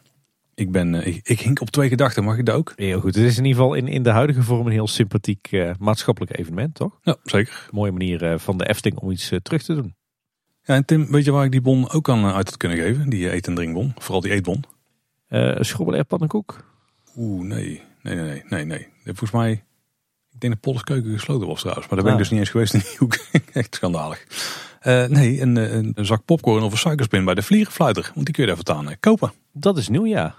[0.55, 2.73] Ik, ben, eh, ik, ik hink op twee gedachten, mag ik dat ook?
[2.77, 3.15] Heel goed.
[3.15, 6.39] Het is in ieder geval in, in de huidige vorm een heel sympathiek uh, maatschappelijk
[6.39, 6.99] evenement, toch?
[7.03, 7.69] Ja, zeker.
[7.71, 9.95] mooie manier uh, van de Efteling om iets terug te doen.
[10.63, 13.09] Ja, en Tim, weet je waar ik die bon ook aan uit had kunnen geven?
[13.09, 13.93] Die eet- en drinkbon.
[13.99, 14.65] Vooral die eetbon.
[15.31, 16.65] Uh, schrobbel pannenkoek?
[17.17, 17.83] Oeh, nee.
[18.03, 18.89] Nee, nee, nee, nee, nee.
[19.05, 19.51] Volgens mij,
[20.33, 21.89] ik denk dat Polles Keuken gesloten was trouwens.
[21.89, 23.19] Maar daar ben ik dus niet eens geweest in die hoek.
[23.53, 24.27] Echt schandalig.
[24.83, 28.11] Uh, nee, een, een, een, zak popcorn of een suikerspin bij de vliegenfluiter.
[28.15, 29.33] Want die kun je daar voortaan kopen.
[29.53, 30.35] Dat is nieuw, ja.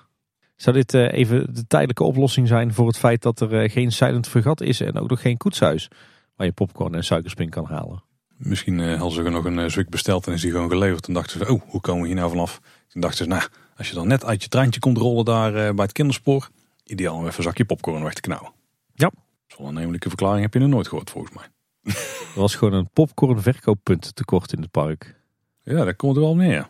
[0.56, 3.92] Zou dit uh, even de tijdelijke oplossing zijn voor het feit dat er uh, geen
[3.92, 5.88] silent vergat is en ook nog geen koetshuis
[6.36, 8.04] waar je popcorn en suikerspin kan halen?
[8.38, 11.08] Misschien hadden ze nog een zwik besteld en is die gewoon geleverd.
[11.08, 12.60] En dachten ze, oh, hoe komen we hier nou vanaf?
[12.88, 13.44] Toen dachten ze, nou,
[13.82, 16.50] als je dan net uit je treintje komt rollen daar bij het kinderspoor,
[16.84, 18.52] ideaal om even een zakje popcorn weg te knauwen.
[18.94, 19.12] Ja.
[19.48, 21.46] Zo'n aannemelijke verklaring heb je nog nooit gehoord volgens mij.
[22.34, 25.16] Er was gewoon een popcorn verkooppunt tekort in het park.
[25.64, 26.70] Ja, daar komt er wel neer.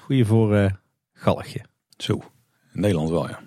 [0.00, 0.70] Goeie voor uh,
[1.12, 1.64] galgje.
[1.96, 2.14] Zo,
[2.72, 3.40] in Nederland wel ja.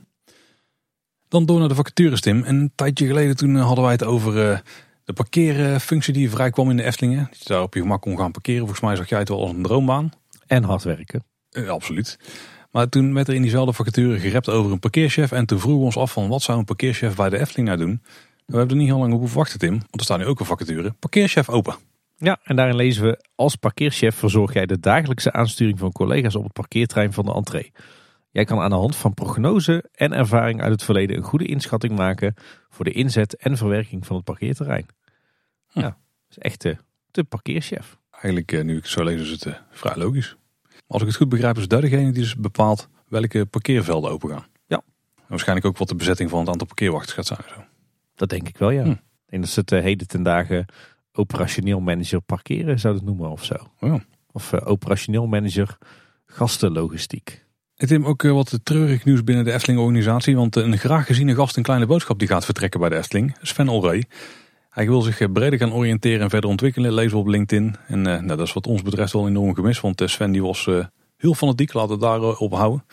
[1.27, 2.43] Dan door naar de vacatures Tim.
[2.43, 4.57] En een tijdje geleden toen eh, hadden wij het over uh,
[5.03, 7.27] de parkeerfunctie die vrij kwam in de Eftelingen.
[7.29, 8.59] Dat je daar op je gemak kon gaan parkeren.
[8.59, 10.11] Volgens mij zag jij het wel als een droombaan.
[10.47, 11.23] En hard werken.
[11.67, 12.17] absoluut.
[12.71, 15.31] Maar toen werd er in diezelfde vacature gerept over een parkeerchef.
[15.31, 17.79] En toen vroegen we ons af van wat zou een parkeerchef bij de Efteling nou
[17.79, 18.01] doen.
[18.45, 19.71] We hebben er niet heel lang op hoeven wachten Tim.
[19.71, 20.91] Want er staat nu ook een vacature.
[20.91, 21.75] Parkeerchef open.
[22.17, 26.43] Ja, en daarin lezen we als parkeerchef verzorg jij de dagelijkse aansturing van collega's op
[26.43, 27.71] het parkeertrein van de entree.
[28.31, 31.95] Jij kan aan de hand van prognose en ervaring uit het verleden een goede inschatting
[31.95, 32.33] maken
[32.69, 34.85] voor de inzet en verwerking van het parkeerterrein.
[35.67, 35.79] Hm.
[35.79, 35.97] Ja, dat
[36.29, 36.77] is echt de,
[37.11, 37.97] de parkeerchef.
[38.11, 40.35] Eigenlijk, eh, nu ik zo lees, is het uh, vrij logisch.
[40.91, 44.45] Als ik het goed begrijp, is dat degene die dus bepaalt welke parkeervelden open gaan.
[44.67, 44.81] Ja.
[45.15, 47.39] En waarschijnlijk ook wat de bezetting van het aantal parkeerwachters gaat zijn.
[47.47, 47.63] Zo.
[48.15, 48.83] Dat denk ik wel, ja.
[48.83, 48.89] Hm.
[48.89, 50.65] Ik denk dat ze het heden ten dagen
[51.13, 53.55] operationeel manager parkeren zouden noemen of zo.
[53.79, 54.03] Ja.
[54.31, 55.77] Of operationeel manager
[56.25, 57.45] gastenlogistiek.
[57.75, 60.35] Het is ook wat treurig nieuws binnen de Efteling-organisatie.
[60.35, 63.35] Want een graag geziene gast een kleine boodschap die gaat vertrekken bij de Efteling.
[63.41, 64.03] Sven Olrey.
[64.71, 66.93] Hij wil zich breder gaan oriënteren en verder ontwikkelen.
[66.93, 67.75] Lezen op LinkedIn.
[67.87, 69.81] En uh, nou, dat is wat ons betreft wel enorm gemist.
[69.81, 70.85] Want Sven die was uh,
[71.17, 71.73] heel fanatiek.
[71.73, 72.85] Laten we daarop houden.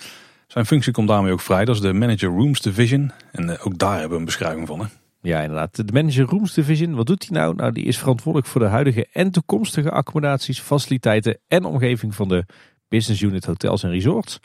[0.47, 1.65] Zijn functie komt daarmee ook vrij.
[1.65, 3.11] Dat is de Manager Rooms Division.
[3.33, 4.81] En ook daar hebben we een beschrijving van.
[4.81, 4.87] Hè.
[5.21, 5.87] Ja, inderdaad.
[5.87, 7.55] De Manager Rooms Division, wat doet hij nou?
[7.55, 12.45] Nou, die is verantwoordelijk voor de huidige en toekomstige accommodaties, faciliteiten en omgeving van de
[12.89, 14.41] Business Unit Hotels en Resorts.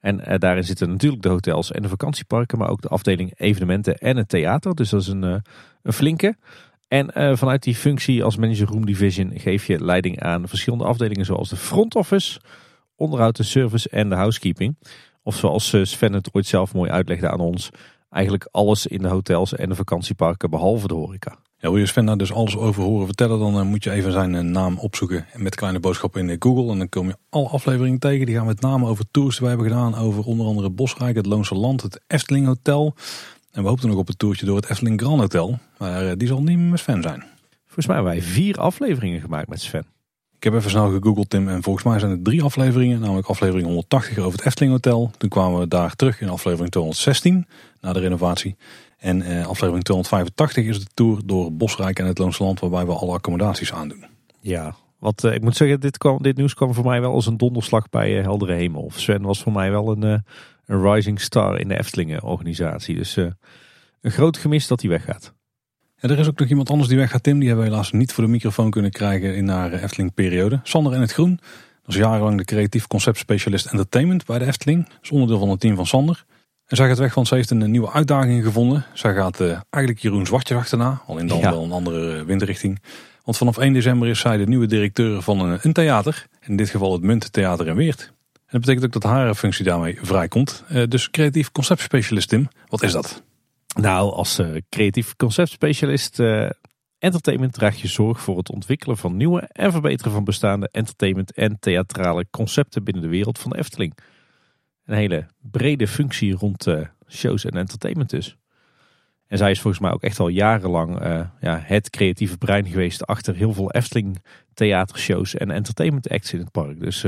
[0.00, 4.16] En daarin zitten natuurlijk de hotels en de vakantieparken, maar ook de afdeling evenementen en
[4.16, 4.74] het theater.
[4.74, 5.22] Dus dat is een,
[5.82, 6.36] een flinke.
[6.88, 11.24] En uh, vanuit die functie als Manager Room Division geef je leiding aan verschillende afdelingen
[11.24, 12.40] zoals de front office,
[12.96, 14.78] onderhoud, de service en de housekeeping.
[15.22, 17.70] Of zoals Sven het ooit zelf mooi uitlegde aan ons,
[18.10, 21.38] eigenlijk alles in de hotels en de vakantieparken behalve de horeca.
[21.58, 24.12] Ja, wil je Sven daar dus alles over horen vertellen, dan uh, moet je even
[24.12, 26.72] zijn naam opzoeken met kleine boodschappen in Google.
[26.72, 28.26] En dan kom je alle afleveringen tegen.
[28.26, 29.94] Die gaan met name over tours die wij hebben gedaan.
[29.94, 32.94] Over onder andere Bosrijk, het Loonse Land, het Efteling Hotel.
[33.56, 35.58] En we hoopten nog op een toertje door het Efteling Grand Hotel.
[35.78, 37.24] Maar uh, die zal niet meer met Sven zijn.
[37.64, 39.86] Volgens mij hebben wij vier afleveringen gemaakt met Sven.
[40.36, 43.00] Ik heb even snel gegoogeld Tim en volgens mij zijn het drie afleveringen.
[43.00, 45.10] Namelijk aflevering 180 over het Efteling Hotel.
[45.18, 47.46] Toen kwamen we daar terug in aflevering 216
[47.80, 48.56] na de renovatie.
[48.98, 52.92] En eh, aflevering 285 is de tour door Bosrijk en het Loonse Land waarbij we
[52.92, 54.04] alle accommodaties aandoen.
[54.40, 57.26] Ja, wat eh, ik moet zeggen, dit, kwam, dit nieuws kwam voor mij wel als
[57.26, 58.90] een donderslag bij uh, Heldere Hemel.
[58.94, 60.24] Sven was voor mij wel een,
[60.66, 62.94] een rising star in de Eftelingen organisatie.
[62.94, 65.34] Dus een groot gemis dat hij weggaat.
[65.96, 67.38] Ja, er is ook nog iemand anders die weggaat, Tim.
[67.38, 70.60] Die hebben we helaas niet voor de microfoon kunnen krijgen in haar Efteling periode.
[70.62, 71.40] Sander in het Groen.
[71.82, 74.88] Dat is jarenlang de creatief conceptspecialist entertainment bij de Efteling.
[74.88, 76.24] Dat is onderdeel van het team van Sander.
[76.66, 78.84] En zij gaat weg, want ze heeft een nieuwe uitdaging gevonden.
[78.92, 81.50] Zij gaat uh, eigenlijk Jeroen Zwartjes achterna, al in dan ja.
[81.50, 82.80] wel een andere windrichting.
[83.24, 86.26] Want vanaf 1 december is zij de nieuwe directeur van een, een theater.
[86.40, 88.12] In dit geval het Munttheater in Weert.
[88.46, 90.64] En dat betekent ook dat haar functie daarmee vrijkomt.
[90.70, 93.22] Uh, dus creatief conceptspecialist Tim, wat is dat?
[93.80, 96.20] Nou, als uh, creatief conceptspecialist
[96.98, 101.58] entertainment draag je zorg voor het ontwikkelen van nieuwe en verbeteren van bestaande entertainment en
[101.58, 103.98] theatrale concepten binnen de wereld van de Efteling
[104.84, 106.66] een hele brede functie rond
[107.08, 108.36] shows en entertainment dus.
[109.26, 111.00] En zij is volgens mij ook echt al jarenlang
[111.40, 114.22] ja, het creatieve brein geweest achter heel veel Efteling
[114.54, 116.80] theatershows en entertainment acts in het park.
[116.80, 117.04] Dus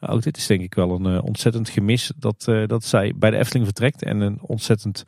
[0.00, 3.64] ook dit is denk ik wel een ontzettend gemis dat, dat zij bij de Efteling
[3.64, 4.02] vertrekt.
[4.02, 5.04] En een ontzettend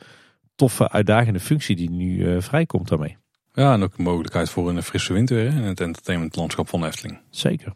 [0.55, 3.17] toffe, uitdagende functie die nu vrijkomt daarmee.
[3.53, 7.21] Ja, en ook een mogelijkheid voor een frisse winter in het entertainmentlandschap van Efteling.
[7.31, 7.73] Zeker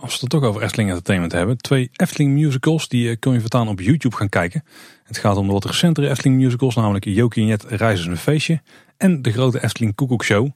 [0.00, 1.56] als we het toch over Efteling Entertainment hebben.
[1.56, 4.64] Twee Efteling musicals, die kun je vertaan op YouTube gaan kijken.
[5.04, 8.62] Het gaat om de wat recentere Efteling musicals, namelijk Jokie en Jet Reizen een Feestje.
[8.96, 10.48] En de grote Efteling Koekoek Show.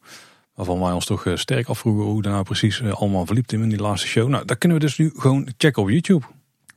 [0.55, 4.09] Waarvan wij ons toch sterk afvroegen hoe dat nou precies allemaal verliep in die laatste
[4.09, 4.28] show.
[4.28, 6.26] Nou, dat kunnen we dus nu gewoon checken op YouTube.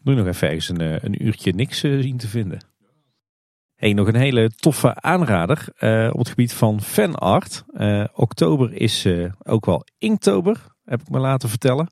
[0.03, 2.65] Doe nog even ergens een, een uurtje niks zien te vinden.
[3.75, 5.67] Hey, nog een hele toffe aanrader
[6.11, 7.63] op het gebied van fanart.
[8.13, 9.07] oktober is
[9.43, 11.89] ook wel Inktober, heb ik me laten vertellen.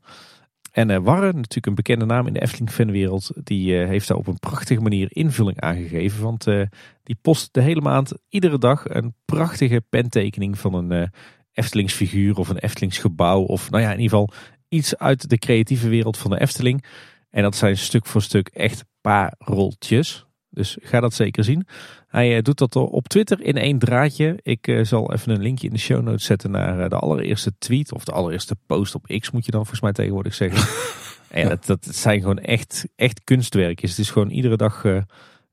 [0.72, 4.40] En Warren, natuurlijk een bekende naam in de Efteling fanwereld, die heeft daar op een
[4.40, 6.24] prachtige manier invulling aan gegeven.
[6.24, 6.44] Want
[7.04, 11.12] die post de hele maand, iedere dag, een prachtige pentekening van een
[11.56, 13.42] Eftelingsfiguur of een Eftelingsgebouw.
[13.42, 14.34] Of nou ja, in ieder geval
[14.68, 16.86] iets uit de creatieve wereld van de Efteling.
[17.30, 20.26] En dat zijn stuk voor stuk echt pareltjes.
[20.50, 21.68] Dus ga dat zeker zien.
[22.08, 24.40] Hij doet dat op Twitter in één draadje.
[24.42, 27.94] Ik zal even een linkje in de show notes zetten naar de allereerste tweet.
[27.94, 30.68] Of de allereerste post op X moet je dan volgens mij tegenwoordig zeggen.
[31.42, 33.90] en dat, dat zijn gewoon echt, echt kunstwerkjes.
[33.90, 34.84] Het is gewoon iedere dag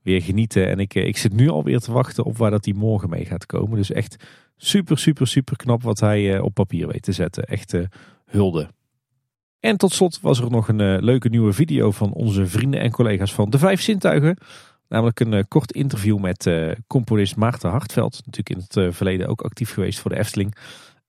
[0.02, 0.68] weer genieten.
[0.68, 3.46] En ik, ik zit nu alweer te wachten op waar dat die morgen mee gaat
[3.46, 3.76] komen.
[3.76, 4.24] Dus echt
[4.64, 7.44] super, super, super knap wat hij op papier weet te zetten.
[7.44, 7.76] Echt
[8.24, 8.68] hulde.
[9.60, 13.34] En tot slot was er nog een leuke nieuwe video van onze vrienden en collega's
[13.34, 14.36] van De Vijf Zintuigen.
[14.88, 16.50] Namelijk een uh, kort interview met
[16.86, 18.22] componist Maarten Hartveld.
[18.24, 20.56] Natuurlijk in het verleden ook actief geweest voor de Efteling.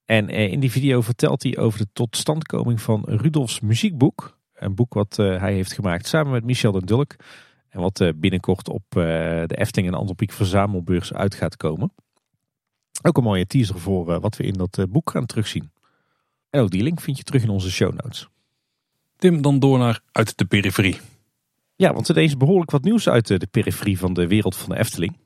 [0.05, 4.37] En in die video vertelt hij over de totstandkoming van Rudolfs muziekboek.
[4.53, 7.15] Een boek wat hij heeft gemaakt samen met Michel den Dulk.
[7.69, 11.93] En wat binnenkort op de Efteling en Antropiek verzamelbeurs uit gaat komen.
[13.05, 15.71] Ook een mooie teaser voor wat we in dat boek gaan terugzien.
[16.49, 18.27] En ook die link vind je terug in onze show notes.
[19.17, 20.99] Tim, dan door naar Uit de Periferie.
[21.75, 24.77] Ja, want er is behoorlijk wat nieuws uit de periferie van de wereld van de
[24.79, 25.17] Efteling.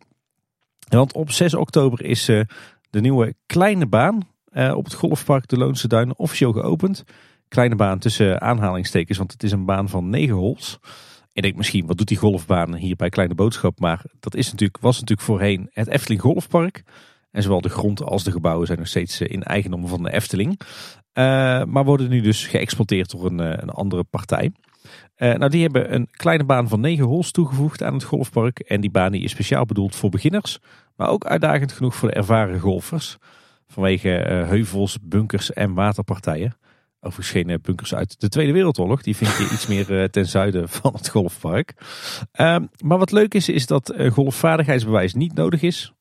[0.87, 2.41] Want op 6 oktober is eh,
[2.89, 7.03] de nieuwe kleine baan eh, op het golfpark de Loonse Duinen officieel geopend.
[7.47, 10.79] Kleine baan tussen aanhalingstekens, want het is een baan van 9 holes.
[11.33, 13.79] Ik denk misschien, wat doet die golfbaan hier bij Kleine Boodschap?
[13.79, 16.83] Maar dat is natuurlijk, was natuurlijk voorheen het Efteling Golfpark.
[17.31, 20.11] En zowel de grond als de gebouwen zijn nog steeds eh, in eigendom van de
[20.11, 20.59] Efteling.
[21.67, 24.51] maar worden nu dus geëxploiteerd door een, een andere partij.
[25.17, 28.59] Nou, die hebben een kleine baan van 9 holes toegevoegd aan het golfpark.
[28.59, 30.59] En die baan die is speciaal bedoeld voor beginners,
[30.95, 33.17] maar ook uitdagend genoeg voor de ervaren golfers.
[33.67, 34.09] Vanwege
[34.47, 36.57] heuvels, bunkers en waterpartijen.
[36.99, 39.01] Overigens geen bunkers uit de Tweede Wereldoorlog.
[39.01, 41.73] Die vind je iets meer ten zuiden van het golfpark.
[42.31, 45.93] Ehm, maar wat leuk is, is dat golfvaardigheidsbewijs niet nodig is.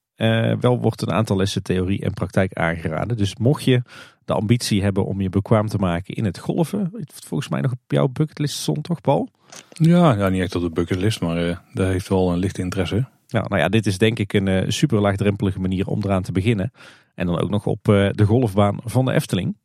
[0.60, 3.16] Wel wordt een aantal lessen theorie en praktijk aangeraden.
[3.16, 3.82] Dus mocht je
[4.24, 6.92] de ambitie hebben om je bekwaam te maken in het golven.
[7.06, 9.28] Volgens mij nog op jouw bucketlist stond toch, Paul?
[9.68, 13.08] Ja, ja niet echt op de bucketlist, maar uh, dat heeft wel een lichte interesse.
[13.28, 16.32] Nou, nou ja, dit is denk ik een uh, super laagdrempelige manier om eraan te
[16.32, 16.72] beginnen.
[17.14, 19.56] En dan ook nog op de golfbaan van de Efteling.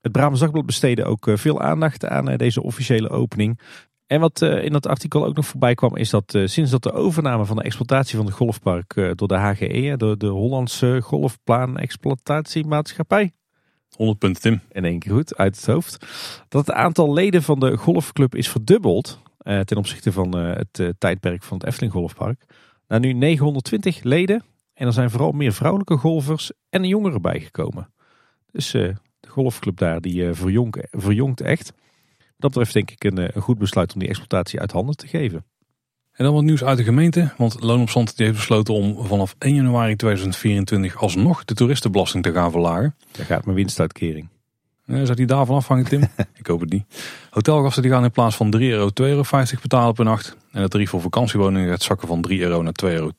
[0.00, 3.60] Het Brabants Dagblad besteedde ook veel aandacht aan deze officiële opening.
[4.10, 7.44] En wat in dat artikel ook nog voorbij kwam, is dat sinds dat de overname
[7.44, 13.32] van de exploitatie van het golfpark door de HGE, door de Hollandse Golfplaan Exploitatiemaatschappij,
[13.96, 14.60] 100 punten, Tim.
[14.72, 16.06] In één keer goed, uit het hoofd.
[16.48, 20.94] Dat het aantal leden van de golfclub is verdubbeld eh, ten opzichte van eh, het
[20.98, 22.44] tijdperk van het Efteling Golfpark.
[22.88, 24.44] Naar nu 920 leden.
[24.74, 27.92] En er zijn vooral meer vrouwelijke golfers en jongeren bijgekomen.
[28.52, 28.96] Dus de
[29.28, 31.72] golfclub daar, die verjongt, verjongt echt.
[32.40, 35.44] Dat betreft denk ik een, een goed besluit om die exploitatie uit handen te geven.
[36.12, 37.32] En dan wat nieuws uit de gemeente.
[37.36, 42.96] Want Loonopstand heeft besloten om vanaf 1 januari 2024 alsnog de toeristenbelasting te gaan verlagen.
[43.12, 44.28] Daar gaat mijn winstuitkering.
[44.86, 46.02] Zou die daarvan afhangen, Tim?
[46.40, 46.84] ik hoop het niet.
[47.30, 49.22] Hotelgasten die gaan in plaats van 3 euro 2,50 euro
[49.62, 50.36] betalen per nacht.
[50.52, 53.10] En het tarief voor vakantiewoningen gaat zakken van 3 euro naar 2,10 euro.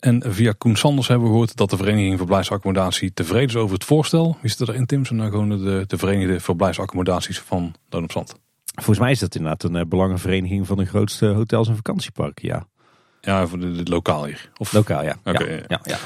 [0.00, 3.84] En via Koen Sanders hebben we gehoord dat de Vereniging Verblijfsaccommodatie tevreden is over het
[3.84, 4.36] voorstel.
[4.40, 5.04] Wie zit erin, Tim?
[5.04, 8.34] Zijn nou gewoon de, de Verenigde Verblijfsaccommodaties van Loonopstand?
[8.74, 12.66] Volgens mij is dat inderdaad een uh, belangenvereniging van de grootste hotels en vakantieparken, ja.
[13.20, 14.50] Ja, voor de, de lokaal hier.
[14.56, 14.72] Of...
[14.72, 15.16] Lokaal, ja.
[15.24, 15.98] ja, ja, ja.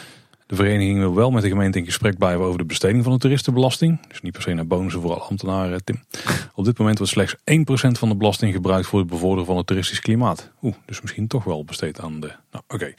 [0.47, 3.19] De vereniging wil wel met de gemeente in gesprek blijven over de besteding van de
[3.19, 4.07] toeristenbelasting.
[4.09, 6.03] Dus niet per se naar bonussen voor alle ambtenaren, Tim.
[6.55, 9.67] Op dit moment wordt slechts 1% van de belasting gebruikt voor het bevorderen van het
[9.67, 10.51] toeristisch klimaat.
[10.63, 12.33] Oeh, dus misschien toch wel besteed aan de...
[12.51, 12.95] Nou, oké.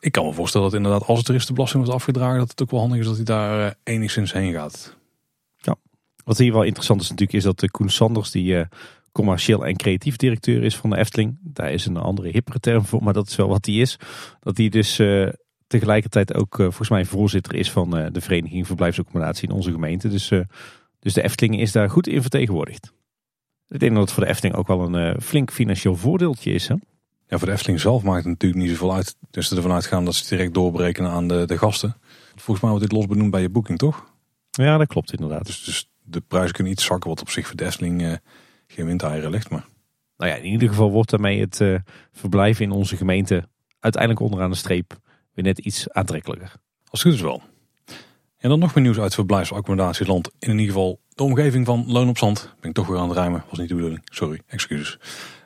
[0.00, 2.80] Ik kan me voorstellen dat inderdaad als de toeristenbelasting wordt afgedragen, dat het ook wel
[2.80, 4.96] handig is dat hij daar uh, enigszins heen gaat.
[6.24, 8.64] Wat hier wel interessant is natuurlijk is dat de Koen Sanders, die uh,
[9.12, 11.38] commercieel en creatief directeur is van de Efteling.
[11.40, 13.96] Daar is een andere hippere term voor, maar dat is wel wat hij is.
[14.40, 15.28] Dat hij dus uh,
[15.66, 20.08] tegelijkertijd ook volgens mij voorzitter is van de Vereniging Verblijfsaccommodatie in onze gemeente.
[20.08, 20.32] Dus,
[20.98, 22.92] dus de Efteling is daar goed in vertegenwoordigd.
[23.68, 26.68] Ik denk dat het voor de Efteling ook wel een flink financieel voordeeltje is.
[26.68, 26.74] Hè?
[27.28, 29.16] Ja, voor de Efteling zelf maakt het natuurlijk niet zoveel uit.
[29.30, 31.96] Dus ervan uitgaan dat ze direct doorberekenen aan de, de gasten.
[32.34, 34.04] Volgens mij wordt dit los benoemd bij je boeking, toch?
[34.50, 35.46] Ja, dat klopt inderdaad.
[35.46, 38.12] Dus, dus de prijs kunnen iets zakken, wat op zich voor Desling uh,
[38.66, 39.50] geen windeieren ligt.
[39.50, 39.66] Maar...
[40.16, 41.78] Nou ja, in ieder geval wordt daarmee het uh,
[42.12, 43.48] verblijf in onze gemeente
[43.80, 44.96] uiteindelijk onderaan de streep
[45.34, 46.52] weer net iets aantrekkelijker.
[46.90, 47.42] Als het goed is wel.
[48.38, 50.30] En dan nog meer nieuws uit verblijfsaccommodatieland.
[50.38, 52.54] In ieder geval de omgeving van Loon op Zand.
[52.60, 54.02] Ben ik toch weer aan het ruimen, was niet de bedoeling.
[54.04, 54.98] Sorry, excuses.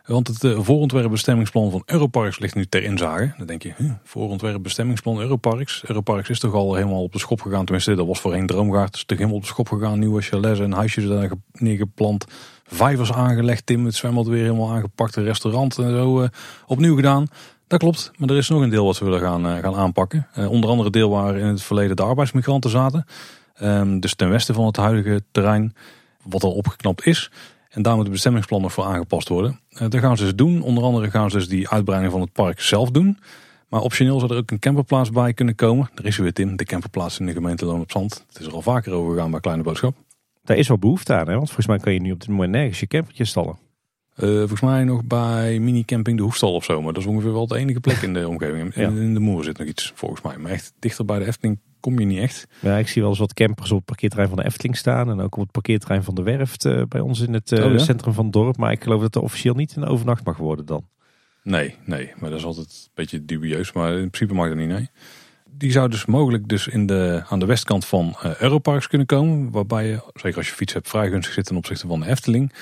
[0.06, 3.34] Want het uh, voorontwerp bestemmingsplan van Europarks ligt nu ter inzage.
[3.36, 5.82] Dan denk je, huh, voorontwerp bestemmingsplan Europarks.
[5.86, 7.64] Europarks is toch al helemaal op de schop gegaan.
[7.64, 8.94] Tenminste, dat was voorheen Droomgaard.
[8.94, 9.98] Is toch helemaal op de schop gegaan.
[9.98, 12.24] Nieuwe chalets en huisjes daar neergeplant.
[12.64, 13.84] Vijvers aangelegd, Tim.
[13.84, 15.16] Het zwembad weer helemaal aangepakt.
[15.16, 16.28] Een restaurant en zo uh,
[16.66, 17.26] opnieuw gedaan.
[17.66, 20.26] Dat klopt, maar er is nog een deel wat we willen gaan, uh, gaan aanpakken.
[20.48, 23.04] onder andere deel waar in het verleden de arbeidsmigranten zaten.
[23.62, 25.74] Um, dus ten westen van het huidige terrein,
[26.22, 27.30] wat al opgeknapt is.
[27.72, 29.60] En daar moet het bestemmingsplan nog voor aangepast worden.
[29.70, 30.62] Uh, dat gaan ze dus doen.
[30.62, 33.18] Onder andere gaan ze dus die uitbreiding van het park zelf doen.
[33.68, 35.90] Maar optioneel zou er ook een camperplaats bij kunnen komen.
[35.94, 38.24] Er is weer Tim, de camperplaats in de gemeente Loon op Zand.
[38.28, 39.96] Het is er al vaker over gegaan bij Kleine Boodschap.
[40.44, 41.34] Daar is wel behoefte aan, hè?
[41.34, 43.58] want volgens mij kan je nu op dit moment nergens je campertje stallen.
[44.16, 46.82] Uh, volgens mij nog bij mini-camping de Hoefstal of zo.
[46.82, 48.74] Maar dat is ongeveer wel de enige plek in de omgeving.
[48.74, 50.36] In, in de Moer zit nog iets volgens mij.
[50.36, 52.46] Maar echt dichter bij de Efteling kom je niet echt.
[52.60, 55.10] Ja, ik zie wel eens wat campers op het parkeerterrein van de Efteling staan.
[55.10, 57.72] En ook op het parkeerterrein van de Werft uh, bij ons in het uh, oh,
[57.72, 57.78] ja?
[57.78, 58.56] centrum van het dorp.
[58.56, 60.88] Maar ik geloof dat er officieel niet een overnacht mag worden dan.
[61.42, 62.12] Nee, nee.
[62.18, 63.72] Maar dat is altijd een beetje dubieus.
[63.72, 64.90] Maar in principe mag dat niet, nee.
[65.50, 69.50] Die zou dus mogelijk dus in de, aan de westkant van uh, Europarks kunnen komen.
[69.50, 72.52] Waarbij je, zeker als je fiets hebt, vrij gunstig zit ten opzichte van de Efteling.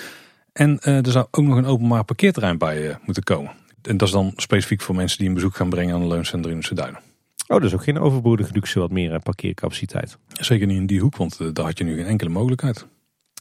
[0.52, 3.52] En er zou ook nog een openbaar parkeerterrein bij moeten komen.
[3.82, 6.60] En dat is dan specifiek voor mensen die een bezoek gaan brengen aan de Leuncentrum
[6.68, 7.09] in Duinen.
[7.50, 10.18] Oh, dus ook geen overbodige luxe, wat meer eh, parkeercapaciteit.
[10.28, 12.86] Zeker niet in die hoek, want uh, daar had je nu geen enkele mogelijkheid.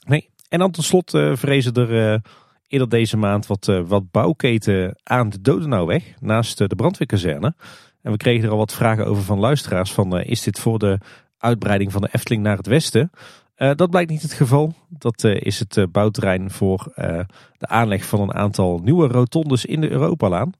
[0.05, 2.21] Nee, en dan tot slot uh, vrezen er
[2.67, 7.55] eerder deze maand wat, wat bouwketen aan de Dodenauweg, naast de brandweerkazerne.
[8.01, 10.97] En we kregen er al wat vragen over van luisteraars van is dit voor de
[11.37, 13.11] uitbreiding van de Efteling naar het westen?
[13.55, 14.73] dat blijkt niet het geval.
[14.89, 16.91] Dat is het bouwterrein voor
[17.57, 20.51] de aanleg van een aantal nieuwe rotondes in de Europalaan.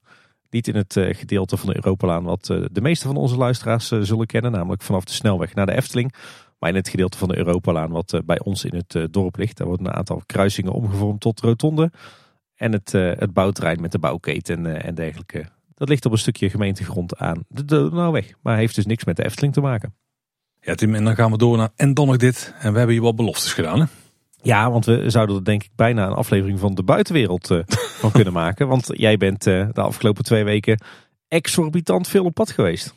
[0.49, 3.91] Niet in het eh, gedeelte van de Europalaan wat eh, de meeste van onze luisteraars
[3.91, 4.51] eh, zullen kennen.
[4.51, 6.13] Namelijk vanaf de snelweg naar de Efteling.
[6.59, 9.57] Maar in het gedeelte van de Europalaan wat bij ons in het dorp ligt.
[9.57, 11.91] Daar worden een aantal kruisingen omgevormd tot rotonde.
[12.55, 15.45] En het, het bouwterrein met de bouwketen en dergelijke.
[15.75, 18.33] Dat ligt op een stukje gemeentegrond aan de Donauweg.
[18.41, 19.95] Maar heeft dus niks met de Efteling te maken.
[20.61, 22.53] Ja Tim, en dan gaan we door naar en dan nog dit.
[22.59, 23.85] En we hebben hier wat beloftes gedaan hè?
[24.41, 28.11] Ja, want we zouden er denk ik bijna een aflevering van de buitenwereld uh, van
[28.11, 28.67] kunnen maken.
[28.67, 30.81] Want jij bent uh, de afgelopen twee weken
[31.27, 32.93] exorbitant veel op pad geweest.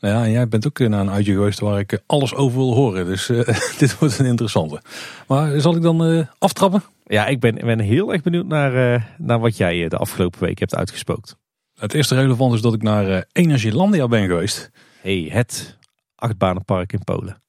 [0.00, 2.74] Nou ja, en jij bent ook naar een uitje geweest waar ik alles over wil
[2.74, 3.06] horen.
[3.06, 3.46] Dus uh,
[3.78, 4.82] dit wordt een interessante.
[5.26, 6.82] Maar zal ik dan aftrappen?
[7.04, 10.74] Ja, ik ben, ben heel erg benieuwd naar, naar wat jij de afgelopen week hebt
[10.74, 11.36] uitgespookt.
[11.74, 14.70] Het eerste relevant is dat ik naar Energielandia ben geweest.
[15.00, 15.78] hey, het
[16.14, 17.42] achtbanenpark in Polen.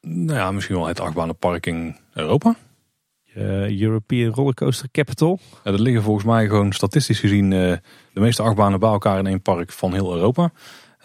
[0.00, 2.56] Nou ja, misschien wel het achtbanenpark in Europa.
[3.36, 5.38] Uh, European Rollercoaster Capital.
[5.64, 7.72] Ja, dat liggen volgens mij gewoon statistisch gezien uh,
[8.12, 10.52] de meeste achtbanen bij elkaar in één park van heel Europa.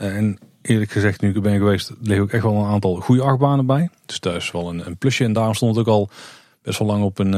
[0.02, 2.96] Uh, en eerlijk gezegd, nu ik er ben geweest, liggen ook echt wel een aantal
[2.96, 3.90] goede achtbanen bij.
[4.06, 5.24] Dus daar is wel een, een plusje.
[5.24, 6.10] En daarom stond het ook al
[6.62, 7.32] best wel lang op een,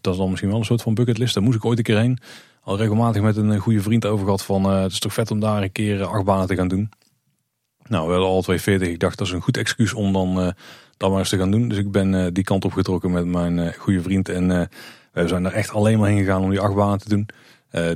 [0.00, 1.34] dat is dan misschien wel een soort van bucketlist.
[1.34, 2.18] Daar moest ik ooit een keer heen.
[2.62, 5.62] Al regelmatig met een goede vriend over gehad van, het is toch vet om daar
[5.62, 6.90] een keer achtbanen te gaan doen.
[7.88, 8.88] Nou, we hadden al 240.
[8.88, 10.54] Ik dacht dat is een goed excuus om dan
[11.00, 11.68] dat maar eens te gaan doen.
[11.68, 14.28] Dus ik ben uh, die kant op getrokken met mijn uh, goede vriend.
[14.28, 14.62] En uh,
[15.12, 17.28] we zijn er echt alleen maar heen gegaan om die achtbanen te doen.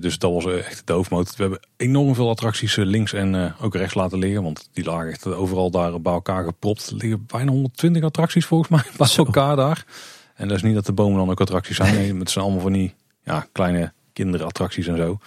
[0.00, 1.36] dus dat was echt de hoofdmoot.
[1.36, 4.42] We hebben enorm veel attracties links en ook rechts laten liggen.
[4.42, 6.86] Want die lagen echt overal daar bij elkaar gepropt.
[6.86, 9.84] Er liggen bijna 120 attracties volgens mij bij elkaar daar.
[10.34, 11.94] En dat is niet dat de bomen dan ook attracties zijn.
[11.94, 12.94] Nee, het zijn allemaal van die
[13.24, 15.18] ja, kleine kinderattracties en zo.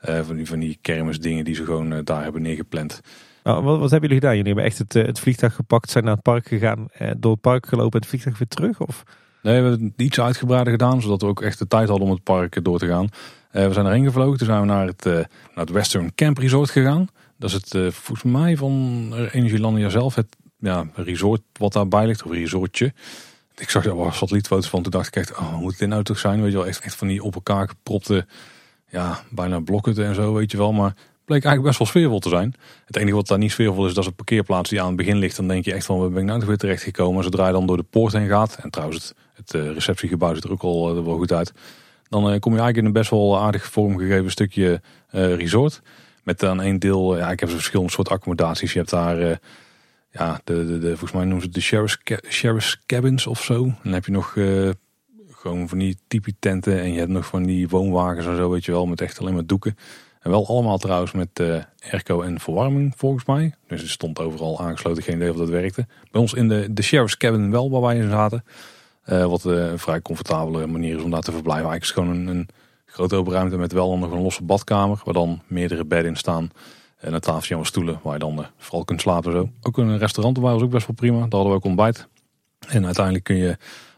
[0.00, 3.00] van, die, van die kermisdingen die ze gewoon daar hebben neergepland.
[3.44, 4.36] Nou, wat, wat, hebben jullie gedaan?
[4.36, 7.40] Jullie hebben echt het, eh, vliegtuig gepakt, zijn naar het park gegaan, eh, door het
[7.40, 8.80] park gelopen en het vliegtuig weer terug?
[8.80, 9.02] Of?
[9.42, 12.22] Nee, we hebben iets uitgebreider gedaan, zodat we ook echt de tijd hadden om het
[12.22, 13.08] park door te gaan.
[13.50, 16.70] We zijn erheen gevlogen, toen zijn we naar het, uh, naar het Western Camp Resort
[16.70, 17.06] gegaan.
[17.38, 22.22] Dat is het, uh, volgens mij van Energielandia zelf, het ja, resort wat daarbij ligt,
[22.22, 22.92] of resortje.
[23.56, 26.18] Ik zag daar wat satellietfoto's van, toen dacht ik echt, oh, moet dit nou toch
[26.18, 26.42] zijn?
[26.42, 28.26] Weet je wel, echt, echt van die op elkaar gepropte,
[28.88, 30.72] ja, bijna blokken en zo, weet je wel.
[30.72, 30.94] Maar
[31.24, 32.54] bleek eigenlijk best wel sfeervol te zijn.
[32.84, 35.16] Het enige wat daar niet sfeervol is, dat is een parkeerplaats die aan het begin
[35.16, 35.36] ligt.
[35.36, 37.22] Dan denk je echt van, waar ben ik nou weer terecht gekomen?
[37.22, 40.44] Zodra je dan door de poort heen gaat, en trouwens het, het eh, receptiegebouw ziet
[40.44, 41.52] er ook al uh, wel goed uit.
[42.08, 44.80] Dan uh, kom je eigenlijk in een best wel aardig vormgegeven stukje
[45.10, 45.82] resort.
[46.22, 48.72] Met dan één deel, ja ik heb verschillende soort accommodaties.
[48.72, 49.40] Je hebt daar,
[50.10, 51.98] ja, de, de, de, volgens mij noemen ze het de sheriff's,
[52.28, 53.72] sheriff's cabins of zo.
[53.82, 54.36] Dan heb je nog
[55.30, 58.64] gewoon van die typie tenten en je hebt nog van die woonwagens en zo, weet
[58.64, 59.76] je wel, met echt alleen maar doeken.
[60.24, 63.54] En wel allemaal trouwens met uh, airco en verwarming volgens mij.
[63.66, 65.86] Dus het stond overal aangesloten, geen idee of dat werkte.
[66.10, 68.44] Bij ons in de, de sheriff's cabin wel, waar wij in zaten.
[69.06, 71.70] Uh, wat uh, een vrij comfortabele manier is om daar te verblijven.
[71.70, 72.48] Eigenlijk is gewoon een, een
[72.86, 75.00] grote open ruimte met wel nog een losse badkamer.
[75.04, 76.50] Waar dan meerdere bedden in staan.
[76.96, 79.32] En een tafeltje en stoelen waar je dan vooral kunt slapen.
[79.32, 79.48] Zo.
[79.62, 81.18] Ook een restaurant was ook best wel prima.
[81.18, 82.08] Daar hadden we ook ontbijt.
[82.68, 83.56] En uiteindelijk kun je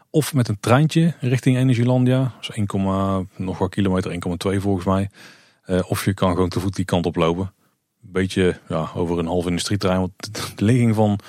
[0.09, 2.33] of met een treintje richting Energielandia.
[2.37, 4.11] Dus 1, nog wat kilometer,
[4.55, 5.09] 1,2 volgens mij.
[5.67, 7.53] Uh, of je kan gewoon te voet die kant op lopen.
[8.03, 9.99] Een beetje ja, over een half industrieterrein.
[9.99, 11.19] Want de ligging van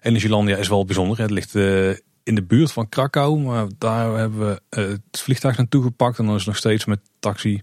[0.00, 1.18] Energielandia is wel bijzonder.
[1.18, 1.90] Het ligt uh,
[2.22, 3.38] in de buurt van Krakau.
[3.38, 6.18] Maar daar hebben we uh, het vliegtuig naartoe gepakt.
[6.18, 7.62] En dan is het nog steeds met taxi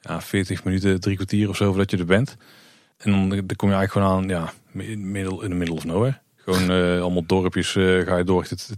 [0.00, 2.36] ja, 40 minuten, drie kwartier of zo voordat je er bent.
[2.96, 4.52] En dan, kom je eigenlijk gewoon aan ja,
[4.96, 6.20] middel, in de middle of nowhere.
[6.36, 6.70] Gewoon
[7.00, 8.42] allemaal dorpjes ga je door.
[8.48, 8.76] Het,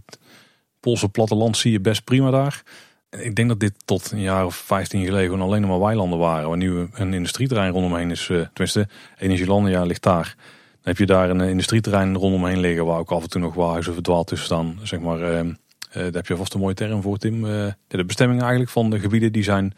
[0.79, 2.63] Poolse platteland zie je best prima daar.
[3.09, 6.47] Ik denk dat dit tot een jaar of 15 geleden alleen maar weilanden waren.
[6.47, 8.27] Waar nu een industrieterrein rondomheen is.
[8.27, 8.87] Uh, tenminste,
[9.17, 10.35] Energielandia ligt daar.
[10.37, 12.85] Dan heb je daar een industrieterrein rondomheen liggen.
[12.85, 14.79] Waar ook af en toe nog wel huizen verdwaald tussen staan.
[14.83, 15.53] Zeg maar, uh, uh,
[15.91, 17.41] daar heb je vast een mooie term voor Tim.
[17.87, 19.73] de bestemming eigenlijk van de gebieden die zijn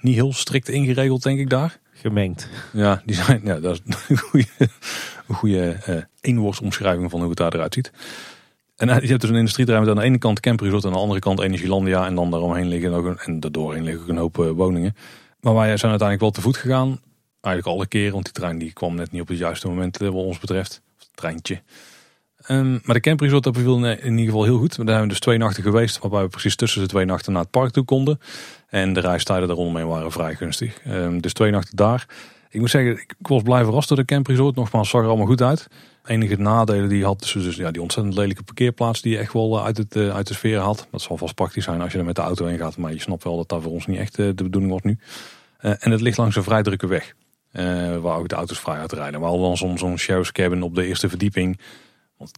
[0.00, 1.78] niet heel strikt ingeregeld denk ik daar.
[1.92, 2.48] Gemengd.
[2.72, 4.46] Ja, die zijn, ja dat is een goede,
[5.26, 5.76] een goede
[7.10, 7.92] van hoe het daar eruit ziet.
[8.82, 11.02] En je hebt dus een industrieterrein met aan de ene kant camperresort en aan de
[11.02, 12.06] andere kant Energielandia.
[12.06, 14.96] En dan daaromheen liggen ook een, en daardoorheen liggen ook een hoop uh, woningen.
[15.40, 17.00] Maar wij zijn uiteindelijk wel te voet gegaan.
[17.40, 20.08] Eigenlijk alle keren, want die trein die kwam net niet op het juiste moment uh,
[20.08, 20.82] wat ons betreft.
[20.96, 21.62] Of het treintje.
[22.48, 24.76] Um, maar de camperresort dat beviel in ieder geval heel goed.
[24.76, 27.42] Daar zijn we dus twee nachten geweest, waarbij we precies tussen de twee nachten naar
[27.42, 28.20] het park toe konden.
[28.68, 30.78] En de reistijden daar rondomheen waren vrij gunstig.
[30.86, 32.06] Um, dus twee nachten daar.
[32.50, 34.56] Ik moet zeggen, ik was blij verrast door de camperresort.
[34.56, 35.68] Nogmaals, zag er allemaal goed uit
[36.04, 39.58] enige nadelen die had, dus, dus ja, die ontzettend lelijke parkeerplaats die je echt wel
[39.58, 40.86] eh, uit, het, eh, uit de sfeer had.
[40.90, 43.00] Dat zal vast praktisch zijn als je er met de auto heen gaat, maar je
[43.00, 44.98] snapt wel dat dat voor ons niet echt eh, de bedoeling was nu.
[45.58, 47.14] en het ligt langs een vrij drukke weg,
[48.00, 49.20] waar ook de auto's vrij uitrijden.
[49.20, 51.60] We hadden dan zo'n zo'n sheriff's cabin op de eerste verdieping.
[52.16, 52.30] Want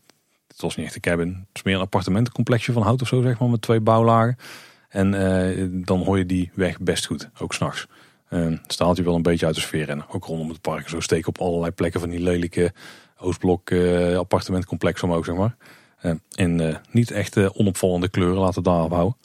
[0.46, 3.22] het was niet echt een cabin, het is meer een appartementencomplexje van hout of zo
[3.22, 4.36] zeg maar, met twee bouwlagen.
[4.88, 5.10] En
[5.84, 7.86] dan hoor je die weg best goed, ook s'nachts.
[8.30, 10.88] Uh, staat je wel een beetje uit de sfeer en ook rondom het park.
[10.88, 12.72] Zo steken op allerlei plekken van die lelijke
[13.24, 15.56] Oostblok uh, appartementcomplex omhoog, zeg maar.
[16.02, 19.16] Uh, in uh, niet echt onopvallende kleuren, laten we daarop houden.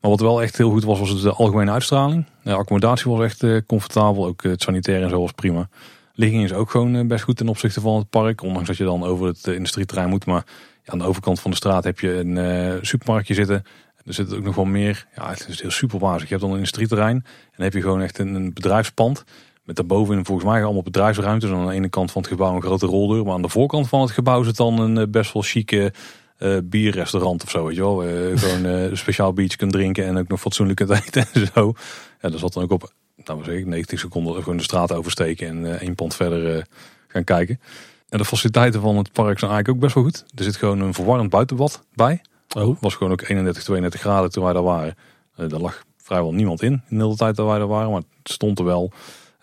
[0.00, 2.26] Maar wat wel echt heel goed was, was de algemene uitstraling.
[2.42, 5.68] De accommodatie was echt comfortabel, ook het sanitair en zo was prima.
[6.14, 8.42] Ligging is ook gewoon best goed ten opzichte van het park.
[8.42, 10.26] Ondanks dat je dan over het industrieterrein moet.
[10.26, 10.44] Maar
[10.86, 13.64] aan de overkant van de straat heb je een supermarktje zitten.
[14.04, 15.06] Er zit ook nog wel meer.
[15.16, 16.22] Ja, het is heel super wazig.
[16.22, 17.16] Je hebt dan een industrieterrein.
[17.16, 19.24] En dan heb je gewoon echt een bedrijfspand.
[19.64, 21.50] Met daarboven volgens mij allemaal bedrijfsruimtes.
[21.50, 23.24] aan de ene kant van het gebouw een grote roldeur.
[23.24, 25.92] Maar aan de voorkant van het gebouw zit dan een eh, best wel chique
[26.38, 27.64] uh, bierrestaurant of zo.
[27.64, 28.04] Weet je wel.
[28.04, 31.72] Uh, gewoon een speciaal biertje kunt drinken en ook nog fatsoenlijk kunt eten en zo.
[32.20, 32.92] Ja, dat zat dan ook op,
[33.24, 36.66] nou we zeggen, 90 seconden gewoon de straat oversteken en één pand verder
[37.08, 37.60] gaan kijken.
[38.08, 40.24] En de faciliteiten van het park zijn eigenlijk ook best wel goed.
[40.34, 42.20] Er zit gewoon een verwarrend buitenbad bij.
[42.56, 42.80] Oh.
[42.80, 44.94] was gewoon ook 31, 32 graden toen wij daar waren.
[45.38, 47.90] Uh, daar lag vrijwel niemand in, in de hele tijd dat wij daar waren.
[47.90, 48.92] Maar het stond er wel.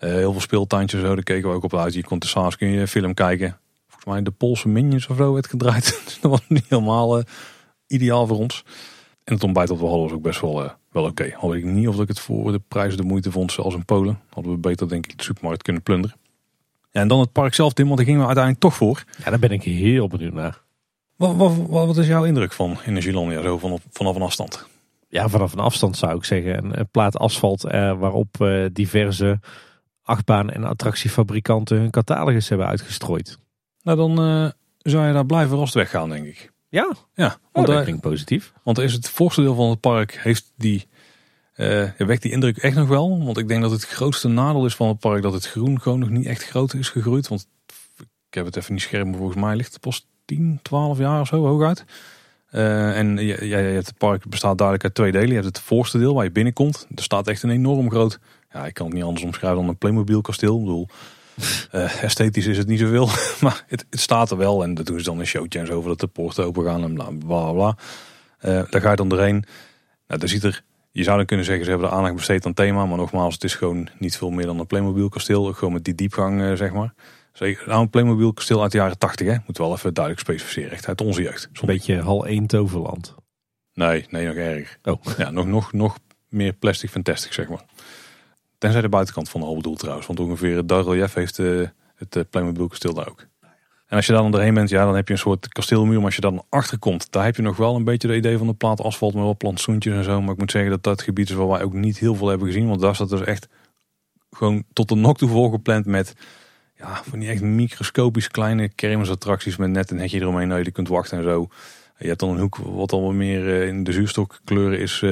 [0.02, 1.94] Eh, heel veel speeltuintjes zo, daar keken we ook op uit.
[1.94, 3.58] Je kon s'avonds kun je een film kijken.
[3.86, 6.00] Volgens mij de Poolse Minions of zo werd gedraaid.
[6.04, 7.24] Dus dat was niet helemaal uh,
[7.86, 8.64] ideaal voor ons.
[9.24, 11.22] En het ontbijt dat we hadden was ook best wel, uh, wel oké.
[11.22, 11.36] Okay.
[11.40, 13.84] Al weet ik niet of ik het voor de prijs de moeite vond zoals in
[13.84, 14.20] Polen.
[14.28, 16.16] Hadden we beter denk ik de supermarkt kunnen plunderen.
[16.90, 19.04] Ja, en dan het park zelf, Tim, want daar gingen we uiteindelijk toch voor.
[19.24, 20.60] Ja, daar ben ik heel benieuwd naar.
[21.16, 24.66] Wat, wat, wat, is jouw indruk van Energielandia zo vanaf, vanaf een afstand?
[25.08, 26.78] Ja, vanaf een afstand zou ik zeggen.
[26.78, 29.40] Een plaat asfalt waarop diverse
[30.02, 33.38] achtbaan- en attractiefabrikanten hun catalogus hebben uitgestrooid.
[33.82, 36.52] Nou, dan uh, zou je daar blij verrast weggaan, denk ik.
[36.68, 36.94] Ja?
[37.14, 37.26] Ja.
[37.26, 38.52] Oh, want oh, dat klinkt positief.
[38.62, 40.86] Want is het voorste deel van het park, heeft die,
[41.56, 43.24] uh, wekt die indruk echt nog wel.
[43.24, 45.98] Want ik denk dat het grootste nadeel is van het park dat het groen gewoon
[45.98, 47.28] nog niet echt groot is gegroeid.
[47.28, 47.48] Want
[48.28, 51.20] ik heb het even niet scherp, maar volgens mij ligt het pas 10, 12 jaar
[51.20, 51.84] of zo hooguit.
[52.50, 55.28] Uh, en ja, ja, het park bestaat duidelijk uit twee delen.
[55.28, 56.86] Je hebt het voorste deel waar je binnenkomt.
[56.94, 58.18] Er staat echt een enorm groot
[58.52, 60.54] ja, ik kan het niet anders omschrijven dan een Playmobil kasteel.
[60.54, 60.88] Ik bedoel,
[61.72, 63.06] uh, esthetisch is het niet zoveel,
[63.44, 64.62] maar het, het, staat er wel.
[64.62, 66.94] En dat doen ze dan een showtje en zo, dat de poorten open gaan en
[66.94, 67.76] bla bla bla.
[68.44, 69.44] Uh, daar ga je dan doorheen.
[70.06, 72.54] Nou, daar ziet er, je zou dan kunnen zeggen, ze hebben de aandacht besteed aan
[72.54, 72.86] thema.
[72.86, 75.52] Maar nogmaals, het is gewoon niet veel meer dan een Playmobil kasteel.
[75.52, 76.94] Gewoon met die diepgang, uh, zeg maar.
[77.32, 79.36] Zeker, nou, een Playmobil kasteel uit de jaren 80, hè.
[79.46, 80.70] Moet wel even duidelijk specificeren.
[80.70, 81.48] Echt uit onze jeugd.
[81.52, 83.14] Een beetje hal 1 toverland.
[83.74, 84.78] Nee, nee, nog erg.
[84.82, 85.02] Oh.
[85.18, 85.98] Ja, nog, nog, nog
[86.28, 87.64] meer plastic fantastic, zeg maar.
[88.62, 90.06] Tenzij de buitenkant van de hal trouwens.
[90.06, 93.26] Want ongeveer relief heeft uh, het uh, Playmobil kasteel daar ook.
[93.86, 95.96] En als je dan erheen bent, ja, dan heb je een soort kasteelmuur.
[95.96, 98.38] Maar als je dan achter komt, daar heb je nog wel een beetje de idee
[98.38, 100.20] van de plaat asfalt met wel plantsoentjes en zo.
[100.20, 102.46] Maar ik moet zeggen dat dat gebied is waar wij ook niet heel veel hebben
[102.46, 102.68] gezien.
[102.68, 103.48] Want daar staat dus echt
[104.30, 106.14] gewoon tot de nok toe volgepland met
[106.76, 110.88] ja, van die echt microscopisch kleine kermisattracties met net een hekje eromheen dat je kunt
[110.88, 111.48] wachten en zo.
[111.98, 115.04] Je hebt dan een hoek wat al wat meer eh, in de zuurstokkleuren is,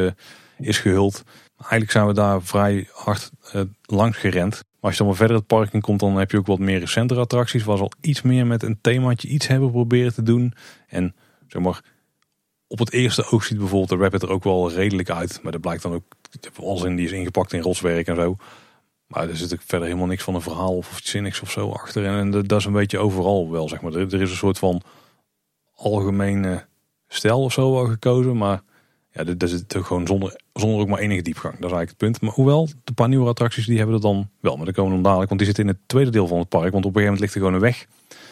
[0.58, 1.24] is gehuld.
[1.60, 4.50] Eigenlijk zijn we daar vrij hard uh, langs gerend.
[4.52, 6.58] Maar als je dan maar verder het park in komt, dan heb je ook wat
[6.58, 7.62] meer recentere attracties.
[7.62, 10.54] Ze al iets meer met een themaatje iets hebben proberen te doen.
[10.88, 11.14] En
[11.48, 11.82] zeg maar,
[12.66, 15.40] op het eerste oog ziet bijvoorbeeld de Rabbit er ook wel redelijk uit.
[15.42, 16.04] Maar dat blijkt dan ook,
[16.56, 18.36] als in die is ingepakt in rotswerk en zo.
[19.06, 21.70] Maar er zit ook verder helemaal niks van een verhaal of iets zinnigs of zo
[21.70, 22.04] achter.
[22.06, 23.92] En, dat is een beetje overal wel, zeg maar.
[23.92, 24.82] Er, er is een soort van
[25.74, 26.66] algemene
[27.08, 28.36] stijl of zo wel gekozen.
[28.36, 28.62] Maar
[29.26, 31.54] ja, dat zit gewoon zonder, zonder ook maar enige diepgang.
[31.54, 32.20] Dat is eigenlijk het punt.
[32.20, 34.56] Maar hoewel, de paar nieuwe attracties die hebben er dan wel.
[34.56, 36.72] Maar dat komen dan dadelijk, want die zitten in het tweede deel van het park.
[36.72, 37.86] Want op een gegeven moment ligt er gewoon een weg.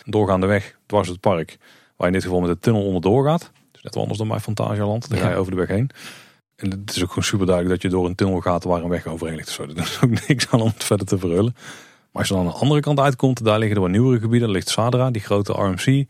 [0.04, 1.58] Een doorgaande weg, dwars het park.
[1.96, 3.50] Waar in dit geval met de tunnel onderdoor gaat.
[3.72, 5.08] Dus net anders dan bij Fantasialand.
[5.08, 5.90] Dan ga je over de weg heen.
[6.56, 8.88] En het is ook gewoon super duidelijk dat je door een tunnel gaat waar een
[8.88, 9.48] weg overheen ligt.
[9.48, 11.52] Zo, dat is ook niks aan om het verder te verhullen.
[11.54, 14.48] Maar als je dan aan de andere kant uitkomt, daar liggen er wat nieuwere gebieden.
[14.48, 16.06] Daar ligt Sadra, die grote RMC.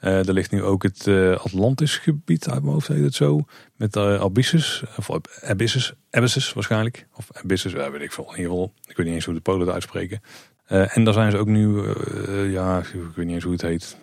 [0.00, 3.14] Uh, eh, er ligt nu ook het uh, Atlantis gebied, uit mijn hoofd heet het
[3.14, 3.40] zo.
[3.76, 5.10] Met uh, Abyssus, of
[5.42, 7.06] Abyssus, Abyssus waarschijnlijk.
[7.14, 8.24] Of Abyssus, ja, weet ik veel.
[8.24, 10.22] In ieder geval, ik weet niet eens hoe de Polen het uitspreken.
[10.66, 11.82] en daar zijn ze ook nu,
[12.50, 13.96] ja, ik weet niet eens hoe het heet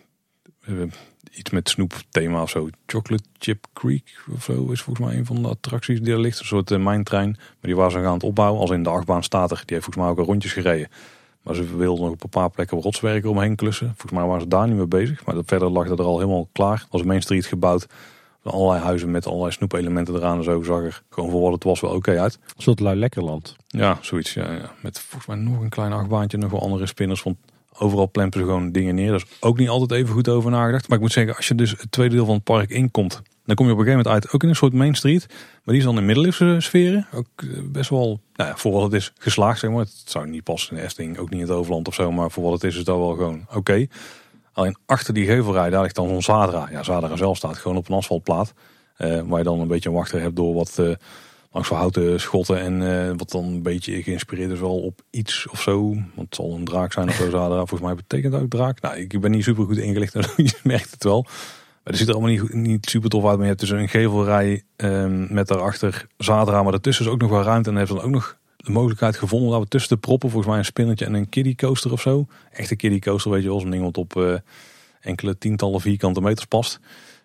[1.32, 2.70] iets met snoep thema of zo.
[2.86, 6.40] Chocolate Chip Creek of zo is volgens mij een van de attracties die er ligt.
[6.40, 7.30] Een soort uh, mijntrein.
[7.30, 8.62] Maar die waren ze gaan het opbouwen.
[8.62, 9.64] Als in de achtbaan staat er.
[9.66, 10.88] Die heeft volgens mij ook al rondjes gereden.
[11.48, 13.88] Maar ze wilden nog op een paar plekken rotswerken omheen klussen.
[13.88, 15.26] Volgens mij waren ze daar niet mee bezig.
[15.26, 16.86] Maar verder lag dat er al helemaal klaar.
[16.90, 17.88] Als Main Street gebouwd.
[18.44, 21.80] Allerlei huizen met allerlei snoepelementen eraan en zo zag er gewoon voor wat het was
[21.80, 22.40] wel oké uit.
[22.56, 23.56] Een soort lui lekkerland.
[23.68, 24.34] Ja, zoiets.
[24.34, 24.72] Ja, ja.
[24.82, 26.38] Met volgens mij nog een klein achtbaantje.
[26.38, 27.24] Nog wel andere spinners.
[27.24, 27.38] Want
[27.80, 29.08] Overal plempen ze gewoon dingen neer.
[29.08, 30.88] Daar is ook niet altijd even goed over nagedacht.
[30.88, 33.56] Maar ik moet zeggen, als je dus het tweede deel van het park inkomt, dan
[33.56, 35.26] kom je op een gegeven moment uit ook in een soort Main Street.
[35.28, 37.08] Maar die is dan in middeleeuwse sferen.
[37.14, 39.80] Ook eh, best wel, nou ja, voor wat het is, geslaagd zeg maar.
[39.80, 42.12] Het zou niet passen in Esting, ook niet in het Overland of zo.
[42.12, 43.88] Maar voor wat het is, is dat wel gewoon oké.
[44.54, 46.68] Alleen achter die gevelrij, daar ligt dan zo'n Zadra.
[46.72, 48.54] Ja, Zadra zelf staat gewoon op een asfaltplaat.
[48.98, 50.78] Uh, waar je dan een beetje een wachter hebt door wat...
[50.80, 50.94] Uh,
[51.52, 55.62] langs houten schotten en uh, wat dan een beetje geïnspireerd is wel op iets of
[55.62, 55.94] zo.
[55.94, 57.30] Want het zal een draak zijn of zo.
[57.30, 58.82] Volgens mij betekent dat ook draak.
[58.82, 61.26] Nou, ik ben niet super goed ingelicht en je merkt het wel.
[61.88, 63.34] Maar er ziet er allemaal niet, niet super tof uit.
[63.34, 66.08] Maar je hebt dus een gevelrij um, met daarachter.
[66.26, 67.70] Maar daartussen is ook nog wel ruimte.
[67.70, 70.60] En heeft dan ook nog de mogelijkheid gevonden dat we tussen de proppen volgens mij
[70.60, 72.26] een spinnetje en een kiddie coaster of zo.
[72.52, 73.60] Echte kiddie coaster weet je wel.
[73.60, 74.36] Zo'n ding wat op uh,
[75.00, 76.80] enkele tientallen vierkante meters past.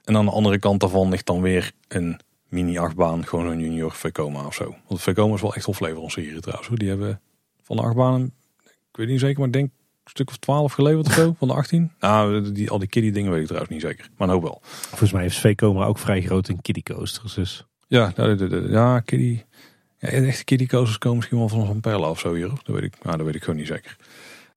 [0.05, 2.21] En aan de andere kant daarvan ligt dan weer een
[2.53, 4.75] mini-achtbaan, gewoon een junior Vekoma of zo.
[4.89, 6.69] Want Vekoma is wel echt hofleverancier trouwens.
[6.75, 7.21] Die hebben
[7.63, 8.35] van de achtbanen,
[8.65, 9.71] ik weet niet zeker, maar ik denk
[10.05, 11.93] een stuk of 12 geleverd of zo, van de 18.
[12.01, 14.59] Nou, die, al die kiddie dingen weet ik trouwens niet zeker, maar ook wel.
[14.63, 17.35] Volgens mij heeft Vekoma ook vrij groot in kiddie coasters.
[17.35, 17.67] Dus.
[17.87, 18.37] Ja, ja,
[18.69, 19.45] ja kiddie.
[19.99, 22.49] Ja, echte kiddie coasters komen misschien wel van zo'n Perla of zo hier.
[22.49, 23.97] Dat weet ik, nou, dat weet ik gewoon niet zeker.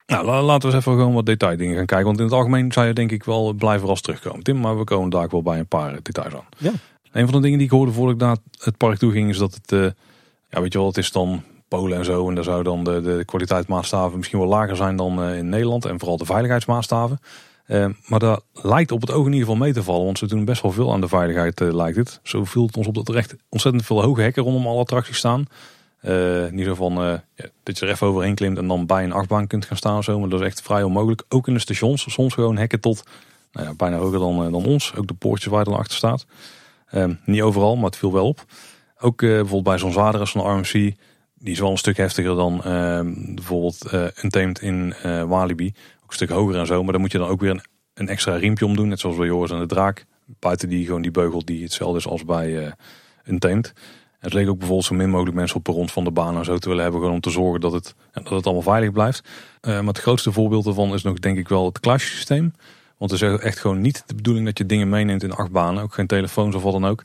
[0.06, 2.06] Nou, laten we eens even gewoon wat detaildingen gaan kijken.
[2.06, 4.60] Want in het algemeen zou je denk ik wel blijven als terugkomen, Tim.
[4.60, 6.46] Maar we komen daar ook wel bij een paar details aan.
[6.58, 6.72] Ja.
[7.16, 9.38] Een van de dingen die ik hoorde voordat ik naar het park toe ging, is
[9.38, 9.90] dat het, uh,
[10.48, 12.28] ja weet je wel, het is dan Polen en zo.
[12.28, 15.84] En daar zou dan de, de kwaliteitsmaatstaven misschien wel lager zijn dan uh, in Nederland.
[15.84, 17.20] En vooral de veiligheidsmaatstaven.
[17.66, 20.04] Uh, maar dat lijkt op het oog in ieder geval mee te vallen.
[20.04, 22.20] Want ze doen best wel veel aan de veiligheid, lijkt het.
[22.22, 25.16] Zo viel het ons op dat er echt ontzettend veel hoge hekken rondom alle attracties
[25.16, 25.46] staan.
[26.02, 27.22] ieder geval ja,
[27.62, 30.02] dat je er even overheen klimt en dan bij een achtbaan kunt gaan staan.
[30.02, 30.18] Zo.
[30.20, 31.24] Maar dat is echt vrij onmogelijk.
[31.28, 32.12] Ook in de stations.
[32.12, 33.02] Soms gewoon hekken tot
[33.52, 34.94] nou ja, bijna hoger dan, dan ons.
[34.96, 36.26] Ook de poortjes waar je dan achter staat.
[36.96, 38.44] Ehm, niet overal, maar het viel wel op.
[38.98, 40.94] Ook uh, bijvoorbeeld bij zo'n Zadra van de RMC.
[41.38, 43.00] Die is wel een stuk heftiger dan uh,
[43.34, 45.66] bijvoorbeeld uh, Untamed in uh, Walibi.
[46.02, 46.82] Ook een stuk hoger en zo.
[46.82, 47.62] Maar dan moet je dan ook weer een,
[47.94, 48.88] een extra riempje omdoen.
[48.88, 50.06] Net zoals bij Joris en de Draak.
[50.38, 52.72] Buiten die gewoon die beugel die hetzelfde is als bij uh,
[53.24, 53.72] Untamed.
[54.18, 56.44] Het leek ook bijvoorbeeld zo min mogelijk mensen op de rond van de baan en
[56.44, 57.00] zo te willen hebben.
[57.00, 59.28] Gewoon om te zorgen dat het, dat het allemaal veilig blijft.
[59.60, 62.52] maar het grootste voorbeeld ervan is nog denk ik wel het klasjesysteem.
[62.96, 65.82] Want het is echt gewoon niet de bedoeling dat je dingen meeneemt in achtbanen.
[65.82, 67.02] Ook geen telefoons of wat dan ook.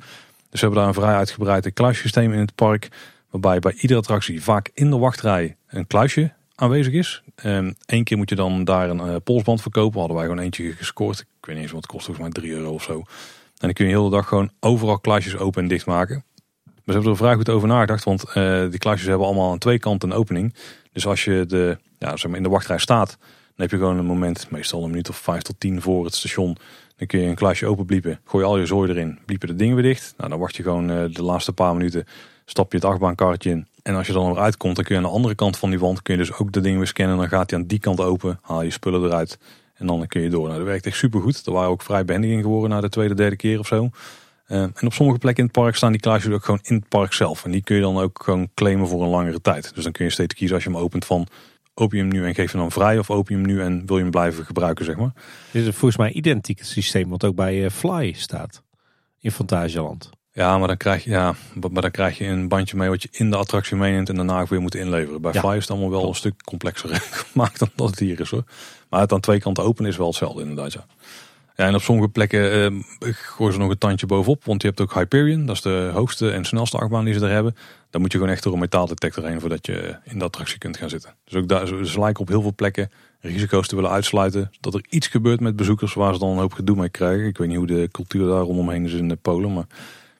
[0.49, 2.88] Dus we hebben daar een vrij uitgebreid kluissysteem in het park.
[3.30, 7.23] Waarbij bij iedere attractie vaak in de wachtrij een kluisje aanwezig is.
[7.35, 9.99] Eén ehm, keer moet je dan daar een uh, polsband verkopen.
[9.99, 11.19] Hadden wij gewoon eentje gescoord.
[11.19, 12.97] Ik weet niet eens wat het kost, volgens mij 3 euro of zo.
[12.97, 16.23] En dan kun je de hele dag gewoon overal kluisjes open en dicht maken.
[16.65, 18.03] Maar ze hebben er vrij goed over nagedacht.
[18.03, 20.55] Want uh, die kluisjes hebben allemaal aan twee kanten een opening.
[20.91, 23.18] Dus als je de, ja, zeg maar in de wachtrij staat
[23.56, 26.15] dan heb je gewoon een moment, meestal een minuut of vijf tot tien voor het
[26.15, 26.57] station.
[26.95, 28.19] Dan kun je een klasje open bliepen.
[28.26, 29.19] Gooi al je zooi erin.
[29.26, 30.14] Bliepen de dingen weer dicht.
[30.18, 32.06] Nou, dan wacht je gewoon uh, de laatste paar minuten.
[32.45, 33.68] Stap je het achtbaankarretje in.
[33.84, 35.80] En als je dan weer uitkomt, dan kun je aan de andere kant van die
[35.80, 36.02] wand.
[36.02, 37.18] Kun je dus ook de dingen weer scannen.
[37.18, 38.40] Dan gaat hij aan die kant open.
[38.41, 39.40] Haal je spullen eruit.
[39.73, 40.48] En dan kun je door.
[40.48, 41.45] Nou, dat werkt echt super goed.
[41.45, 43.90] Er waren ook vrij behendig in geworden na de tweede, derde keer of zo.
[44.48, 46.88] Uh, en op sommige plekken in het park staan die kluisjes ook gewoon in het
[46.88, 47.45] park zelf.
[47.45, 49.76] En die kun je dan ook gewoon claimen voor een langere tijd.
[49.76, 51.28] Dus dan kun je steeds kiezen als je hem opent van
[51.73, 54.45] opium nu en geef je dan vrij of opium nu en wil je hem blijven
[54.45, 55.11] gebruiken, zeg maar.
[55.52, 58.64] Dit is volgens mij identiek het systeem wat ook bij eh, Fly staat
[59.19, 60.10] in Fantasieland.
[60.34, 61.35] Ja, maar dan krijg je, ja,
[61.72, 64.41] maar dan krijg je een bandje mee wat je in de attractie meeneemt en daarna
[64.41, 65.22] ook weer moet inleveren.
[65.22, 65.39] Bij Ja.
[65.39, 66.89] Fly is het allemaal wel een stuk complexer
[67.31, 68.43] gemaakt dan dat het hier is hoor.
[68.89, 70.73] Maar het aan twee kanten open is wel hetzelfde inderdaad.
[70.73, 70.85] Ja.
[71.56, 74.45] Ja, en op sommige plekken eh, gooien ze nog een tandje bovenop.
[74.45, 75.45] Want je hebt ook Hyperion.
[75.45, 77.56] Dat is de hoogste en snelste achtbaan die ze er hebben.
[77.90, 80.78] Dan moet je gewoon echt door een metaaldetector heen voordat je in de attractie kunt
[80.78, 81.15] gaan zitten.
[81.26, 84.52] Dus ook daar, ze lijken op heel veel plekken risico's te willen uitsluiten.
[84.60, 87.28] Dat er iets gebeurt met bezoekers waar ze dan een hoop gedoe mee krijgen.
[87.28, 89.53] Ik weet niet hoe de cultuur daar rondomheen is in de Polen.
[89.53, 89.65] Maar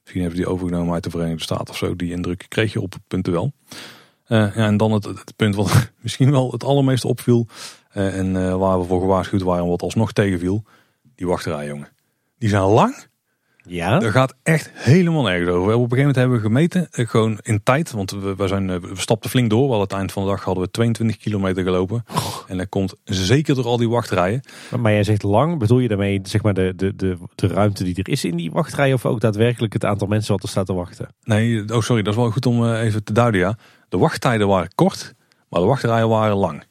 [0.02, 1.96] misschien hebben die overgenomen uit de Verenigde Staten of zo.
[1.96, 3.52] Die indruk kreeg je op punten wel.
[4.26, 7.48] Eh, ja, en dan het, het punt wat misschien wel het allermeeste opviel.
[7.92, 10.64] eh, en eh, waar we voor gewaarschuwd waren en wat alsnog tegenviel.
[11.22, 11.88] Die wachtrij, jongen.
[12.38, 12.96] Die zijn lang.
[13.64, 14.00] Ja?
[14.00, 15.68] Dat gaat echt helemaal nergens over.
[15.68, 17.92] We Op een gegeven moment hebben we gemeten, eh, gewoon in tijd.
[17.92, 19.68] Want we, we, zijn, eh, we stapten flink door.
[19.68, 22.04] Wel, aan het eind van de dag hadden we 22 kilometer gelopen.
[22.48, 24.42] En dat komt zeker door al die wachtrijen.
[24.72, 27.84] Maar, maar jij zegt lang, bedoel je daarmee zeg maar de, de, de, de ruimte
[27.84, 30.66] die er is in die wachtrij of ook daadwerkelijk het aantal mensen wat er staat
[30.66, 31.08] te wachten?
[31.24, 33.40] Nee, oh sorry, dat is wel goed om eh, even te duiden.
[33.40, 33.58] Ja.
[33.90, 35.14] De wachttijden waren kort,
[35.50, 36.64] maar de wachtrijen waren lang.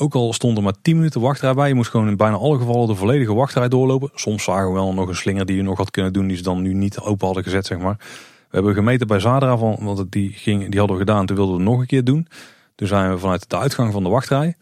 [0.00, 1.68] Ook al stond er maar 10 minuten wachtrij bij.
[1.68, 4.10] Je moest gewoon in bijna alle gevallen de volledige wachtrij doorlopen.
[4.14, 6.26] Soms zagen we wel nog een slinger die je nog had kunnen doen.
[6.26, 7.96] Die ze dan nu niet open hadden gezet, zeg maar.
[7.98, 11.26] We hebben gemeten bij Zadra, van, want die, ging, die hadden we gedaan.
[11.26, 12.28] Toen wilden we het nog een keer doen.
[12.74, 14.56] Toen zijn we vanuit de uitgang van de wachtrij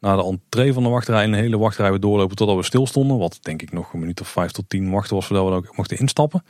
[0.00, 1.22] naar de entree van de wachtrij.
[1.22, 3.18] En de hele wachtrij weer doorlopen totdat we stil stonden.
[3.18, 5.76] Wat denk ik nog een minuut of vijf tot tien wachten was voordat we ook
[5.76, 6.44] mochten instappen.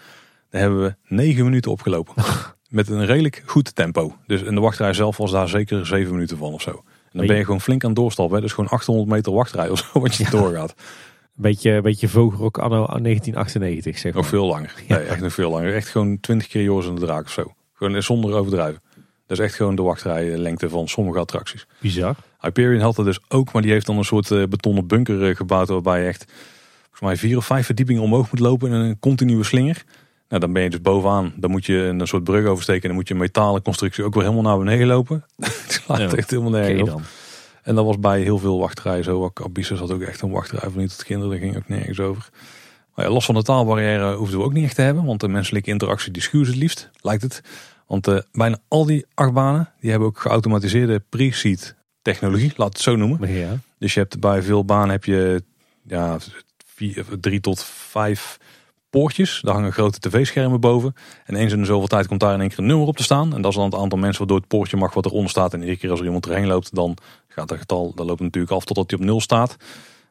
[0.50, 2.14] Daar hebben we negen minuten opgelopen.
[2.68, 4.16] Met een redelijk goed tempo.
[4.26, 6.84] Dus in de wachtrij zelf was daar zeker zeven minuten van of zo.
[7.18, 8.36] Dan ben je gewoon flink aan het doorstappen.
[8.36, 8.42] Hè?
[8.42, 10.74] Dus gewoon 800 meter wachtrij of zo wat je doorgaat.
[11.38, 14.22] Een beetje, een beetje vogelrok anno 1998 zeg maar.
[14.22, 14.74] Nog veel langer.
[14.88, 15.74] Nee, echt nog veel langer.
[15.74, 17.52] Echt gewoon 20 keer Joris en de Draak of zo.
[17.74, 18.82] Gewoon zonder overdrijven.
[19.26, 21.66] Dat is echt gewoon de wachtrijlengte van sommige attracties.
[21.80, 22.14] Bizar.
[22.40, 25.36] Hyperion had dat dus ook, maar die heeft dan een soort eh, betonnen bunker eh,
[25.36, 26.24] gebouwd waarbij je echt
[26.82, 29.84] volgens mij vier of vijf verdiepingen omhoog moet lopen in een continue slinger.
[30.28, 31.32] Nou, dan ben je dus bovenaan.
[31.36, 34.14] Dan moet je een soort brug oversteken en dan moet je een metalen constructie ook
[34.14, 35.24] weer helemaal naar beneden lopen.
[35.36, 36.16] Het slaat Ja.
[36.16, 37.00] echt helemaal nergens op.
[37.62, 39.30] En dat was bij heel veel wachtrijen zo.
[39.34, 41.30] Abyssus had ook echt een wachtrij van niet tot kinderen.
[41.30, 42.28] Daar ging ook nergens over.
[42.94, 45.04] Maar ja, los van de taalbarrière hoefden we ook niet echt te hebben.
[45.04, 47.40] Want de menselijke interactie die ze het liefst, lijkt het.
[47.86, 52.52] Want eh, bijna al die achtbanen, die hebben ook geautomatiseerde pre-seat technologie.
[52.56, 53.32] Laat het zo noemen.
[53.32, 53.58] Ja.
[53.78, 55.42] Dus je hebt bij veel banen heb je
[55.82, 56.18] ja,
[56.66, 58.38] vier, drie tot vijf
[58.90, 59.40] poortjes.
[59.44, 60.94] Daar hangen grote tv-schermen boven.
[61.24, 63.02] En eens in de zoveel tijd komt daar in één keer een nummer op te
[63.02, 63.34] staan.
[63.34, 65.52] En dat is dan het aantal mensen waardoor het poortje mag wat eronder staat.
[65.52, 66.96] En iedere keer als er iemand erheen loopt, dan
[67.28, 69.56] gaat dat getal dat loopt natuurlijk af totdat hij op nul staat.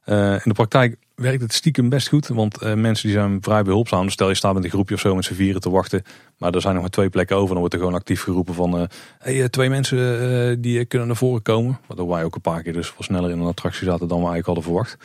[0.07, 2.27] Eh, in de praktijk werkt het stiekem best goed.
[2.27, 4.03] Want eh, mensen die zijn vrij behulpzaam.
[4.03, 6.03] Dus stel je staat met een groepje of zo met z'n vieren te wachten.
[6.37, 7.49] Maar er zijn nog maar twee plekken over.
[7.49, 8.79] Dan wordt er gewoon actief geroepen van...
[8.79, 8.87] eh,
[9.19, 11.79] hey, twee mensen die kunnen naar voren komen.
[11.87, 14.27] Waardoor wij ook een paar keer dus wat sneller in een attractie zaten dan we
[14.27, 14.97] eigenlijk hadden verwacht.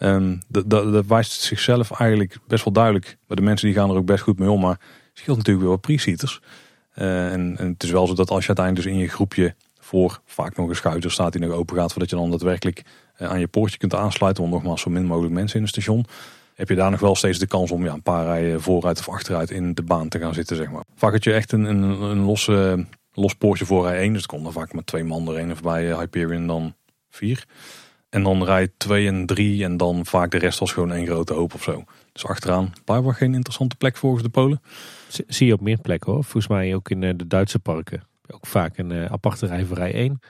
[0.00, 3.16] Ehm, dat, wijst zichzelf eigenlijk best wel duidelijk.
[3.26, 4.60] Maar de mensen die gaan er ook best goed mee om.
[4.60, 6.40] Maar het scheelt natuurlijk weer wat pre-seaters.
[6.92, 10.20] Eh, en, het is wel zo dat als je uiteindelijk dus in je groepje voor
[10.24, 11.92] vaak nog een schuiter staat die nog open gaat.
[11.92, 12.82] Voordat je dan daadwerkelijk
[13.14, 14.42] eh, aan je poortje kunt aansluiten.
[14.42, 16.06] Want nogmaals zo min mogelijk mensen in het station.
[16.54, 19.08] Heb je daar nog wel steeds de kans om ja, een paar rijen vooruit of
[19.08, 20.56] achteruit in de baan te gaan zitten.
[20.56, 20.84] Zeg maar.
[20.94, 24.12] Vaak je echt een, een, een losse, los poortje voor rij 1.
[24.12, 25.52] Dus er konden vaak met twee man erheen.
[25.52, 26.74] Of bij eh, Hyperion dan
[27.10, 27.46] vier.
[28.10, 31.32] En dan rij 2 en 3 en dan vaak de rest was gewoon één grote
[31.32, 31.84] hoop of zo.
[32.12, 34.62] Dus achteraan blijkbaar geen interessante plek volgens de Polen.
[35.08, 36.22] Z- Zie je op meer plekken hoor.
[36.22, 38.02] Volgens mij ook in eh, de Duitse parken.
[38.30, 40.20] Ook vaak een eh, aparte rij voor rij 1.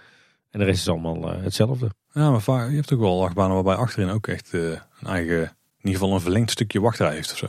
[0.51, 1.91] En de rest is allemaal eh, hetzelfde.
[2.13, 5.51] Ja, maar vaak, je hebt ook wel achtbanen waarbij achterin ook echt een eigen, in
[5.83, 7.47] ieder geval een verlengd stukje wachtrij heeft of zo.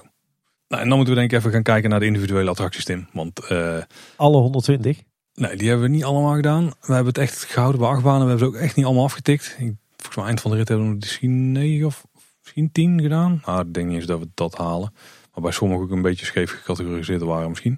[0.68, 3.08] Nou, en dan moeten we denk ik even gaan kijken naar de individuele attracties, Tim.
[3.14, 3.48] Want
[4.16, 5.02] Alle 120.
[5.34, 6.66] nee, die hebben we niet allemaal gedaan.
[6.66, 8.22] We hebben het echt gehouden bij acht banen.
[8.22, 9.56] We hebben ze ook echt niet allemaal afgetikt.
[9.60, 12.06] Ik, volgens mij eind van de rit hebben we misschien negen of
[12.42, 13.42] misschien tien gedaan.
[13.46, 14.94] Nou, ik denk niet eens dat we dat halen.
[15.34, 17.78] Maar bij sommigen ook een beetje scheef gecategoriseerd waren misschien.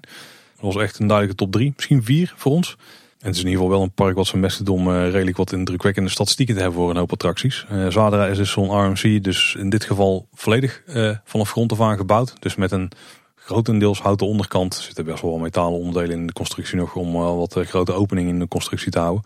[0.54, 1.72] Dat was echt een duidelijke top drie.
[1.76, 2.76] Misschien vier voor ons.
[3.18, 5.36] En het is in ieder geval wel een park wat zijn best om eh, redelijk
[5.36, 7.66] wat indrukwekkende statistieken te hebben voor een hoop attracties.
[7.68, 11.80] Eh Zadra is dus zo'n RMC, dus in dit geval volledig eh, vanaf grond af
[11.80, 12.34] aan gebouwd.
[12.38, 12.90] Dus met een
[13.34, 14.76] grotendeels houten onderkant.
[14.76, 18.38] Er zitten best wel metalen onderdelen in de constructie nog om wat grote openingen in
[18.38, 19.24] de constructie te houden.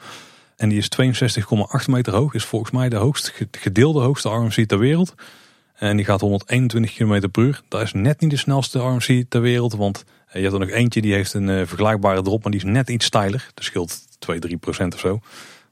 [0.59, 0.89] En die is
[1.83, 2.35] 62,8 meter hoog.
[2.35, 5.15] Is volgens mij de hoogst ge- gedeelde hoogste RMC ter wereld.
[5.75, 7.61] En die gaat 121 km per uur.
[7.69, 9.75] Dat is net niet de snelste RMC ter wereld.
[9.75, 12.43] Want eh, je hebt er nog eentje die heeft een eh, vergelijkbare drop.
[12.43, 13.51] Maar die is net iets steiler.
[13.55, 15.21] Dat scheelt 2, 3 procent of zo.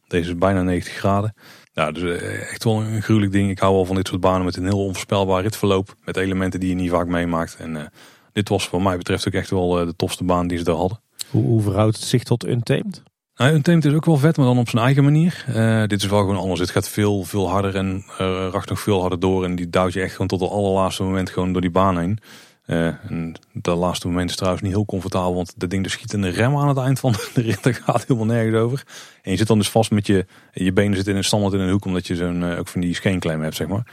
[0.08, 1.34] Deze is bijna 90 graden.
[1.72, 3.50] Ja, dus eh, echt wel een gruwelijk ding.
[3.50, 5.94] Ik hou wel van dit soort banen met een heel onvoorspelbaar ritverloop.
[6.04, 7.56] Met elementen die je niet vaak meemaakt.
[7.56, 7.90] En
[8.32, 11.00] dit was wat mij betreft ook echt wel de tofste baan die ze daar hadden.
[11.30, 13.02] Hoe, hoe verhoudt het zich tot Untamed?
[13.36, 15.44] Nou, Untamed is ook wel vet, maar dan op zijn eigen manier.
[15.46, 16.60] Eh, dit is wel gewoon anders.
[16.60, 19.44] Het gaat veel, veel harder en eh racht nog veel harder door.
[19.44, 22.18] En die duwt je echt gewoon tot het allerlaatste moment gewoon door die baan heen.
[22.66, 26.22] en de laatste moment is trouwens niet heel comfortabel, want dat ding dus schiet in
[26.22, 27.62] de rem aan het eind van de rit.
[27.62, 28.82] Daar gaat helemaal nergens over.
[29.22, 31.60] En je zit dan dus vast met je, je benen zitten in een standaard in
[31.60, 33.86] een hoek, omdat je zo'n ook van die scheenklem hebt, zeg maar.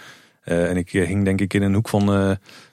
[0.43, 2.05] en ik hing denk ik in een hoek van,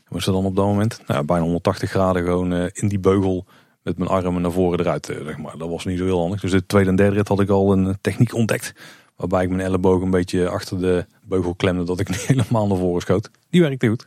[0.08, 1.00] was dat dan op dat moment?
[1.06, 3.46] Nou, bijna 180 graden gewoon in die beugel
[3.82, 5.58] met mijn armen naar voren eruit, zeg maar.
[5.58, 6.40] Dat was niet zo heel handig.
[6.40, 8.72] Dus de tweede en derde rit had ik al een techniek ontdekt.
[9.16, 12.78] Waarbij ik mijn elleboog een beetje achter de beugel klemde, dat ik niet helemaal naar
[12.78, 13.30] voren schoot.
[13.50, 14.06] Die werkte goed.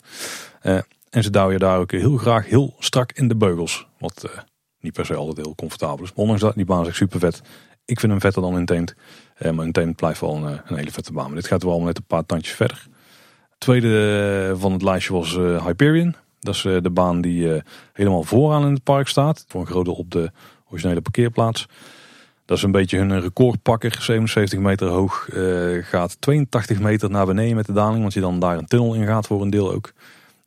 [0.63, 0.79] Uh,
[1.09, 3.87] en ze douwen je daar ook heel graag heel strak in de beugels.
[3.99, 4.29] Wat
[4.79, 6.09] niet per se altijd heel comfortabel is.
[6.09, 7.41] Maar ondanks dat, die baan is echt super vet.
[7.85, 8.95] Ik vind hem vetter dan Intamed.
[9.41, 11.25] Uh, maar Intamed blijft wel een, hele vette baan.
[11.25, 12.87] Maar dit gaat wel net een paar tandjes verder.
[13.57, 16.15] Tweede van het lijstje was Hyperion.
[16.43, 17.61] Dat is de baan die
[17.93, 19.45] helemaal vooraan in het park staat.
[19.47, 20.31] Voor een grote op de
[20.69, 21.67] originele parkeerplaats.
[22.45, 23.95] Dat is een beetje hun recordpakker.
[24.01, 25.27] 77 meter hoog.
[25.33, 28.01] Uh, gaat 82 meter naar beneden met de daling.
[28.01, 29.93] Want je dan daar een tunnel in gaat voor een deel ook.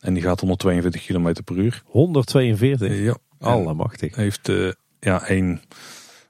[0.01, 1.83] En die gaat 142 km per uur.
[1.85, 2.91] 142?
[2.91, 3.17] Uh, ja.
[3.41, 4.17] Allemachtig.
[4.17, 4.71] Heeft uh,
[5.01, 5.61] ja, één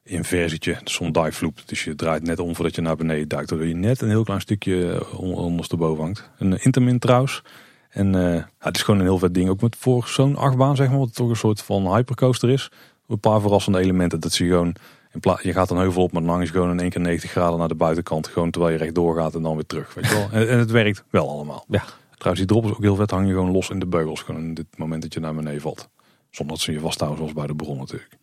[0.02, 0.78] inversietje.
[0.84, 1.58] Zo'n dive loop.
[1.66, 3.50] Dus je draait net om voordat je naar beneden duikt.
[3.50, 6.30] Waardoor je net een heel klein stukje ondersteboven hangt.
[6.38, 7.42] Een intermin trouwens.
[7.90, 9.48] En ja, het is gewoon een heel vet ding.
[9.48, 10.98] Ook met voor zo'n achtbaan zeg maar.
[10.98, 12.70] Wat toch een soort van hypercoaster is.
[13.08, 14.20] Een paar verrassende elementen.
[14.20, 14.76] Dat zie je gewoon
[15.42, 17.68] je gaat een heuvel op, maar dan is gewoon in één keer 90 graden naar
[17.68, 18.26] de buitenkant.
[18.26, 19.94] Gewoon terwijl je rechtdoor gaat en dan weer terug.
[19.94, 20.28] Weet je wel?
[20.30, 21.64] En, en het werkt wel allemaal.
[21.68, 21.84] Ja.
[22.16, 23.10] Trouwens, die drop is ook heel vet.
[23.10, 24.22] Hang je gewoon los in de beugels.
[24.22, 25.88] Gewoon in dit moment dat je naar beneden valt.
[26.30, 28.18] Zonder dat ze je vasthouden zoals bij de bron natuurlijk.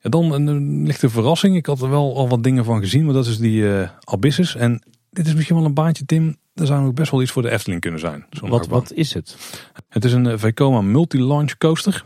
[0.00, 1.56] Ja, dan een, lichte verrassing.
[1.56, 3.04] Ik had er wel al wat dingen van gezien.
[3.04, 4.54] Maar dat is die uh, Abyssus.
[4.54, 6.36] En dit is misschien wel een baantje, Tim.
[6.56, 8.26] Daar zou ook best wel iets voor de Efteling kunnen zijn.
[8.40, 9.36] Wat, wat is het?
[9.88, 12.04] Het is een uh, Vekoma multi-launch coaster.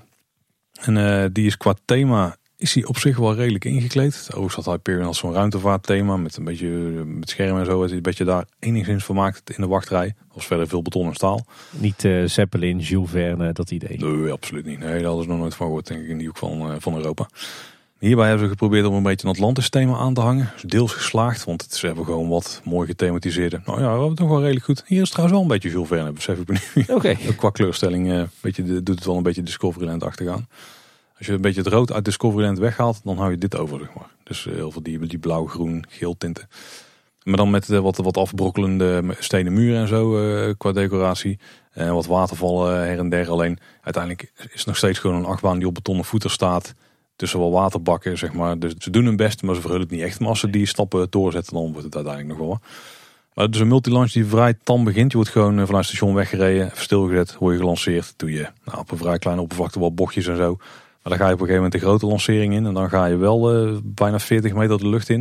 [0.80, 4.28] En uh, die is qua thema is hij op zich wel redelijk ingekleed.
[4.30, 6.68] Overigens had Hyperion als zo'n ruimtevaartthema met een beetje
[7.04, 7.80] met schermen en zo.
[7.80, 10.14] Het is een beetje daar enigszins vermaakt in de wachtrij.
[10.32, 11.46] Was verder veel beton en staal.
[11.70, 13.98] Niet uh, Zeppelin, Jules Verne, dat idee?
[13.98, 14.78] Nee, absoluut niet.
[14.78, 16.74] Nee, daar hadden ze nog nooit van gehoord, denk ik, in die hoek van, uh,
[16.78, 17.28] van Europa.
[18.00, 20.50] Hierbij hebben ze geprobeerd om een beetje een Atlantis thema aan te hangen.
[20.52, 23.60] Dus deels geslaagd, want ze hebben gewoon wat mooi gethematiseerde.
[23.64, 24.84] Nou ja, we hebben het nog wel redelijk goed.
[24.86, 26.82] Hier is trouwens wel een beetje Jules Verne, besef ik me nu.
[26.94, 26.94] Oké.
[26.94, 27.14] Okay.
[27.36, 30.48] Qua kleurstelling uh, beetje, doet het wel een beetje Discoveryland achtergaan.
[31.18, 33.78] Als je een beetje het rood uit Discoveryland weghaalt, dan hou je dit over.
[33.78, 34.10] Zeg maar.
[34.24, 36.48] Dus eh, heel veel die, die blauw, groen, geel tinten.
[37.22, 41.38] Maar dan met uh, wat, wat afbrokkelende stenen muren en zo uh, qua decoratie.
[41.72, 43.30] En wat watervallen her en der.
[43.30, 46.74] Alleen uiteindelijk is het nog steeds gewoon een achtbaan die op betonnen voeten staat.
[47.20, 48.58] Tussen wel waterbakken, zeg maar.
[48.58, 50.20] Dus ze doen hun best, maar ze verhullen het niet echt.
[50.20, 52.58] Maar als ze die stappen doorzetten, dan wordt het uiteindelijk nog wel.
[53.34, 55.10] Maar het is een multilaunch die vrij tam begint.
[55.10, 58.14] Je wordt gewoon vanuit het station weggereden, stilgezet, word je gelanceerd.
[58.16, 60.56] Doe je nou, op een vrij kleine oppervlakte wat bochtjes en zo.
[61.02, 62.66] Maar dan ga je op een gegeven moment de grote lancering in.
[62.66, 65.20] En dan ga je wel uh, bijna 40 meter de lucht in.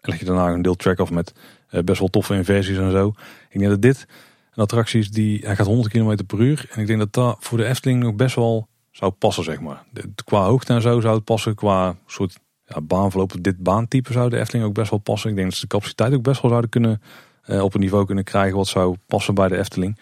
[0.00, 1.32] En leg je daarna een deeltrack af met
[1.70, 3.12] uh, best wel toffe inversies en zo.
[3.48, 4.06] Ik denk dat dit
[4.54, 5.40] een attractie is die...
[5.46, 6.66] Hij gaat 100 km per uur.
[6.70, 8.68] En ik denk dat dat voor de Efteling nog best wel
[8.98, 9.84] zou passen, zeg maar.
[10.24, 11.54] Qua hoogte en zo zou het passen.
[11.54, 15.30] Qua soort ja, baanverloop, dit baantype zou de Efteling ook best wel passen.
[15.30, 17.02] Ik denk dat ze de capaciteit ook best wel zouden kunnen...
[17.46, 19.98] Uh, op een niveau kunnen krijgen wat zou passen bij de Efteling.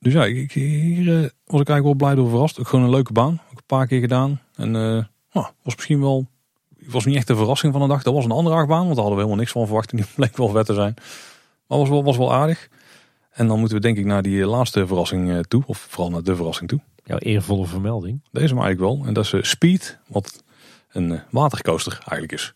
[0.00, 2.60] Dus ja, ik, hier was ik eigenlijk wel blij door verrast.
[2.60, 4.40] Ook gewoon een leuke baan een paar keer gedaan.
[4.54, 6.26] En uh, nou, was misschien wel,
[6.86, 8.02] was niet echt de verrassing van de dag.
[8.02, 9.90] Dat was een andere achtbaan, want daar hadden we helemaal niks van verwacht.
[9.90, 10.94] En die bleek wel vet te zijn.
[11.66, 12.68] Maar was wel, was wel aardig.
[13.30, 15.62] En dan moeten we denk ik naar die laatste verrassing eh, toe.
[15.66, 16.80] Of vooral naar de verrassing toe.
[17.04, 18.20] Jouw eervolle vermelding.
[18.30, 19.06] Deze maar eigenlijk wel.
[19.08, 20.42] En dat is uh, Speed, wat
[20.92, 22.54] een watercoaster eigenlijk is.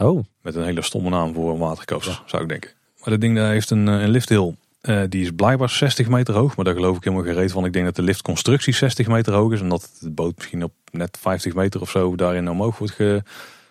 [0.00, 0.24] Oh.
[0.42, 2.70] Met een hele stomme naam voor een watercoaster, zou ik denken.
[2.98, 4.54] Maar dat ding heeft een, een lifthill
[4.86, 7.64] uh, die is blijkbaar 60 meter hoog, maar daar geloof ik helemaal gereed van.
[7.64, 10.72] Ik denk dat de liftconstructie 60 meter hoog is en dat de boot misschien op
[10.90, 13.22] net 50 meter of zo daarin omhoog wordt ge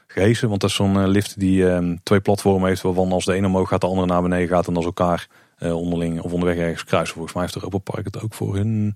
[0.07, 0.49] gehesen.
[0.49, 3.69] Want dat is zo'n lift die uh, twee platformen heeft, waarvan als de ene omhoog
[3.69, 5.27] gaat, de andere naar beneden gaat en als elkaar
[5.59, 7.13] uh, onderling of onderweg ergens kruisen.
[7.13, 8.95] Volgens mij heeft Europa Park het ook voor hun,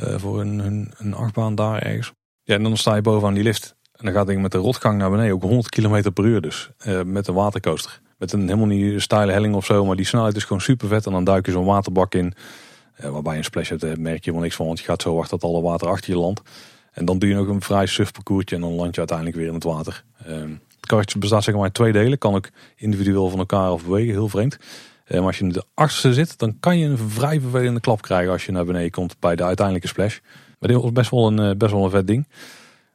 [0.00, 2.12] voor hun, hun, een achtbaan daar ergens.
[2.42, 4.98] Ja, en dan sta je bovenaan die lift en dan gaat ding met de rotgang
[4.98, 6.70] naar beneden, ook 100 km per uur dus,
[7.04, 8.00] met een watercoaster.
[8.20, 9.84] Met een helemaal niet stijle helling of zo.
[9.84, 11.06] Maar die snelheid is gewoon super vet.
[11.06, 12.34] En dan duik je zo'n waterbak in.
[12.94, 14.66] Eh, waarbij een splash hebt, merk je wel niks van.
[14.66, 16.40] Want je gaat zo hard dat alle water achter je landt.
[16.92, 18.54] En dan doe je nog een vrij suf parcoursje.
[18.54, 20.04] En dan land je uiteindelijk weer in het water.
[20.28, 20.34] Uh,
[20.76, 22.18] het karretje bestaat zeg maar uit twee delen.
[22.18, 24.12] Kan ook individueel van elkaar af bewegen.
[24.12, 24.58] Heel vreemd.
[25.10, 28.02] Uh, maar als je in de achterste zit, dan kan je een vrij vervelende klap
[28.02, 30.18] krijgen als je naar beneden komt bij de uiteindelijke splash.
[30.58, 32.28] Maar dit was best wel een, eh, best wel een vet ding.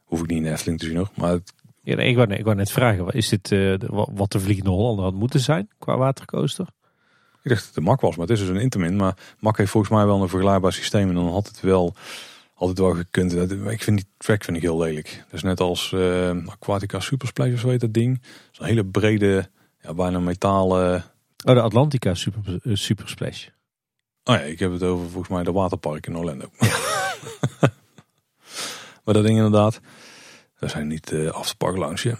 [0.04, 1.10] Hoef ik niet in de Efteling te zien nog.
[1.14, 1.52] Maar het
[1.82, 5.04] ja, nee, ik, wou, ik wou net vragen, is dit uh, wat de Vliegende Hollander
[5.04, 6.66] had moeten zijn qua watercoaster?
[7.42, 8.96] Ik dacht dat het de Mak was, maar het is dus een Intermin.
[8.96, 11.94] Maar Mak heeft volgens mij wel een vergelijkbaar systeem en dan had het wel,
[12.54, 13.32] had het wel gekund.
[13.66, 15.24] Ik vind die track vind ik heel lelijk.
[15.30, 18.22] Dus net als uh, Aquatica Supersplash of zo heet dat ding.
[18.50, 19.48] Zo'n hele brede,
[19.80, 21.04] ja, bijna metalen...
[21.46, 23.46] Oh, de Atlantica Super, uh, Supersplash.
[24.24, 26.50] Oh ja, ik heb het over volgens mij de waterpark in Orlando.
[29.04, 29.80] Maar dat ding inderdaad.
[30.58, 32.18] We zijn niet af te pakken lounge.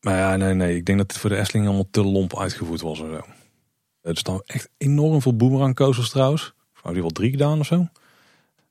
[0.00, 0.76] Maar ja, nee, nee.
[0.76, 3.00] Ik denk dat het voor de Efteling allemaal te lomp uitgevoerd was.
[3.00, 3.20] En zo.
[4.00, 6.12] Er staan echt enorm veel boomerang trouwens.
[6.12, 6.20] We
[6.74, 7.86] hebben die wel drie gedaan of zo.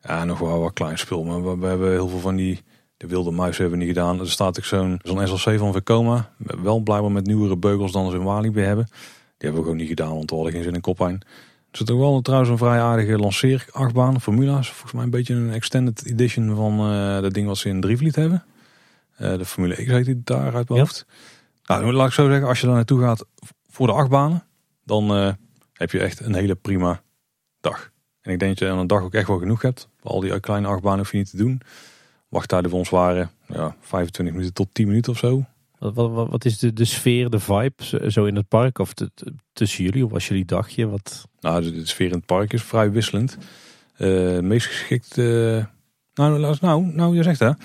[0.01, 1.23] Ja, nog wel wat klein spul.
[1.23, 2.63] Maar we, we hebben heel veel van die
[2.97, 4.19] de wilde muis hebben we niet gedaan.
[4.19, 6.33] Er staat ook zo'n zo'n SLC van Vekoma.
[6.37, 8.87] Wel blijkbaar met nieuwere beugels dan ze in Walibi hebben.
[9.39, 11.21] Die hebben we gewoon niet gedaan, want we hadden geen zin in koppijn.
[11.71, 14.21] Er zit ook wel trouwens een vrij aardige lanceerachtbaan.
[14.21, 14.69] Formula's.
[14.69, 18.15] Volgens mij een beetje een extended edition van uh, dat ding wat ze in Drievliet
[18.15, 18.43] hebben.
[19.21, 21.05] Uh, de Formule X heet die daar uit mijn hoofd.
[21.65, 22.47] Nou, laat ik zo zeggen.
[22.47, 23.25] Als je daar naartoe gaat
[23.69, 24.43] voor de achtbanen.
[24.83, 25.33] Dan uh,
[25.73, 27.01] heb je echt een hele prima
[27.59, 27.91] dag.
[28.21, 29.89] En ik denk dat je aan een dag ook echt wel genoeg hebt.
[30.01, 31.61] Al die kleine achtbanen hoef je niet te doen
[32.29, 35.45] wachttijden voor ons waren ja, 25 minuten tot 10 minuten of zo.
[35.79, 38.79] Wat, wat, wat is de, de sfeer, de vibe zo in het park?
[38.79, 38.93] Of
[39.53, 40.05] tussen jullie?
[40.05, 40.87] Of was jullie dagje?
[40.87, 41.27] Wat...
[41.39, 43.37] Nou, de, sfeer in het park is vrij wisselend.
[43.97, 45.17] Uh, meest geschikt...
[45.17, 45.65] Uh,
[46.13, 47.47] nou, nou, nou, je zegt hè.
[47.47, 47.55] Er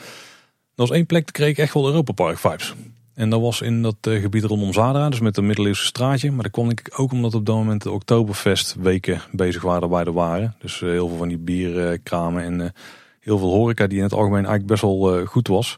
[0.75, 2.75] was één plek, kreeg ik echt wel Europa Park vibes.
[3.15, 6.31] En dat was in dat uh, gebied rondom Zadra, dus met een middeleeuwse straatje.
[6.31, 10.05] Maar dat kwam ik ook omdat op dat moment de Oktoberfest weken bezig waren bij
[10.05, 10.55] de waren.
[10.59, 12.73] Dus heel veel van die bierkramen en
[13.21, 15.77] heel veel horeca die in het algemeen eigenlijk best wel goed was.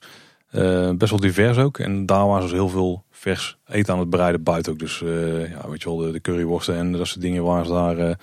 [0.52, 1.78] Uh, best wel divers ook.
[1.78, 4.78] En daar waren ze dus heel veel vers eten aan het bereiden buiten ook.
[4.78, 7.72] Dus uh, ja, weet je wel, de, de, curryworsten en dat soort dingen waren ze
[7.72, 8.18] daar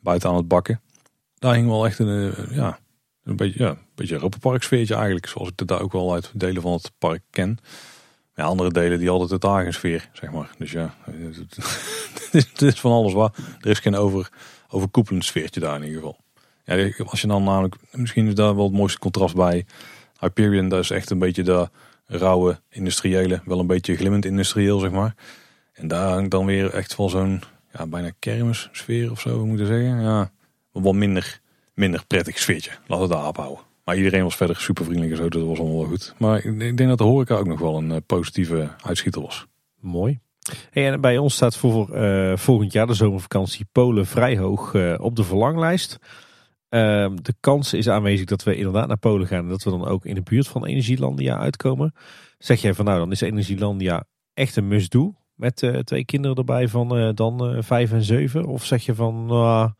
[0.00, 0.80] buiten aan het bakken.
[1.38, 2.78] Daar hing wel echt een, ja,
[3.24, 3.78] een beetje, ja, een
[4.68, 5.26] beetje eigenlijk.
[5.26, 7.58] Zoals ik het daar ook wel uit delen van het park ken.
[8.34, 10.50] Andere delen die hadden totaal geen sfeer, zeg maar.
[10.58, 10.94] Dus ja,
[12.30, 13.30] het is van alles waar.
[13.60, 14.28] Er is geen over,
[14.68, 16.18] overkoepelend sfeertje daar in ieder geval.
[16.64, 19.66] Ja, als je dan namelijk, misschien is daar wel het mooiste contrast bij.
[20.24, 21.68] Hyperion, dat is echt een beetje de
[22.06, 25.14] rauwe industriële, wel een beetje glimmend industrieel, zeg maar.
[25.72, 27.42] En daar hangt dan weer echt wel zo'n,
[27.72, 30.00] ja, bijna kermissfeer of zo, we moeten zeggen.
[30.00, 30.30] Ja,
[30.72, 31.40] wat minder,
[31.74, 32.70] minder prettig sfeertje.
[32.86, 33.64] Laten we daar ophouden.
[33.84, 36.14] Maar iedereen was verder super vriendelijk en zo, dat was allemaal wel goed.
[36.18, 39.46] Maar ik denk dat de horeca ook nog wel een uh, positieve uitschieter was.
[39.80, 40.18] Mooi.
[40.70, 45.16] En bij ons staat voor uh, volgend jaar de zomervakantie Polen vrij hoog uh, op
[45.16, 45.98] de verlanglijst.
[46.74, 49.86] Ehm, de kans is aanwezig dat we inderdaad naar Polen gaan en dat we dan
[49.86, 51.94] ook in de buurt van Energielandia uitkomen.
[52.38, 56.68] Zeg jij van nou, dan is Energielandia echt een must-do met uh, twee kinderen erbij
[56.68, 58.44] van uh, dan uh, vijf en zeven?
[58.44, 59.70] Of zeg je van, nou,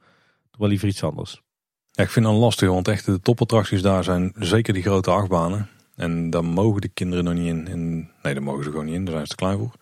[0.50, 1.42] doe wel liever iets anders?
[1.90, 5.68] Ja, ik vind dat lastig, want echt de topattracties daar zijn zeker die grote achtbanen.
[5.94, 8.10] En daar mogen de kinderen nog niet in.
[8.22, 9.74] Nee, daar mogen ze gewoon niet in, daar zijn ze te klein voor.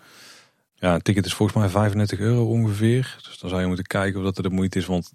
[0.74, 3.18] Ja, een ticket is volgens mij 35 euro ongeveer.
[3.22, 5.12] Dus dan zou je moeten kijken of dat er de moeite is, want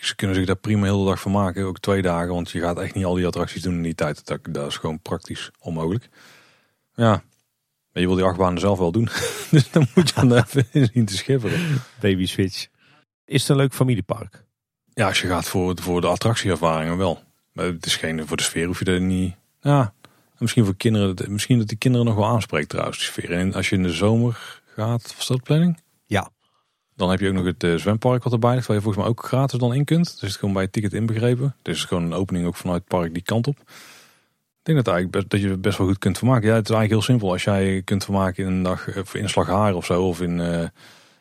[0.00, 1.64] ze kunnen zich daar prima heel de dag van maken.
[1.64, 4.26] Ook twee dagen, want je gaat echt niet al die attracties doen in die tijd.
[4.26, 6.08] Dat, dat is gewoon praktisch onmogelijk.
[6.94, 7.22] Ja,
[7.92, 9.08] maar je wil die achtbanen zelf wel doen.
[9.50, 11.80] dus dan moet je dan even zien te schipperen.
[12.00, 12.66] Baby Switch.
[13.24, 14.44] Is het een leuk familiepark?
[14.94, 17.22] Ja, als je gaat voor, voor de attractieervaringen wel.
[17.52, 19.34] Maar het is geen voor de sfeer hoef je er niet...
[19.60, 19.94] Ja,
[20.38, 21.32] misschien voor kinderen.
[21.32, 23.30] Misschien dat die kinderen nog wel aanspreekt trouwens, die sfeer.
[23.30, 25.78] En als je in de zomer gaat, was dat planning?
[26.96, 29.12] Dan heb je ook nog het uh, zwempark wat erbij ligt, waar je volgens mij
[29.12, 30.20] ook gratis dan in kunt.
[30.20, 31.54] Dus het gewoon bij het ticket inbegrepen.
[31.62, 33.58] Dus het is gewoon een opening ook vanuit het park die kant op.
[33.58, 36.48] Ik denk dat, eigenlijk dat je best wel goed kunt vermaken.
[36.48, 37.32] Ja, het is eigenlijk heel simpel.
[37.32, 40.64] Als jij kunt vermaken in een dag eh, in Slaghaar of zo, of in uh,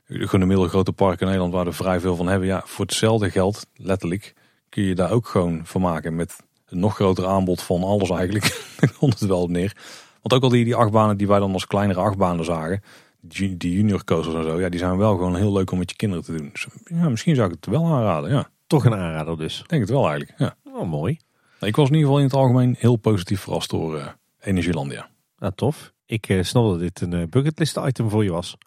[0.05, 2.47] gewoon een middelgrote park in Nederland waar er vrij veel van hebben.
[2.47, 4.33] Ja, voor hetzelfde geld, letterlijk,
[4.69, 6.35] kun je daar ook gewoon vermaken met
[6.65, 8.63] een nog groter aanbod van alles eigenlijk.
[8.99, 9.75] Komt het wel op neer.
[10.21, 12.83] Want ook al die, die achtbanen die wij dan als kleinere achtbanen zagen,
[13.21, 15.95] die junior coasters en zo, ja, die zijn wel gewoon heel leuk om met je
[15.95, 16.49] kinderen te doen.
[16.51, 18.49] Dus, ja, misschien zou ik het wel aanraden, ja.
[18.67, 19.63] Toch een aanrader dus.
[19.67, 20.55] denk het wel eigenlijk, ja.
[20.63, 21.19] Oh, mooi.
[21.59, 24.07] Ik was in ieder geval in het algemeen heel positief verrast door uh,
[24.39, 25.09] Energielandia.
[25.37, 25.93] Nou, tof.
[26.05, 28.57] Ik uh, snap dat dit een uh, bucketlist item voor je was.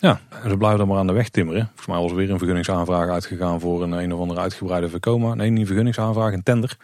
[0.00, 1.64] Ja, en ze blijven dan maar aan de weg timmeren.
[1.66, 5.34] Volgens mij was er weer een vergunningsaanvraag uitgegaan voor een een of andere uitgebreide Vekoma.
[5.34, 6.76] Nee, niet vergunningsaanvraag, een tender.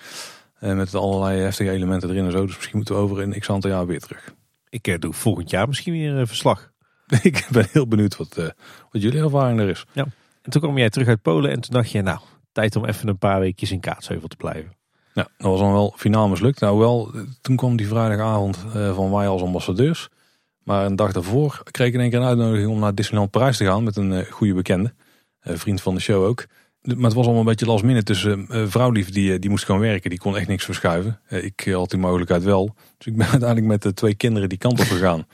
[0.61, 2.47] Uh, met allerlei heftige elementen erin en zo.
[2.47, 4.35] Dus misschien moeten we over een x aantal jaar weer terug.
[4.69, 6.73] Ik doe volgend jaar misschien weer een verslag.
[7.23, 8.45] ik ben heel benieuwd wat, uh,
[8.91, 9.85] wat jullie ervaring er is.
[9.93, 10.07] Ja.
[10.43, 12.19] En toen kwam jij terug uit Polen en toen dacht je, nou,
[12.53, 14.73] tijd om even een paar weekjes in Kaatsheuvel te blijven.
[15.15, 16.61] Ja, dat was dan wel finaal mislukt.
[16.61, 17.11] Nou wel,
[17.41, 20.09] toen kwam die vrijdagavond uh, van wij als ambassadeurs.
[20.63, 23.57] Maar een dag daarvoor kreeg ik in één keer een uitnodiging om naar Disneyland Parijs
[23.57, 24.95] te gaan met een uh, goede bekende.
[25.41, 26.47] vriend van de show ook.
[26.83, 28.05] Maar het was allemaal een beetje last minute.
[28.05, 30.11] Dus uh, vrouwlief die, die moest gewoon werken.
[30.11, 31.21] Die kon echt niks verschuiven.
[31.29, 32.75] ik had die mogelijkheid wel.
[32.99, 35.27] Dus ik ben uiteindelijk met de twee kinderen die kant op gegaan.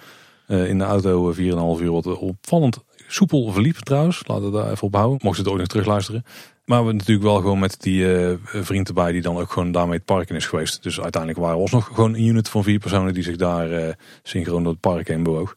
[0.50, 1.92] Eh, in de auto 4,5 eh, uur.
[1.92, 2.78] Wat opvallend
[3.08, 4.22] soepel verliep trouwens.
[4.26, 5.18] Laten we daar even op houden.
[5.22, 6.24] Mocht je het ooit nog terugluisteren.
[6.64, 9.96] Maar we natuurlijk wel gewoon met die uh, vriend erbij die dan ook gewoon daarmee
[9.96, 10.82] het park in is geweest.
[10.82, 13.88] Dus uiteindelijk waren we nog gewoon een unit van vier personen die zich daar uh,
[14.22, 15.54] synchroon door het park heen bewoog.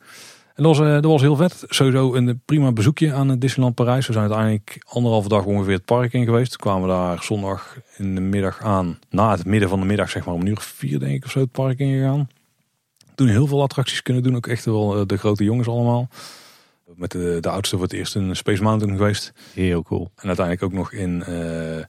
[0.55, 1.63] En dat was, dat was heel vet.
[1.67, 4.07] Sowieso een prima bezoekje aan Disneyland Parijs.
[4.07, 6.55] We zijn uiteindelijk anderhalve dag ongeveer het park in geweest.
[6.55, 8.99] Kwamen we daar zondag in de middag aan.
[9.09, 11.31] Na het midden van de middag, zeg maar om een uur vier denk ik of
[11.31, 12.27] zo, het park ingegaan.
[13.15, 14.35] Toen heel veel attracties kunnen doen.
[14.35, 16.09] Ook echt wel eh, de grote jongens allemaal.
[16.95, 19.33] Met de, de oudste voor het eerst in Space Mountain geweest.
[19.53, 20.11] Heel cool.
[20.15, 21.83] En uiteindelijk ook nog in eh,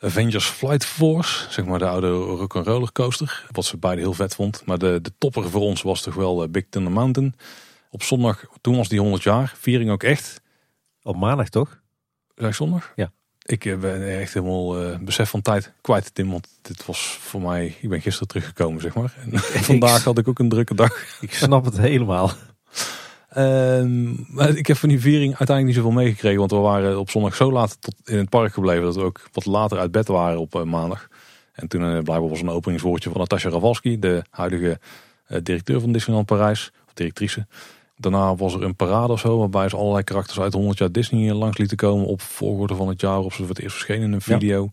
[0.00, 1.50] Avengers Flight Force.
[1.50, 3.46] Zeg maar de oude rock'n'roller coaster.
[3.50, 4.62] Wat ze beide heel vet vond.
[4.66, 7.34] Maar de, de topper voor ons was toch wel eh, Big Thunder Mountain.
[7.90, 9.52] Op zondag, toen was die 100 jaar.
[9.56, 10.40] Viering ook echt.
[11.02, 11.80] Op maandag toch?
[12.34, 12.92] Zeg zondag?
[12.96, 13.12] Ja.
[13.48, 16.30] Ik eh, ben echt helemaal eh, besef van tijd kwijt, Tim.
[16.30, 17.76] Want dit was voor mij...
[17.80, 19.14] Ik ben gisteren teruggekomen, zeg maar.
[19.32, 19.38] En
[19.72, 21.20] vandaag had ik ook een drukke dag.
[21.20, 22.30] Ik snap het helemaal.
[23.28, 26.38] Ehm, maar ik heb van die viering uiteindelijk niet zoveel meegekregen.
[26.38, 28.82] Want we waren op zondag zo laat tot in het park gebleven.
[28.82, 31.08] Dat we ook wat later uit bed waren op eh, maandag.
[31.52, 33.98] En toen uh, blijkbaar was een openingswoordje van Natasja Rawalski.
[33.98, 34.80] De huidige
[35.42, 36.70] directeur van Disneyland Parijs.
[36.86, 37.46] Of directrice.
[37.98, 39.38] Daarna was er een parade of zo.
[39.38, 42.06] Waarbij ze allerlei karakters uit 100 jaar Disney langs lieten komen.
[42.06, 43.18] Op volgorde van het jaar.
[43.18, 44.68] Of ze voor het eerst verschenen in een video.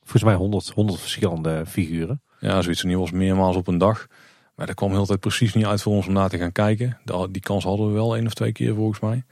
[0.00, 2.22] Volgens mij 100, 100 verschillende figuren.
[2.38, 4.06] Ja, zoiets nieuws was meermaals op een dag.
[4.54, 6.98] Maar dat kwam heel tijd precies niet uit voor ons om na te gaan kijken.
[7.30, 9.24] Die kans hadden we wel één of twee keer volgens mij.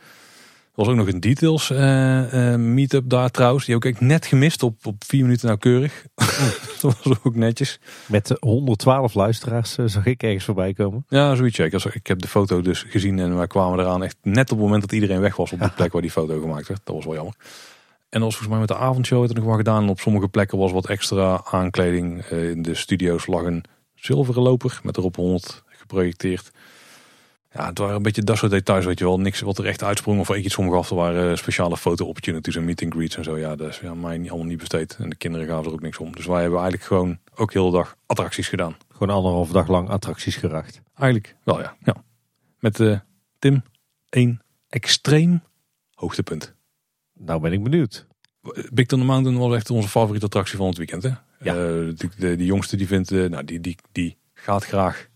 [0.81, 3.65] Er was ook nog een details uh, meetup daar trouwens.
[3.65, 6.05] Die ook ik net gemist op, op vier minuten nauwkeurig.
[6.81, 7.81] dat was ook netjes.
[8.07, 11.05] Met 112 luisteraars uh, zag ik ergens voorbij komen.
[11.09, 11.59] Ja, zoiets.
[11.59, 14.67] Ik, ik heb de foto dus gezien en wij kwamen eraan echt net op het
[14.67, 16.81] moment dat iedereen weg was op de plek waar die foto gemaakt werd.
[16.85, 17.35] Dat was wel jammer.
[18.09, 19.83] En was volgens mij met de avondshow het nog wel gedaan.
[19.83, 22.25] En op sommige plekken was wat extra aankleding.
[22.25, 26.51] in de studio's lag een zilveren loper met erop 100 geprojecteerd.
[27.53, 29.21] Ja, het waren een beetje dat soort details, weet je wel.
[29.21, 30.91] Niks wat er echt uitsprong of iets omgaf.
[30.91, 33.39] Er waren speciale foto-opportunities en meet and greets en zo.
[33.39, 34.97] Ja, dat is ja, mij niet, allemaal niet besteed.
[35.01, 36.13] En de kinderen gaven er ook niks om.
[36.13, 38.77] Dus wij hebben eigenlijk gewoon ook heel de dag attracties gedaan.
[38.93, 40.81] Gewoon anderhalf dag lang attracties geracht.
[40.95, 41.77] Eigenlijk wel, ja.
[41.85, 41.95] ja.
[42.59, 42.99] Met uh,
[43.39, 43.63] Tim
[44.09, 45.43] één extreem
[45.95, 46.55] hoogtepunt.
[47.15, 48.07] Nou ben ik benieuwd.
[48.73, 51.03] Big Thunder Mountain was echt onze favoriete attractie van het weekend.
[51.03, 51.13] Hè?
[51.41, 51.55] Ja.
[51.55, 55.09] Uh, de, de, jongste die vindt, uh, nou, die, die, die gaat graag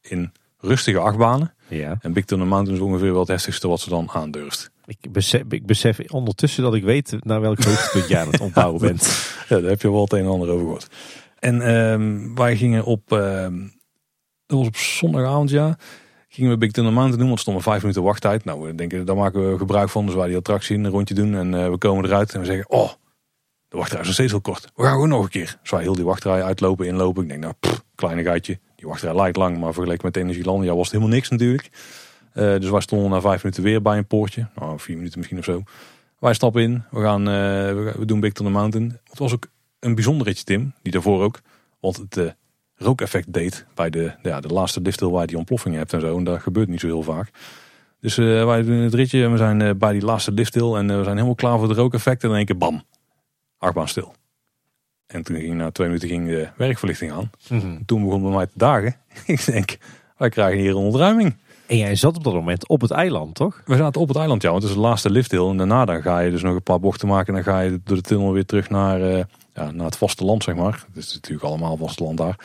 [0.00, 0.32] in
[0.62, 1.54] rustige achtbanen.
[1.68, 1.96] Ja.
[2.00, 4.70] En Big Thunder Mountain is ongeveer wel het heftigste wat ze dan aandurft.
[4.86, 8.80] Ik besef, ik besef ondertussen dat ik weet naar welk hoogtepunt jij aan het ontbouwen
[8.80, 9.34] bent.
[9.48, 10.86] ja, daar heb je wel het een en ander over gehoord.
[11.38, 13.72] En um, wij gingen op, um,
[14.46, 15.76] dat was op zondagavond ja,
[16.28, 18.44] gingen we Big Thunder Mountain doen, want er stonden vijf minuten wachttijd.
[18.44, 20.06] Nou, we denken, daar maken we gebruik van.
[20.06, 22.70] Dus wij die attractie een rondje doen en uh, we komen eruit en we zeggen,
[22.70, 22.90] oh,
[23.68, 24.70] de wachtrij is nog steeds heel kort.
[24.74, 25.58] We gaan gewoon nog een keer.
[25.60, 27.22] Dus wij heel die wachtrij uitlopen, inlopen.
[27.22, 28.58] Ik denk, nou, pff, kleine gaatje.
[28.82, 31.70] Die wachtrij lijkt lang, maar vergeleken met Energielandia was het helemaal niks natuurlijk.
[32.34, 34.46] Uh, dus wij stonden na vijf minuten weer bij een poortje.
[34.54, 35.62] Nou, vier minuten misschien of zo.
[36.18, 36.84] Wij stappen in.
[36.90, 37.34] We gaan, uh,
[37.96, 38.98] we, doen Big Thunder Mountain.
[39.08, 39.46] Het was ook
[39.78, 40.74] een bijzonder ritje, Tim.
[40.82, 41.40] Die daarvoor ook.
[41.80, 42.30] Want het uh,
[42.74, 46.16] rookeffect deed bij de, ja, de laatste lifthill waar je die ontploffing hebt en zo.
[46.16, 47.30] En dat gebeurt niet zo heel vaak.
[48.00, 50.74] Dus wij doen het ritje en we zijn bij die laatste lifthill.
[50.74, 52.22] En we zijn helemaal klaar voor het rookeffect.
[52.22, 52.82] En in één keer bam
[53.58, 54.14] achtbaan stil.
[55.12, 57.30] En toen ging na twee minuten ging de werkverlichting aan.
[57.48, 57.78] Mhm.
[57.86, 58.96] Toen begon bij mij te dagen.
[59.26, 59.76] ik denk,
[60.16, 61.34] wij krijgen hier een ontruiming.
[61.66, 63.62] En jij zat op dat moment op het eiland, toch?
[63.64, 64.50] We zaten op het eiland, ja.
[64.50, 65.48] Want het is de laatste lifthill.
[65.48, 67.26] En daarna dan ga je dus nog een paar bochten maken.
[67.26, 69.22] En dan ga je door de tunnel weer terug naar, uh,
[69.54, 70.84] ja, naar het vasteland, zeg maar.
[70.94, 72.36] Het is natuurlijk allemaal vasteland daar.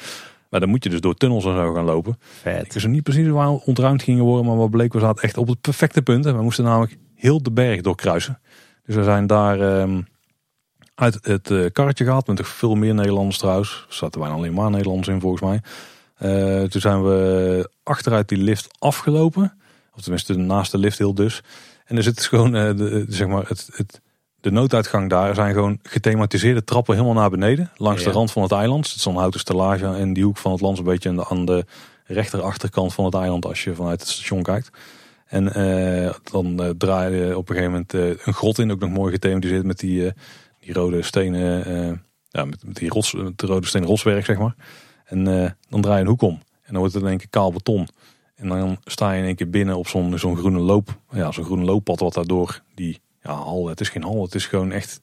[0.50, 2.18] Maar dan moet je dus door tunnels en zo gaan lopen.
[2.20, 2.66] Vet.
[2.66, 4.46] Ik wist niet precies waar we ontruimd gingen worden.
[4.46, 6.26] Maar wat bleek, we zaten echt op het perfecte punt.
[6.26, 8.40] En we moesten namelijk heel de berg doorkruisen.
[8.86, 9.80] Dus we zijn daar...
[9.82, 10.08] Um,
[10.98, 12.28] uit het uh, karretje gehaald.
[12.28, 13.86] Met veel meer Nederlanders trouwens.
[13.90, 15.62] Er zaten bijna alleen maar Nederlanders in volgens mij.
[16.22, 19.58] Uh, toen zijn we achteruit die lift afgelopen.
[19.96, 21.42] Of tenminste naast de lift heel dus.
[21.86, 24.02] En er zit dus gewoon uh, de, zeg maar het, het,
[24.42, 25.36] de nooduitgang daar.
[25.36, 27.72] zijn gewoon gethematiseerde trappen helemaal naar beneden.
[27.76, 28.08] Langs ja.
[28.08, 28.88] de rand van het eiland.
[28.88, 30.78] Het is zo'n houten stellage in die hoek van het land.
[30.78, 31.66] Een beetje aan de, aan de
[32.06, 33.46] rechter achterkant van het eiland.
[33.46, 34.70] Als je vanuit het station kijkt.
[35.26, 38.72] En uh, dan draai je op een gegeven moment een grot in.
[38.72, 40.14] Ook nog mooi gethematiseerd met die
[40.68, 41.98] die rode stenen, uh,
[42.30, 44.56] ja, met, die rots, de rode stenen rotswerk, zeg maar.
[45.06, 46.40] En uh, dan draai je een hoek om.
[46.62, 47.88] En dan wordt het in één keer kaal beton.
[48.36, 51.00] En dan sta je in één keer binnen op zo'n zo'n groene loop.
[51.12, 53.68] Ja, zo'n groene looppad wat daardoor die ja, hal.
[53.68, 55.02] Het is geen hal, het is gewoon echt.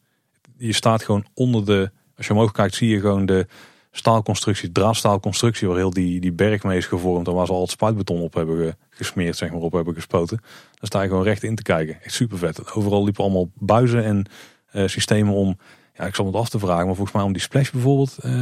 [0.57, 1.91] Je staat gewoon onder de.
[2.17, 3.47] Als je omhoog kijkt, zie je gewoon de
[3.91, 7.27] staalconstructie, draadstaalconstructie, waar heel die, die berg mee is gevormd.
[7.27, 10.39] En waar ze al het spuitbeton op hebben gesmeerd, zeg maar, op hebben gespoten.
[10.41, 12.03] Daar sta je gewoon recht in te kijken.
[12.03, 12.73] Echt super vet.
[12.75, 14.27] Overal liepen allemaal buizen en
[14.75, 15.59] systemen om,
[15.95, 18.33] ja, ik zal het af te vragen, maar volgens mij om die splash bijvoorbeeld uh,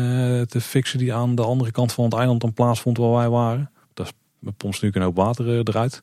[0.40, 3.70] te fixen die aan de andere kant van het eiland dan plaatsvond waar wij waren.
[3.94, 4.14] Dat
[4.56, 6.02] pompt nu een hoop water uh, eruit.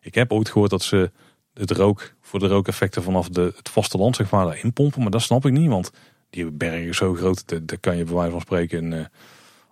[0.00, 1.10] Ik heb ooit gehoord dat ze
[1.54, 5.22] het rook voor de rookeffecten vanaf de, het vasteland zeg maar daarin pompen, maar dat
[5.22, 5.90] snap ik niet, want
[6.30, 9.08] die bergen zo groot, daar kan je bij wijze van spreken, een,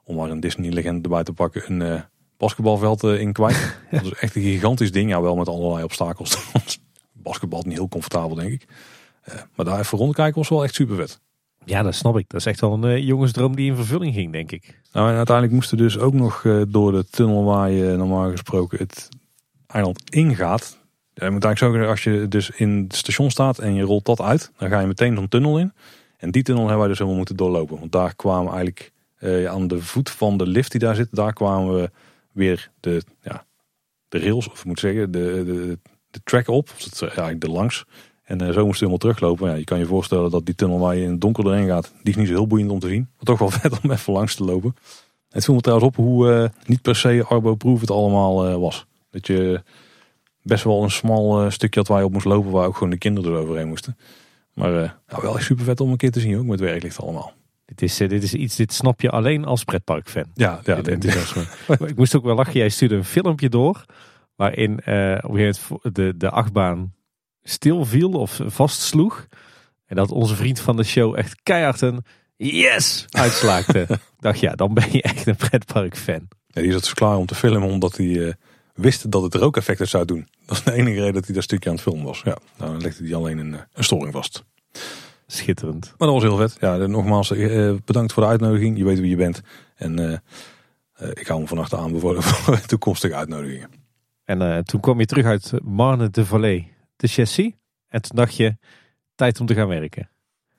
[0.04, 2.04] om maar een Disney legende erbij te pakken, een
[2.36, 3.76] basketbalveld in kwijt.
[3.90, 5.10] Dat is echt een gigantisch ding.
[5.10, 6.38] Ja, wel met allerlei obstakels.
[7.12, 8.66] Basketbal niet heel comfortabel, denk ik.
[9.54, 11.20] Maar daar even rondkijken was wel echt super vet.
[11.64, 12.28] Ja, dat snap ik.
[12.28, 14.80] Dat is echt wel een jongensdroom die in vervulling ging, denk ik.
[14.92, 19.08] Nou, en uiteindelijk moesten dus ook nog door de tunnel waar je normaal gesproken het
[19.66, 20.78] eiland ingaat.
[21.14, 24.04] Je moet eigenlijk zo zeggen, als je dus in het station staat en je rolt
[24.04, 25.72] dat uit, dan ga je meteen zo'n tunnel in.
[26.16, 27.78] En die tunnel hebben wij dus helemaal moeten doorlopen.
[27.78, 31.32] Want daar kwamen eigenlijk uh, aan de voet van de lift die daar zit, daar
[31.32, 31.90] kwamen we
[32.32, 33.44] weer de, ja,
[34.08, 35.78] de rails, of ik moet zeggen, de, de,
[36.10, 36.70] de track op.
[36.70, 37.84] Of het, eigenlijk de langs.
[38.24, 39.48] En uh, zo moest je helemaal teruglopen.
[39.48, 41.92] Ja, je kan je voorstellen dat die tunnel waar je in het donker doorheen gaat,
[42.02, 43.08] die is niet zo heel boeiend om te zien.
[43.16, 44.76] Maar toch wel vet om even langs te lopen.
[45.28, 48.86] Het viel me trouwens op hoe uh, niet per se arbo-proof het allemaal was.
[49.10, 49.62] Dat je
[50.42, 52.98] best wel een smal stukje had waar je op moest lopen, waar ook gewoon de
[52.98, 53.96] kinderen er overheen moesten.
[54.54, 54.70] Maar
[55.06, 57.32] nou, wel echt super vet om een keer te zien, ook met werklicht allemaal.
[57.64, 60.24] Dit is, dit is iets, dit snap je alleen als pretparkfan.
[60.34, 61.04] Ja, ja dit,
[61.86, 62.52] ik moest ook wel lachen.
[62.52, 63.84] Jij stuurde een filmpje door.
[64.36, 64.78] Waarin
[65.22, 65.54] op een
[65.92, 66.92] de, de achtbaan
[67.44, 69.26] stilviel of vastsloeg.
[69.86, 72.04] En dat onze vriend van de show echt keihard een
[72.36, 73.86] yes uitslaakte.
[74.20, 76.28] dacht ja, dan ben je echt een pretparkfan.
[76.46, 78.32] Ja, die zat dus klaar om te filmen omdat hij uh,
[78.74, 80.28] wist dat het rookeffecten zou doen.
[80.46, 82.20] Dat is de enige reden dat hij dat stukje aan het filmen was.
[82.24, 84.44] Ja, nou, dan legde hij alleen een, eh, een storing vast.
[85.26, 85.94] Schitterend.
[85.98, 86.56] Maar dat was heel vet.
[86.60, 88.78] Ja, nogmaals, eh, bedankt voor de uitnodiging.
[88.78, 89.40] Je weet wie je bent.
[89.74, 93.70] En uh, ik hou me vannacht aanbevolen voor toekomstige uitnodigingen.
[94.24, 97.52] En toen kwam je terug uit Marne de Vallée, de Chassis.
[97.88, 98.56] En toen dacht je,
[99.14, 100.10] tijd om te gaan werken.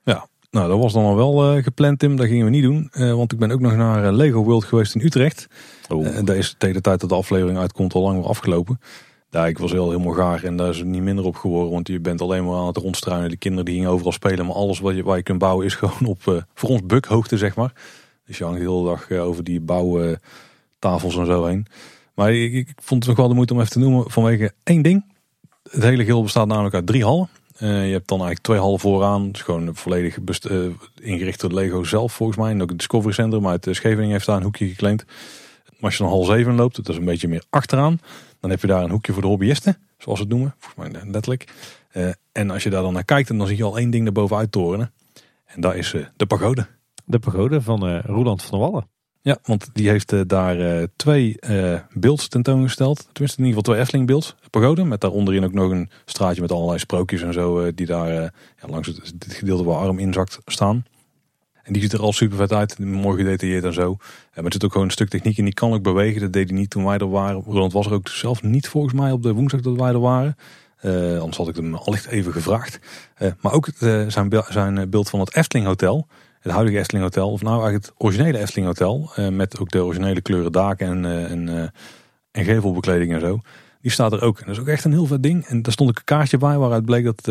[0.04, 2.16] Ja, nou dat was dan al wel gepland Tim.
[2.16, 2.90] Dat gingen we niet doen.
[3.16, 5.46] want ik ben ook nog naar Lego World geweest in Utrecht.
[5.88, 6.06] Oh.
[6.06, 8.80] En daar is tegen de tijd dat de aflevering uitkomt al lang weer afgelopen.
[9.30, 11.72] Ja, ik was heel helemaal gaar en daar is het niet minder op geworden.
[11.72, 13.30] Want je bent alleen maar aan het rondstruinen.
[13.30, 14.46] De kinderen die gingen overal spelen.
[14.46, 17.56] Maar alles wat je, waar je kunt bouwen is gewoon op, voor ons bukhoogte, zeg
[17.56, 17.72] maar.
[18.24, 21.66] Dus je hangt de hele dag over die bouwtafels en zo heen.
[22.14, 24.82] Maar ik, ik, vond het nog wel de moeite om even te noemen vanwege één
[24.82, 25.15] ding.
[25.70, 27.28] Het hele geheel bestaat namelijk uit drie hallen.
[27.60, 29.32] Uh, je hebt dan eigenlijk twee hallen vooraan.
[29.32, 30.18] Dus gewoon volledig
[31.00, 32.50] ingericht door Lego zelf volgens mij.
[32.50, 33.40] En ook het Discovery Center.
[33.40, 35.04] Maar het Scheveningen heeft daar een hoekje geclaimd.
[35.64, 38.00] Maar als je dan hal 7 loopt, dat is een beetje meer achteraan.
[38.40, 40.54] Dan heb je daar een hoekje voor de hobbyisten, zoals we het noemen.
[40.58, 41.54] Volgens mij letterlijk.
[41.92, 44.36] Uh, en als je daar dan naar kijkt, dan zie je al één ding erboven
[44.36, 44.92] uittorenen.
[45.44, 46.66] En dat is uh, de pagode.
[47.04, 48.88] De pagode van uh, Roland van der Wallen.
[49.26, 51.38] Ja, want die heeft daar twee
[51.92, 53.08] beelds tentoongesteld.
[53.12, 54.34] Tenminste, in ieder geval twee Efteling beelds.
[54.50, 57.74] Pagode, met daaronderin ook nog een straatje met allerlei sprookjes en zo.
[57.74, 58.32] die daar
[58.66, 60.84] langs het, dit gedeelte waar arm inzakt staan.
[61.66, 62.78] En die ziet er al super vet uit.
[62.78, 63.96] Mooi gedetailleerd en zo.
[64.34, 65.44] Maar er zit ook gewoon een stuk techniek in.
[65.44, 66.20] Die kan ook bewegen.
[66.20, 67.42] Dat deed hij niet toen wij er waren.
[67.42, 70.36] Roland was er ook zelf niet volgens mij op de woensdag dat wij er waren.
[70.82, 72.78] Uh, anders had ik hem allicht even gevraagd.
[73.18, 76.06] Uh, maar ook uh, zijn, zijn beeld van het Efteling Hotel.
[76.46, 77.30] Het huidige Efteling Hotel.
[77.30, 79.10] Of nou eigenlijk het originele Efteling Hotel.
[79.30, 81.72] met ook de originele kleuren daken en, en,
[82.30, 83.40] en gevelbekleding en zo.
[83.80, 84.38] Die staat er ook.
[84.38, 85.46] En dat is ook echt een heel vet ding.
[85.46, 87.28] En daar stond ook een kaartje bij waaruit bleek dat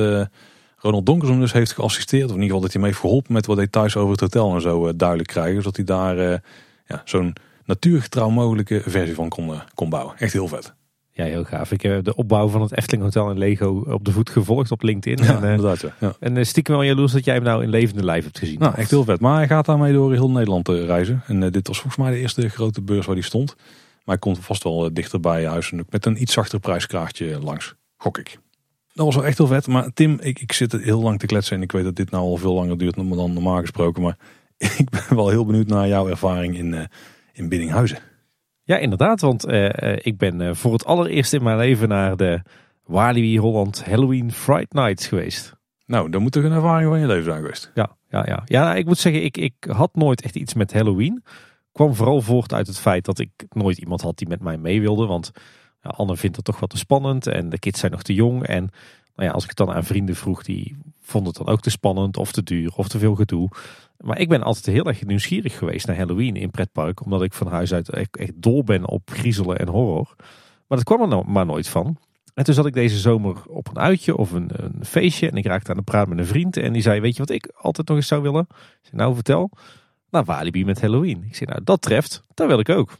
[0.85, 2.29] Ronald Donkersom dus heeft geassisteerd.
[2.29, 4.55] Of in ieder geval dat hij mee heeft geholpen met wat details over het hotel
[4.55, 5.55] en zo uh, duidelijk krijgen.
[5.55, 6.37] Zodat hij daar uh,
[6.85, 7.35] ja, zo'n
[7.65, 10.17] natuurgetrouw mogelijke versie van kon, uh, kon bouwen.
[10.17, 10.73] Echt heel vet.
[11.17, 11.71] Ja, heel gaaf.
[11.71, 14.81] Ik heb de opbouw van het Efteling Hotel in Lego op de voet gevolgd op
[14.81, 15.25] LinkedIn.
[15.25, 15.81] Ja, en, inderdaad.
[15.81, 15.93] Ja.
[15.99, 16.15] ja.
[16.19, 18.59] En stiekem wel jaloers dat jij hem nou in levende lijf hebt gezien.
[18.59, 19.19] Nou, echt heel vet.
[19.19, 21.23] Maar hij gaat daarmee door heel Nederland te reizen.
[21.27, 23.55] En dit was volgens mij de eerste grote beurs waar hij stond.
[23.55, 25.71] Maar hij komt vast wel dichter bij huis.
[25.71, 27.75] En met een iets zachter prijskaartje langs.
[27.97, 28.39] Gok ik.
[28.93, 29.67] Dat was wel echt heel vet.
[29.67, 31.55] Maar Tim, ik, ik zit heel lang te kletsen.
[31.55, 34.01] En ik weet dat dit nou al veel langer duurt dan normaal gesproken.
[34.01, 34.17] Maar
[34.77, 36.81] ik ben wel heel benieuwd naar jouw ervaring in, uh,
[37.33, 37.97] in Biddinghuizen.
[38.65, 39.21] Ja, inderdaad.
[39.21, 42.41] Want uh, ik ben uh, voor het allereerst in mijn leven naar de
[42.85, 45.55] Walibi Holland Halloween Fright Nights geweest.
[45.85, 47.71] Nou, dan moet toch een ervaring van je leven zijn geweest.
[47.73, 48.41] Ja, ja, ja.
[48.45, 51.23] ja nou, ik moet zeggen, ik, ik had nooit echt iets met Halloween.
[51.71, 54.81] Kwam vooral voort uit het feit dat ik nooit iemand had die met mij mee
[54.81, 55.05] wilde.
[55.05, 55.31] Want
[55.81, 58.43] Anne vindt het toch wat te spannend en de kids zijn nog te jong.
[58.43, 58.69] En
[59.15, 61.69] nou ja, als ik het dan aan vrienden vroeg, die vonden het dan ook te
[61.69, 63.49] spannend of te duur of te veel gedoe.
[64.05, 67.03] Maar ik ben altijd heel erg nieuwsgierig geweest naar Halloween in pretpark.
[67.03, 70.13] Omdat ik van huis uit echt, dol ben op griezelen en horror.
[70.67, 71.97] Maar dat kwam er nou maar nooit van.
[72.33, 75.29] En toen zat ik deze zomer op een uitje of een, een, feestje.
[75.29, 76.57] En ik raakte aan de praat met een vriend.
[76.57, 78.47] En die zei, weet je wat ik altijd nog eens zou willen?
[78.49, 79.51] Ik zei, nou vertel.
[80.09, 81.23] Nou, Walibi met Halloween.
[81.23, 82.23] Ik zei, nou dat treft.
[82.33, 82.97] Dat wil ik ook.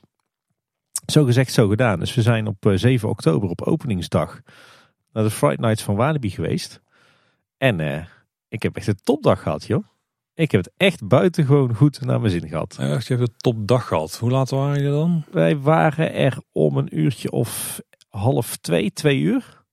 [1.06, 1.99] Zo gezegd, zo gedaan.
[1.99, 4.41] Dus we zijn op 7 eh, oktober op openingsdag
[5.11, 6.82] naar de Fright Nights van Walibi geweest.
[7.57, 8.06] En uh,
[8.48, 9.84] ik heb echt een topdag gehad, joh.
[10.36, 12.78] Ik heb het echt buitengewoon goed naar mijn zin gehad.
[12.80, 14.18] Echt, je hebt een topdag gehad.
[14.18, 15.24] Hoe laat waren je dan?
[15.32, 19.64] Wij waren er om een uurtje of half twee, twee uur.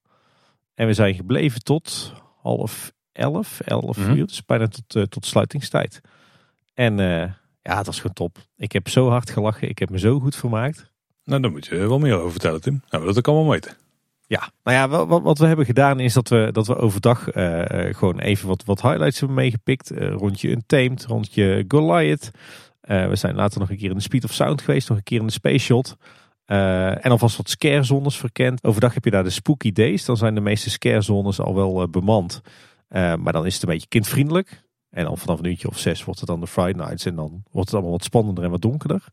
[0.74, 4.26] En we zijn gebleven tot half elf, elf mm uur.
[4.26, 6.01] Dus bijna tot, uh, tot sluitingstijd.
[6.74, 7.32] En uh,
[7.62, 8.39] ja, het was gewoon top.
[8.56, 9.68] Ik heb zo hard gelachen.
[9.68, 10.90] Ik heb me zo goed vermaakt.
[11.24, 12.82] Nou, daar moet je wel meer over vertellen, Tim.
[12.90, 13.76] Nou, dat kan wel weten.
[14.32, 17.62] Ja, nou ja, wat, wat we hebben gedaan is dat we, dat we overdag uh,
[17.94, 19.92] gewoon even wat, wat highlights hebben meegepikt.
[19.92, 22.30] Uh, rondje Untamed, rondje Goliath.
[22.82, 25.04] Uh, we zijn later nog een keer in de Speed of Sound geweest, nog een
[25.04, 25.96] keer in de Space Shot.
[26.44, 28.64] en alvast wat scare zones verkend.
[28.64, 30.04] Overdag heb je daar de Spooky Days.
[30.04, 32.40] Dan zijn de meeste scare zones al wel bemand.
[32.88, 34.62] maar dan is het een beetje kindvriendelijk.
[34.90, 37.06] En dan vanaf een uurtje of zes wordt het dan de Friday Nights.
[37.06, 39.04] En dan wordt het allemaal wat spannender en wat donkerder.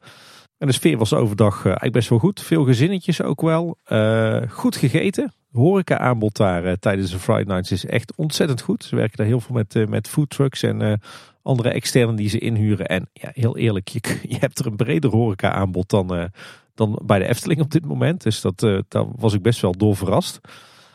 [0.60, 2.42] En de sfeer was overdag uh, eigenlijk best wel goed.
[2.42, 3.78] Veel gezinnetjes ook wel.
[3.88, 5.34] Uh, goed gegeten.
[5.52, 8.84] Horeca aanbod daar uh, tijdens de Friday Nights is echt ontzettend goed.
[8.84, 11.02] Ze werken daar heel veel met, met food trucks en
[11.42, 12.86] andere externen die ze inhuren.
[12.88, 14.00] En ja, heel eerlijk, je,
[14.34, 16.30] je hebt er een breder horeca aanbod dan,
[16.74, 18.24] dan bij de Efteling op dit moment.
[18.24, 18.84] Dus dat,
[19.16, 20.40] was ik best wel door verrast.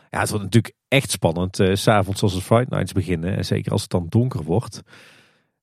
[0.09, 1.55] Ja, het wordt natuurlijk echt spannend.
[1.73, 3.37] S S'avonds als de Friday Nights beginnen.
[3.37, 4.81] En zeker als het dan donker wordt.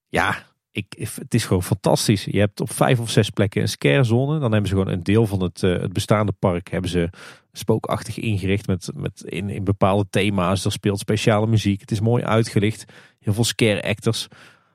[0.08, 2.24] Ja, ik, het is gewoon fantastisch.
[2.24, 4.38] Je hebt op vijf of zes plekken een scarezone.
[4.38, 7.10] Dan hebben ze gewoon een deel van het, uh, het bestaande park hebben ze
[7.52, 10.64] spookachtig ingericht met, met in, in bepaalde thema's.
[10.64, 11.80] Er speelt speciale muziek.
[11.80, 12.84] Het is mooi uitgelicht.
[13.18, 14.28] Heel veel scare actors.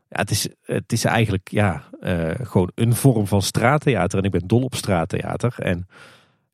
[0.10, 4.20] Ja, het, is, het is eigenlijk ja, uh, gewoon een vorm van straattheater.
[4.20, 5.56] En ik ben dol op straattheater.
[5.60, 5.88] En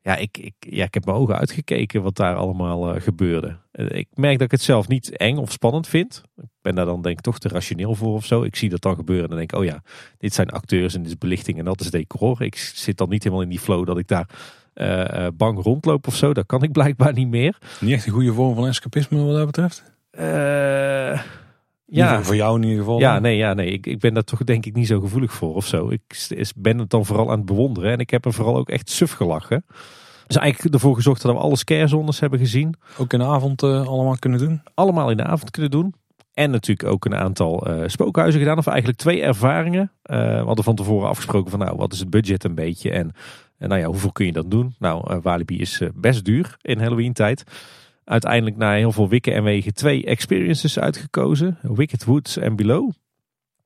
[0.02, 3.57] ja, ik, ik, ja, ik heb mijn ogen uitgekeken wat daar allemaal uh, gebeurde.
[3.72, 6.24] Ik merk dat ik het zelf niet eng of spannend vind.
[6.64, 8.44] Ben daar dan denk ik toch te rationeel voor of zo.
[8.44, 9.81] Ik zie dat dan gebeuren en dan denk ik, oh ja,
[10.18, 12.41] dit zijn acteurs en dit is belichting en dat is decor.
[12.41, 14.30] Ik zit dan niet helemaal in die flow dat ik daar
[14.76, 16.34] uh, bang rondloop of zo.
[16.34, 17.57] Dat kan ik blijkbaar niet meer.
[17.80, 19.84] Niet echt een goede vorm van escapisme wat dat betreft?
[21.85, 22.23] ja.
[22.23, 22.99] Voor jou in ieder geval.
[22.99, 23.72] Ja, nee, ja, nee.
[23.72, 25.90] Ik, ik ben daar toch denk ik niet zo gevoelig voor of zo.
[25.90, 27.91] Ik ben het dan vooral aan het bewonderen.
[27.91, 29.65] En ik heb er vooral ook echt suf gelachen.
[30.27, 32.76] Dus eigenlijk ervoor gezorgd dat we alle scarezones hebben gezien.
[32.98, 34.61] Ook in de avond uh, allemaal kunnen doen?
[34.73, 35.94] Allemaal in de avond kunnen doen.
[36.34, 38.57] En natuurlijk ook een aantal uh, spookhuizen gedaan.
[38.57, 39.91] Of eigenlijk twee ervaringen.
[40.05, 42.91] Uh, we hadden van tevoren afgesproken van nou, wat is het budget een beetje.
[42.91, 43.11] En,
[43.57, 44.76] en nou ja, hoeveel kun je dan doen?
[44.80, 47.43] Nou, Walibi is best duur in Halloween tijd
[48.03, 51.57] uiteindelijk na heel veel wikken en wegen twee experiences uitgekozen.
[51.61, 52.91] Wicked Woods en Below.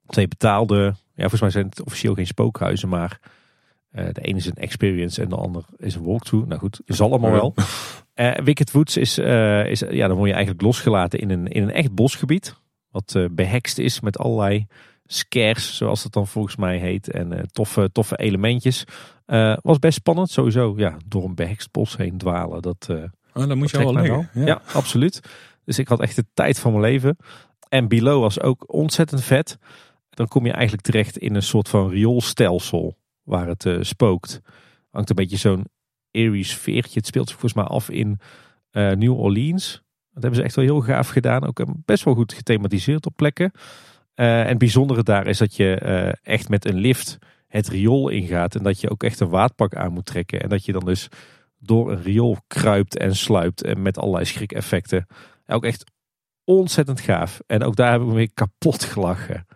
[0.06, 3.20] Twee betaalde, ja volgens mij zijn het officieel geen spookhuizen, maar
[4.12, 6.46] de ene is een experience en de ander is een walkthrough.
[6.48, 7.54] Nou goed, is allemaal wel.
[8.14, 11.62] Uh, Wicked Woods is, uh, is, ja dan word je eigenlijk losgelaten in een, in
[11.62, 12.54] een echt bosgebied.
[12.90, 14.66] Wat behekst is met allerlei
[15.04, 17.10] scares, zoals dat dan volgens mij heet.
[17.10, 18.84] En toffe, toffe elementjes.
[19.62, 20.74] was best spannend sowieso.
[20.76, 22.62] Ja, door een behekst bos heen dwalen.
[22.62, 22.88] Dat,
[23.38, 24.30] Oh, dan moet je wel leggen.
[24.34, 24.62] Ja.
[24.72, 25.20] absoluut.
[25.64, 27.16] Dus ik had echt de tijd van mijn leven.
[27.68, 29.58] En Below was ook ontzettend vet.
[30.10, 32.97] Dan kom je eigenlijk terecht in een soort van rioolstelsel
[33.28, 34.40] waar het uh, spookt.
[34.90, 35.66] Hangt een beetje zo'n
[36.10, 36.98] eerie sfeertje.
[36.98, 38.20] Het speelt zich volgens mij af in
[38.72, 39.82] uh, New Orleans.
[40.10, 41.46] Dat hebben ze echt wel heel gaaf gedaan.
[41.46, 43.50] Ook best wel goed gethematiseerd op plekken.
[44.14, 45.74] Uh, en het bijzondere daar is dat je
[46.22, 48.54] echt met een lift het riool ingaat.
[48.54, 50.40] En dat je ook echt een waadpak aan moet trekken.
[50.40, 51.08] En dat je dan dus
[51.58, 53.62] door een riool kruipt en sluipt.
[53.62, 55.06] En met allerlei schrikeffecten.
[55.46, 55.84] Ook echt
[56.44, 57.40] ontzettend gaaf.
[57.46, 59.46] En ook daar hebben we mee kapot gelachen.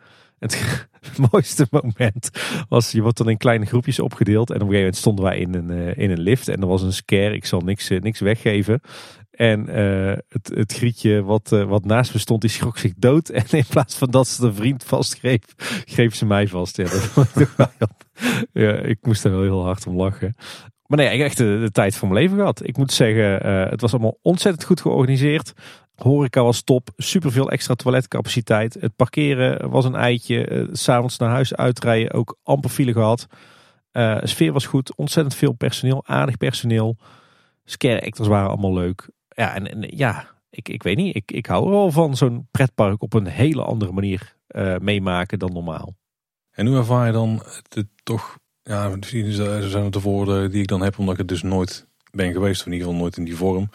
[0.42, 2.30] Het mooiste moment
[2.68, 4.50] was, je wordt dan in kleine groepjes opgedeeld.
[4.50, 6.48] En op een gegeven moment stonden wij in een, uh, in een lift.
[6.48, 8.80] En er was een scare, ik zal niks, uh, niks weggeven.
[9.30, 13.28] En uh, het, het grietje wat, wat naast me stond, die schrok zich dood.
[13.40, 15.44] En in plaats van dat ze de vriend vastgreep,
[15.84, 16.82] greep ze mij vast.
[18.52, 20.34] Ja, ik moest er wel heel hard om lachen.
[20.86, 22.66] Maar nee, ik heb echt de, tijd van mijn leven gehad.
[22.66, 25.52] Ik moet zeggen, het was allemaal ontzettend goed georganiseerd.
[26.02, 28.74] Horeca was top, superveel extra toiletcapaciteit.
[28.74, 30.48] Het parkeren was een eitje.
[30.50, 33.26] Uh, S'avonds naar huis uitrijden, ook amper file gehad.
[33.92, 36.96] Uh, sfeer was goed, ontzettend veel personeel, aardig personeel.
[37.64, 39.08] Scare actors waren allemaal leuk.
[39.28, 43.02] Ja, en, ja, ik, ik weet niet, ik, ik hou er wel van zo'n pretpark
[43.02, 44.36] op een hele andere manier
[44.78, 45.94] meemaken dan normaal.
[46.50, 47.42] En hoe ervaar je dan
[48.02, 51.42] toch ja, misschien zijn het de woorden die ik dan heb, omdat ik het dus
[51.42, 53.70] nooit ben geweest, of in ieder geval nooit in die vorm.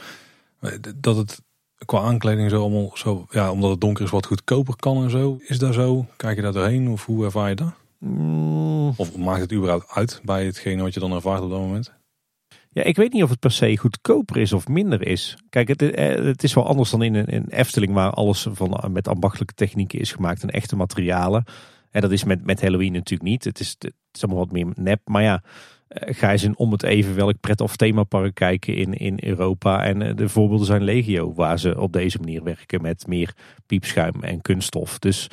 [0.96, 1.42] Dat het
[1.86, 5.38] qua aankleding zo allemaal zo, ja, omdat het donker is, wat goedkoper kan en zo.
[5.42, 6.06] Is dat zo?
[6.18, 7.74] Kijk je daar doorheen of hoe ervaar je dat?
[7.98, 8.94] Mm.
[8.98, 11.96] Of maakt het überhaupt uit bij hetgene wat je dan ervaart op dat moment?
[12.70, 15.38] Ja, ik weet niet of het per se goedkoper is of minder is.
[15.50, 18.92] Kijk, het, eh, het is wel anders dan in een, in Efteling waar alles van,
[18.92, 21.44] met ambachtelijke technieken is gemaakt en echte materialen.
[21.92, 23.44] En dat is met, met Halloween natuurlijk niet.
[23.44, 25.02] Het is, het is allemaal wat meer nep.
[25.06, 25.50] Maar ja, eh,
[25.90, 29.84] ga eens in om het even welk pret- of themapark kijken in, in Europa.
[29.84, 33.34] En eh, de voorbeelden zijn legio, waar ze op deze manier werken met meer
[33.66, 35.00] piepschuim en kunststof.
[35.00, 35.30] Dus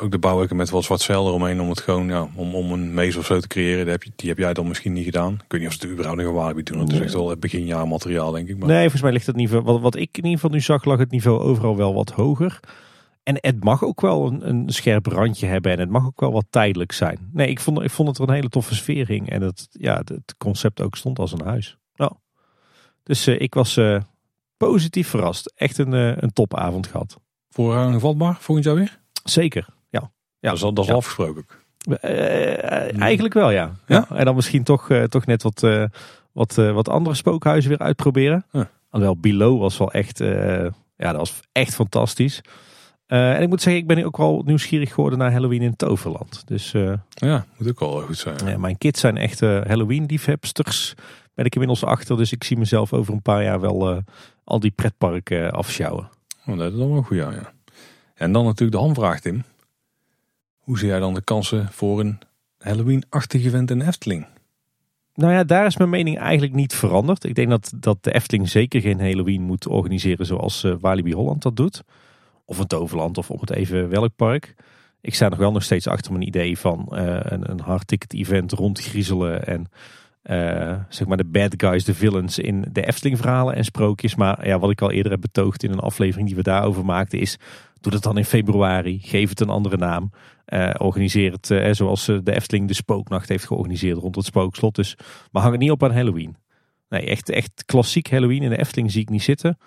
[0.00, 2.94] ook de bouwwerken met wat zwart zeil eromheen om het gewoon, ja, om, om een
[2.94, 3.82] mees of zo te creëren.
[3.82, 5.32] Die heb, je, die heb jij dan misschien niet gedaan.
[5.32, 6.78] Ik weet niet of ze het überhaupt nog een Walibi doen.
[6.78, 8.58] Het is echt wel het beginjaarmateriaal, denk ik.
[8.58, 8.68] Maar...
[8.68, 10.98] Nee, volgens mij ligt het niveau, wat, wat ik in ieder geval nu zag, lag
[10.98, 12.60] het niveau overal wel wat hoger.
[13.24, 16.32] En het mag ook wel een, een scherp randje hebben en het mag ook wel
[16.32, 17.30] wat tijdelijk zijn.
[17.32, 19.30] Nee, ik vond, ik vond het er een hele toffe sfeer hing.
[19.30, 21.76] En het, ja, het concept ook stond als een huis.
[21.94, 22.12] Nou,
[23.02, 24.00] dus uh, ik was uh,
[24.56, 25.52] positief verrast.
[25.56, 27.18] Echt een, uh, een topavond gehad.
[27.50, 29.00] Voorrang vatbaar volgend jaar weer?
[29.24, 30.10] Zeker, ja.
[30.38, 30.48] ja.
[30.48, 30.96] Dat is al, dat is ja.
[30.96, 31.46] afgesproken.
[32.98, 33.74] eigenlijk wel, ja.
[33.86, 34.06] ja.
[34.10, 35.66] En dan misschien toch, toch net wat,
[36.32, 38.46] wat, wat andere spookhuizen weer uitproberen.
[38.50, 38.70] Ja.
[38.90, 42.42] Alhoewel, Below was wel echt, ja, dat was echt fantastisch.
[43.08, 46.42] Uh, en ik moet zeggen, ik ben ook wel nieuwsgierig geworden naar Halloween in Toverland.
[46.46, 48.36] Dus, uh, ja, moet ook wel goed zijn.
[48.46, 50.94] Ja, mijn kids zijn echt uh, Halloween-liefhebsters.
[51.34, 54.02] Ben ik inmiddels achter, dus ik zie mezelf over een paar jaar wel
[54.44, 56.08] al die pretparken afschouwen.
[56.46, 57.52] Oh, dat is dan wel goed, ja, ja.
[58.14, 59.42] En dan natuurlijk de hamvraag, Tim.
[60.58, 62.18] Hoe zie jij dan de kansen voor een
[62.58, 64.26] Halloween-achtig event in Efteling?
[65.14, 67.24] Nou ja, daar is mijn mening eigenlijk niet veranderd.
[67.24, 71.56] Ik denk dat, dat de Efteling zeker geen Halloween moet organiseren zoals Walibi Holland dat
[71.56, 71.82] doet
[72.44, 74.54] of een toverland of om het even welk park.
[75.00, 78.14] Ik sta nog wel nog steeds achter mijn idee van uh, een, een hard ticket
[78.14, 79.66] event rondgriezelen en
[80.24, 84.14] uh, zeg maar de bad guys, de villains in de Efteling verhalen en sprookjes.
[84.14, 87.18] Maar ja, wat ik al eerder heb betoogd in een aflevering die we daarover maakten
[87.18, 87.38] is,
[87.80, 90.10] doe dat dan in februari, geef het een andere naam.
[90.46, 94.74] Uh, organiseer het zoals de Efteling de spooknacht heeft georganiseerd rond het spookslot.
[94.74, 94.96] Dus,
[95.30, 96.36] maar hang het niet op aan Halloween.
[96.88, 99.58] Nee, echt, echt klassiek Halloween in de Efteling zie ik niet zitten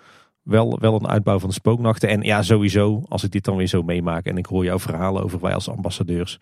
[0.48, 2.08] wel, wel een uitbouw van de spooknachten.
[2.08, 5.22] En ja, sowieso, als ik dit dan weer zo meemaak en ik hoor jouw verhalen
[5.22, 6.38] over wij als ambassadeurs.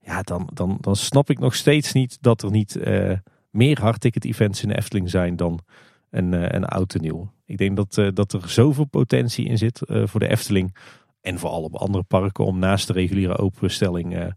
[0.00, 3.12] Ja, dan, dan, dan snap ik nog steeds niet dat er niet uh,
[3.50, 5.60] meer hardticket events in de Efteling zijn dan
[6.10, 7.30] een, uh, een oud en nieuw.
[7.44, 10.76] Ik denk dat, uh, dat er zoveel potentie in zit voor de Efteling.
[11.20, 14.34] En vooral op andere parken om naast de reguliere openstelling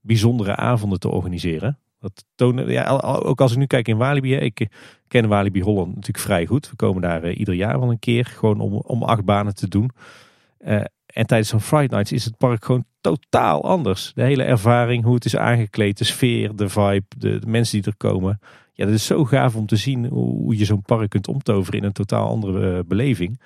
[0.00, 1.78] bijzondere avonden te organiseren.
[2.06, 4.68] Dat tonen, ja, ook als ik nu kijk in Walibi, ik
[5.08, 6.70] ken Walibi Holland natuurlijk vrij goed.
[6.70, 9.68] We komen daar uh, ieder jaar wel een keer, gewoon om, om acht banen te
[9.68, 9.90] doen.
[10.66, 14.12] Uh, en tijdens zo'n Friday Nights is het park gewoon totaal anders.
[14.14, 17.96] De hele ervaring, hoe het is aangekleed, de sfeer, de vibe, de, mensen die er
[17.96, 18.40] komen.
[18.72, 21.80] Ja, dat is zo gaaf om te zien hoe, hoe je zo'n park kunt omtoveren
[21.80, 23.40] in een totaal andere beleving.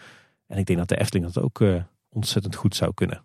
[0.47, 1.63] En ik denk dat de Efteling dat ook
[2.09, 3.25] ontzettend goed zou kunnen.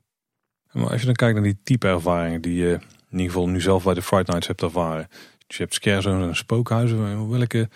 [0.72, 2.80] Maar als je dan kijkt naar die type ervaringen die je
[3.16, 5.08] in ieder geval nu zelf bij de Fright Nights hebt ervaren.
[5.48, 7.30] Dus je hebt scarezone en spookhuizen.
[7.30, 7.70] Welke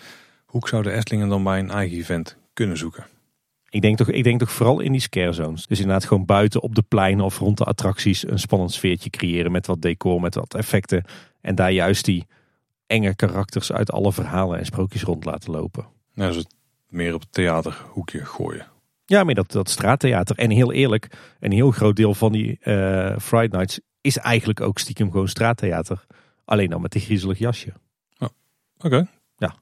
[0.46, 3.06] hoek zou de Efteling dan bij een eigen event kunnen zoeken?
[3.68, 5.66] Ik denk, toch, ik denk toch vooral in die scare zones.
[5.66, 9.52] Dus inderdaad gewoon buiten op de pleinen of rond de attracties een spannend sfeertje creëren
[9.52, 11.04] met wat decor, met wat effecten.
[11.40, 12.26] En daar juist die
[12.86, 15.86] enge karakters uit alle verhalen en sprookjes rond laten lopen.
[16.14, 16.54] Ja, dus het
[16.88, 18.66] meer op het theaterhoekje gooien.
[19.04, 20.36] Ja, meer dat, dat straattheater.
[20.36, 21.08] En heel eerlijk,
[21.40, 26.06] een heel groot deel van die uh, Friday Nights is eigenlijk ook stiekem gewoon straattheater.
[26.44, 27.72] Alleen dan met een griezelig jasje.
[28.18, 28.28] Oh,
[28.78, 29.06] Oké.
[29.36, 29.54] Ja,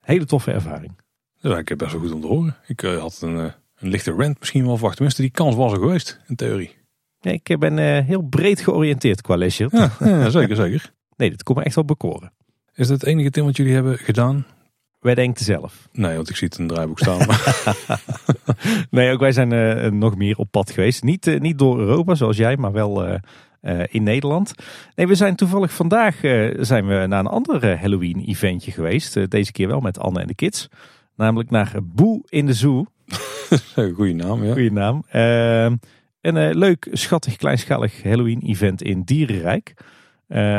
[0.00, 0.96] hele toffe ervaring.
[0.96, 2.56] Dat is eigenlijk best wel goed om te horen.
[2.66, 4.94] Ik uh, had een, uh, een lichte rent misschien wel verwacht.
[4.94, 6.76] Tenminste, die kans was er geweest, in theorie.
[7.20, 9.68] Nee, ik ben uh, heel breed georiënteerd qua lesje.
[9.70, 10.92] Ja, ja, zeker, zeker.
[11.16, 12.32] nee, dit komt me echt wel bekoren.
[12.74, 14.46] Is dat het enige thema wat jullie hebben gedaan?
[14.98, 15.88] Wij denken zelf.
[15.92, 17.26] Nee, want ik zie het in een draaiboek staan.
[18.90, 21.02] nee, ook wij zijn nog meer op pad geweest.
[21.02, 23.20] Niet, niet door Europa zoals jij, maar wel
[23.86, 24.54] in Nederland.
[24.94, 29.30] Nee, we zijn toevallig vandaag uh, zijn we naar een ander uh, Halloween eventje geweest.
[29.30, 30.68] deze keer wel met Anne en de kids.
[31.16, 32.84] Namelijk naar Boe in de Zoo.
[33.96, 34.52] Goeie naam, ja.
[34.52, 35.04] Goeie naam.
[36.20, 39.74] Een leuk, schattig, kleinschalig Halloween event in Dierenrijk.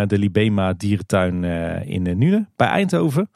[0.07, 1.43] de Libema dierentuin
[1.85, 3.29] in Nune bij Eindhoven.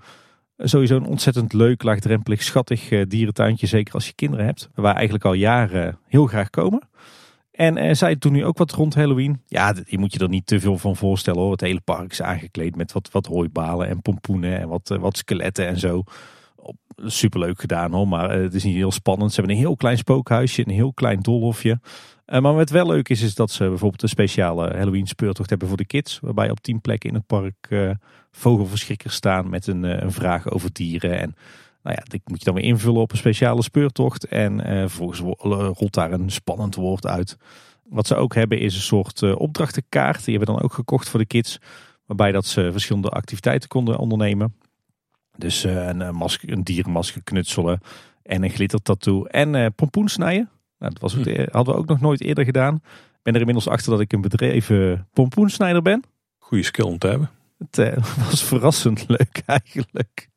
[0.57, 3.67] Sowieso een ontzettend leuk, laagdrempelig, schattig dierentuintje.
[3.67, 4.69] Zeker als je kinderen hebt.
[4.75, 6.89] Waar eigenlijk al jaren heel graag komen.
[7.57, 9.41] En uh, zij doen nu ook wat rond Halloween.
[9.47, 11.51] Ja, je moet je er niet te veel van voorstellen hoor.
[11.51, 15.17] Het hele park is aangekleed met wat, wat hooibalen en pompoenen en wat, uh, wat
[15.17, 16.03] skeletten en zo.
[16.95, 19.29] Superleuk gedaan hoor, maar uh, het is niet heel spannend.
[19.33, 21.79] Ze hebben een heel klein spookhuisje, een heel klein doolhofje.
[22.25, 25.77] maar wat wel leuk is, is dat ze bijvoorbeeld een speciale Halloween speurtocht hebben voor
[25.77, 26.19] de kids.
[26.19, 27.95] Waarbij op tien plekken in het park
[28.31, 31.19] vogelverschrikkers staan met een, een vraag over dieren.
[31.19, 31.35] En
[31.87, 34.25] nou ja, die moet je dan weer invullen op een speciale speurtocht.
[34.25, 35.19] En uh, vervolgens
[35.79, 37.37] rolt daar een spannend woord uit.
[37.83, 40.25] Wat ze ook hebben is een soort uh, opdrachtenkaart.
[40.25, 41.59] Die hebben we dan ook gekocht voor de kids.
[42.05, 44.55] Waarbij dat ze verschillende activiteiten konden ondernemen.
[45.37, 47.79] Dus uh, een, masker, een dierenmasker knutselen.
[48.23, 49.25] En een glittertattoo.
[49.25, 50.49] En pompoen snijden.
[50.79, 51.45] Nou, dat was ook, hm.
[51.51, 52.75] hadden we ook nog nooit eerder gedaan.
[52.75, 56.03] Ik ben er inmiddels achter dat ik een bedreven pompoensnijder ben.
[56.37, 57.29] Goede skill om te hebben.
[57.57, 57.95] Het
[58.29, 60.29] was verrassend leuk eigenlijk.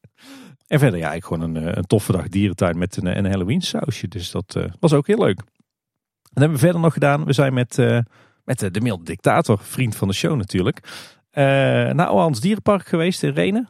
[0.71, 3.61] En verder ja, ik gewoon een, eh, een toffe dag dierentuin met een, een Halloween
[3.61, 4.09] sausje.
[4.09, 5.39] Dus dat uh, was ook heel leuk.
[6.33, 7.25] En hebben we verder nog gedaan.
[7.25, 7.77] We zijn met,
[8.45, 10.81] met de milde dictator, vriend van de show natuurlijk.
[11.33, 11.45] Uh,
[11.91, 13.69] naar Oans Dierenpark geweest in Renen.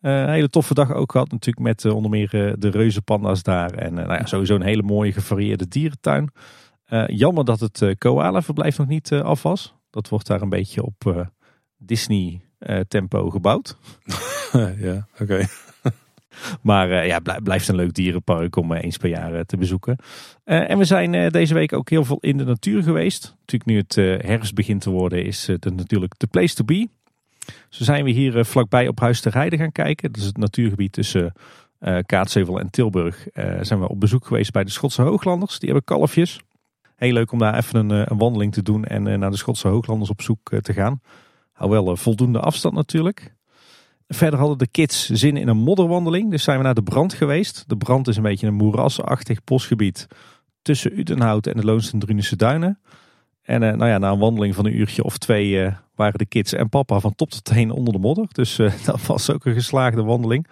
[0.00, 3.72] een hele toffe dag ook gehad natuurlijk met onder meer de reuzenpanda's daar.
[3.72, 6.32] En nou ja, sowieso een hele mooie gevarieerde dierentuin.
[7.06, 9.74] Jammer dat het uh, koala-verblijf nog niet af was.
[9.90, 11.28] Dat wordt daar een beetje op
[11.76, 13.76] Disney-tempo gebouwd.
[14.86, 15.46] ja, oké.
[16.62, 19.96] Maar ja, blijft een leuk dierenpark om eens per jaar te bezoeken.
[20.44, 23.36] en we zijn deze week ook heel veel in de natuur geweest.
[23.38, 26.88] Natuurlijk nu het herfst begint te worden is het natuurlijk de place to be.
[27.68, 30.12] Zo zijn we hier vlakbij op Huis te Rijden gaan kijken.
[30.12, 31.32] Dat is het natuurgebied tussen
[31.80, 35.58] uh, Kaatsheuvel en Tilburg uh, zijn we op bezoek geweest bij de Schotse Hooglanders.
[35.58, 36.40] Die hebben kalfjes.
[36.96, 39.68] Heel leuk om daar even een, eh, een wandeling te doen en naar de Schotse
[39.68, 41.00] Hooglanders op zoek te gaan.
[41.52, 43.34] Hou wel voldoende afstand natuurlijk.
[44.08, 47.64] Verder hadden de kids zin in een modderwandeling, dus zijn we naar de brand geweest.
[47.66, 50.06] De brand is een beetje een moerasachtig bosgebied
[50.62, 52.80] tussen Utenhout en de Loonsten Duinen.
[53.42, 56.68] En nou ja, na een wandeling van een uurtje of twee waren de kids en
[56.68, 58.26] papa van top tot teen onder de modder.
[58.32, 58.56] Dus
[58.86, 60.46] dat was ook een geslaagde wandeling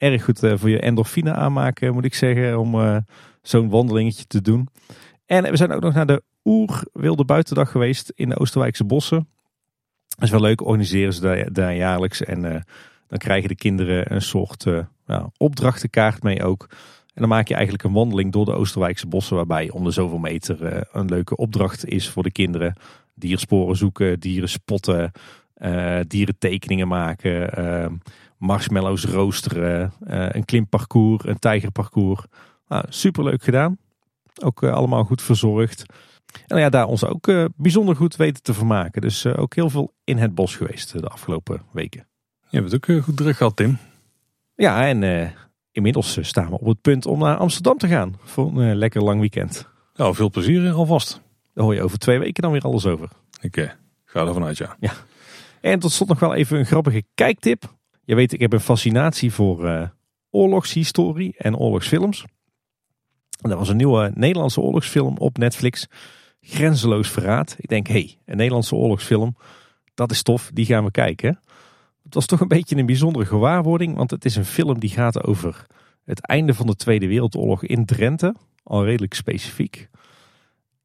[0.00, 2.96] erg goed eh, voor je endorfine aanmaken, moet ik zeggen, om eh,
[3.42, 4.68] zo'n wandelingetje te doen.
[5.26, 9.28] En we zijn ook nog naar de Oer Wilde Buitendag geweest in de Oosterwijkse bossen.
[10.08, 12.24] Dat is wel leuk, organiseren ze daar, jaarlijks.
[12.24, 12.64] En
[13.10, 16.66] dan krijgen de kinderen een soort uh, ja, opdrachtenkaart mee ook.
[17.14, 19.36] En dan maak je eigenlijk een wandeling door de Oosterwijkse bossen.
[19.36, 22.76] Waarbij om de zoveel meter uh, een leuke opdracht is voor de kinderen.
[23.14, 25.12] Diersporen zoeken, dieren spotten,
[26.06, 27.50] dieren tekeningen maken
[28.40, 32.24] marshmallows roosteren, uh, een klimparcours, een tijgerparcours.
[32.68, 33.78] Nou, superleuk gedaan.
[34.42, 35.84] Ook uh, allemaal goed verzorgd.
[36.46, 39.00] En ja, daar ons ook uh, bijzonder goed weten te vermaken.
[39.00, 42.09] Dus ook heel veel in het bos geweest de afgelopen weken.
[42.50, 43.78] Je hebt het ook goed druk gehad, Tim.
[44.54, 45.32] Ja, en
[45.72, 48.18] inmiddels staan we op het punt om naar Amsterdam te gaan.
[48.22, 49.68] Voor een lekker lang weekend.
[49.94, 51.20] Nou, veel plezier alvast.
[51.54, 53.08] Daar hoor je over twee weken dan weer alles over.
[53.40, 54.76] Ik ga er vanuit, ja.
[54.80, 54.92] ja.
[55.60, 57.74] En tot slot nog wel even een grappige kijktip.
[58.04, 59.90] Je weet, ik heb een fascinatie voor
[60.30, 62.24] oorlogshistorie en oorlogsfilms.
[63.40, 65.86] En er was een nieuwe Nederlandse oorlogsfilm op Netflix.
[66.40, 67.56] Grenzeloos Verraad.
[67.58, 69.36] Ik denk, hé, hey, een Nederlandse oorlogsfilm.
[69.94, 71.40] Dat is tof, die gaan we kijken.
[72.10, 73.96] Het was toch een beetje een bijzondere gewaarwording.
[73.96, 75.66] Want het is een film die gaat over
[76.04, 78.34] het einde van de Tweede Wereldoorlog in Drenthe.
[78.62, 79.88] Al redelijk specifiek.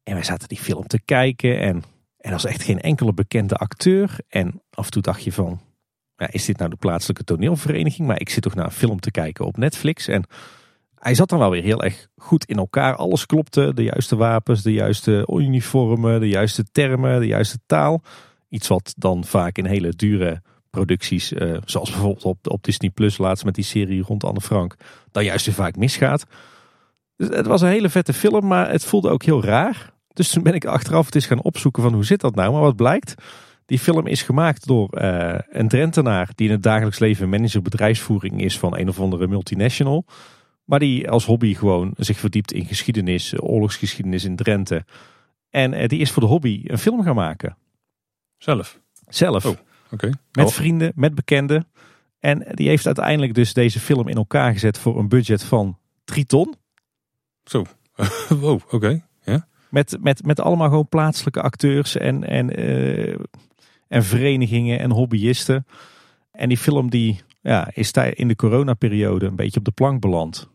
[0.02, 1.82] En wij zaten die film te kijken en
[2.16, 4.18] er was echt geen enkele bekende acteur.
[4.28, 5.60] En af en toe dacht je van,
[6.16, 8.06] ja, is dit nou de plaatselijke toneelvereniging?
[8.06, 10.08] Maar ik zit toch naar een film te kijken op Netflix.
[10.08, 10.24] En
[10.94, 12.94] hij zat dan wel weer heel erg goed in elkaar.
[12.96, 13.74] Alles klopte.
[13.74, 18.02] De juiste wapens, de juiste uniformen, de juiste termen, de juiste taal.
[18.48, 20.42] Iets wat dan vaak in hele dure
[20.76, 24.76] producties, uh, zoals bijvoorbeeld op, op Disney Plus laatst met die serie rond Anne Frank,
[25.12, 26.26] dan juist weer vaak misgaat.
[27.16, 29.92] Dus het was een hele vette film, maar het voelde ook heel raar.
[30.12, 32.52] Dus toen ben ik achteraf het eens gaan opzoeken van hoe zit dat nou.
[32.52, 33.14] Maar wat blijkt,
[33.66, 38.42] die film is gemaakt door uh, een Drentenaar die in het dagelijks leven manager bedrijfsvoering
[38.42, 40.04] is van een of andere multinational.
[40.64, 44.84] Maar die als hobby gewoon zich verdiept in geschiedenis, oorlogsgeschiedenis in Drenthe.
[45.50, 47.56] En uh, die is voor de hobby een film gaan maken.
[48.38, 48.80] Zelf?
[49.08, 49.46] Zelf.
[49.46, 49.56] Oh,
[50.32, 50.52] Met oh.
[50.52, 51.68] vrienden, met bekenden.
[52.18, 56.26] En die heeft uiteindelijk dus deze film in elkaar gezet voor een budget van 3
[56.26, 56.54] ton.
[57.44, 57.64] Zo,
[58.28, 59.04] wow, oké.
[59.24, 59.46] Ja.
[59.70, 63.18] Met, met, met allemaal gewoon plaatselijke acteurs en, en uh,
[63.88, 65.66] en verenigingen en hobbyisten.
[66.30, 70.00] En die film die, ja, is daar in de coronaperiode een beetje op de plank
[70.00, 70.48] beland.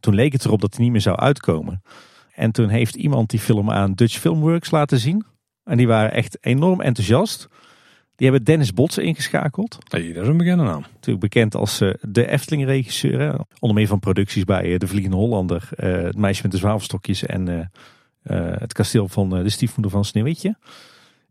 [0.00, 1.82] Toen leek het erop dat hij niet meer zou uitkomen.
[2.34, 5.24] En toen heeft iemand die film aan Dutch Filmworks laten zien.
[5.64, 7.48] En die waren echt enorm enthousiast.
[8.16, 9.78] Die hebben Dennis Bots ingeschakeld.
[9.88, 10.84] Hey, dat is een bekende naam.
[10.92, 13.40] Natuurlijk bekend als uh, de Efteling-regisseur.
[13.58, 17.26] Onder meer van producties bij uh, De Vliegende Hollander, uh, Het Meisje met de Zwavelstokjes
[17.26, 17.70] en
[18.22, 20.56] Het Kasteel van de Stiefmoeder van Sneeuwwitje.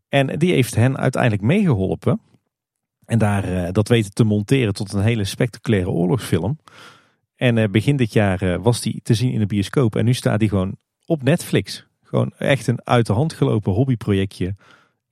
[0.09, 2.21] En die heeft hen uiteindelijk meegeholpen.
[3.05, 6.59] En daar dat weten te monteren tot een hele spectaculaire oorlogsfilm.
[7.35, 9.95] En begin dit jaar was die te zien in de bioscoop.
[9.95, 11.85] En nu staat die gewoon op Netflix.
[12.03, 14.55] Gewoon echt een uit de hand gelopen hobbyprojectje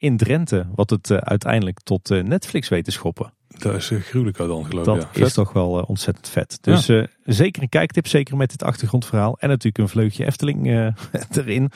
[0.02, 0.66] in Drenthe.
[0.76, 3.34] Wat het uiteindelijk tot Netflix weet te schoppen.
[3.48, 5.08] Dat is gruwelijk uit de hand gelopen.
[5.14, 6.58] Dat is toch wel ontzettend vet.
[6.62, 7.08] Dus ja.
[7.26, 9.38] zeker een kijktip, zeker met dit achtergrondverhaal.
[9.40, 10.68] En natuurlijk een vleugje Efteling
[11.32, 11.72] erin.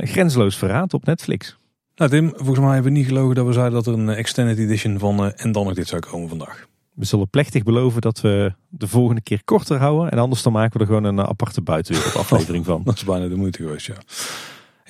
[0.00, 1.58] Grensloos verraad op Netflix.
[2.00, 4.58] Nou Tim, volgens mij hebben we niet gelogen dat we zeiden dat er een extended
[4.58, 6.66] edition van uh, En dan nog dit zou komen vandaag.
[6.94, 10.10] We zullen plechtig beloven dat we de volgende keer korter houden.
[10.10, 12.82] En anders dan maken we er gewoon een aparte buitenwereld aflevering van.
[12.84, 13.94] dat is bijna de moeite geweest, ja.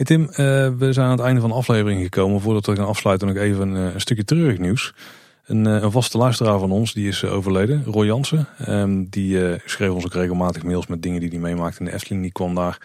[0.05, 0.37] Tim, uh,
[0.79, 2.41] we zijn aan het einde van de aflevering gekomen.
[2.41, 4.95] Voordat we gaan afsluiten nog even een, eh, stukje terug nieuws.
[5.45, 8.47] Een, een, vaste luisteraar van ons, die is overleden, Roy Jansen.
[8.69, 12.23] Um, die schreef ons ook regelmatig mails met dingen die hij meemaakte in de Efteling.
[12.23, 12.79] Die kwam daar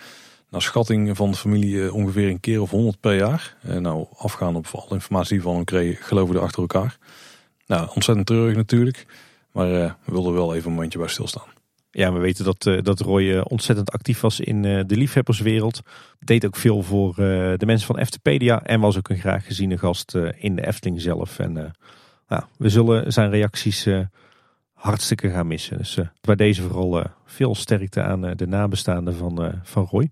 [0.50, 3.56] naar schatting van de familie eh, ongeveer een keer of honderd per jaar.
[3.62, 6.98] Nou, afgaan op alle informatie van hem kreeg, geloven we achter elkaar.
[7.68, 9.06] Nou, ontzettend treurig natuurlijk.
[9.52, 11.55] Maar we wilden wel even een momentje bij stilstaan.
[11.97, 15.81] Ja, we weten dat, uh, dat Roy uh, ontzettend actief was in uh, de liefhebberswereld.
[16.19, 18.63] Deed ook veel voor de mensen van Eftepedia.
[18.63, 21.39] En was ook een graag geziene gast in de Efteling zelf.
[21.39, 21.53] En
[22.27, 23.88] nou, we zullen zijn reacties
[24.73, 25.77] hartstikke gaan missen.
[25.77, 30.09] Dus bij deze vooral veel sterkte aan de nabestaanden van, van Roy.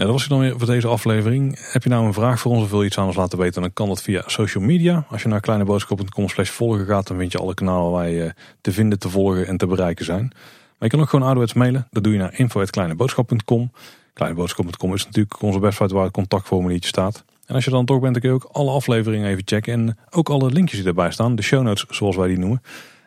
[0.00, 1.58] Ja, dat was het dan weer voor deze aflevering.
[1.72, 3.62] Heb je nou een vraag voor ons of wil je iets aan ons laten weten?
[3.62, 5.04] Dan kan dat via social media.
[5.08, 8.72] Als je naar kleineboodschap.com slash volgen gaat, dan vind je alle kanalen waar je te
[8.72, 10.22] vinden, te volgen en te bereiken zijn.
[10.22, 11.86] Maar je kan ook gewoon ouderwets mailen.
[11.90, 13.72] Dat doe je naar info.kleineboodschap.com.
[14.12, 17.24] Kleineboodschap.com is natuurlijk onze website waar het contactformuliertje staat.
[17.46, 19.72] En als je dan toch bent, dan kun je ook alle afleveringen even checken.
[19.72, 22.62] En ook alle linkjes die erbij staan, de show notes zoals wij die noemen.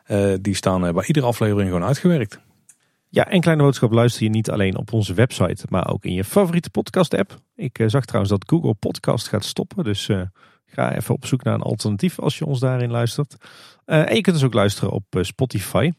[0.08, 2.40] Uh, die staan eh, bij iedere aflevering gewoon uitgewerkt.
[3.14, 6.24] Ja, en Kleine Boodschap luister je niet alleen op onze website, maar ook in je
[6.24, 7.40] favoriete podcast app.
[7.56, 10.22] Ik uh, zag trouwens dat Google Podcast gaat stoppen, dus uh,
[10.66, 13.36] ga even op zoek naar een alternatief als je ons daarin luistert.
[13.86, 15.92] Uh, en je kunt dus ook luisteren op Spotify.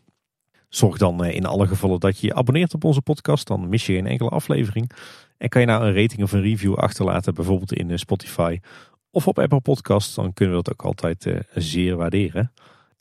[0.69, 3.93] Zorg dan in alle gevallen dat je je abonneert op onze podcast, dan mis je
[3.93, 4.91] geen enkele aflevering.
[5.37, 8.61] En kan je nou een rating of een review achterlaten, bijvoorbeeld in Spotify
[9.11, 12.53] of op Apple Podcasts, dan kunnen we dat ook altijd zeer waarderen.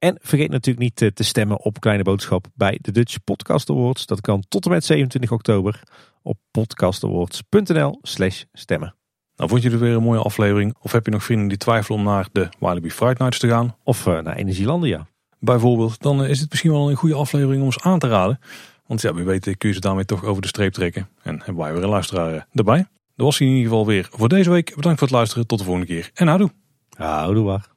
[0.04, 4.06] En vergeet natuurlijk niet eh, te stemmen op Kleine Boodschap bij de Dutch Podcast Awards.
[4.06, 5.84] Dat kan tot en met 27 oktober
[6.22, 8.96] op podcastawards.nl slash stemmen.
[9.36, 10.76] Nou, vond je dit weer een mooie aflevering?
[10.82, 13.76] Of heb je nog vrienden die twijfelen om naar de Walibi Fright Nights te gaan?
[13.84, 15.08] Of uh, naar Energielandia?
[15.40, 18.40] Bijvoorbeeld, dan is het misschien wel een goede aflevering om eens aan te raden.
[18.88, 21.10] Want ja, wie weet kun je ze daarmee toch over de streep trekken.
[21.22, 22.88] En hebben wij weer een luisteraar eh, erbij.
[23.16, 24.76] Dat was in ieder geval weer voor deze week.
[24.76, 25.48] Bedankt voor het luisteren.
[25.48, 26.12] Tot de volgende keer.
[26.14, 26.52] En houdoe.
[26.90, 27.73] Houdoe waar.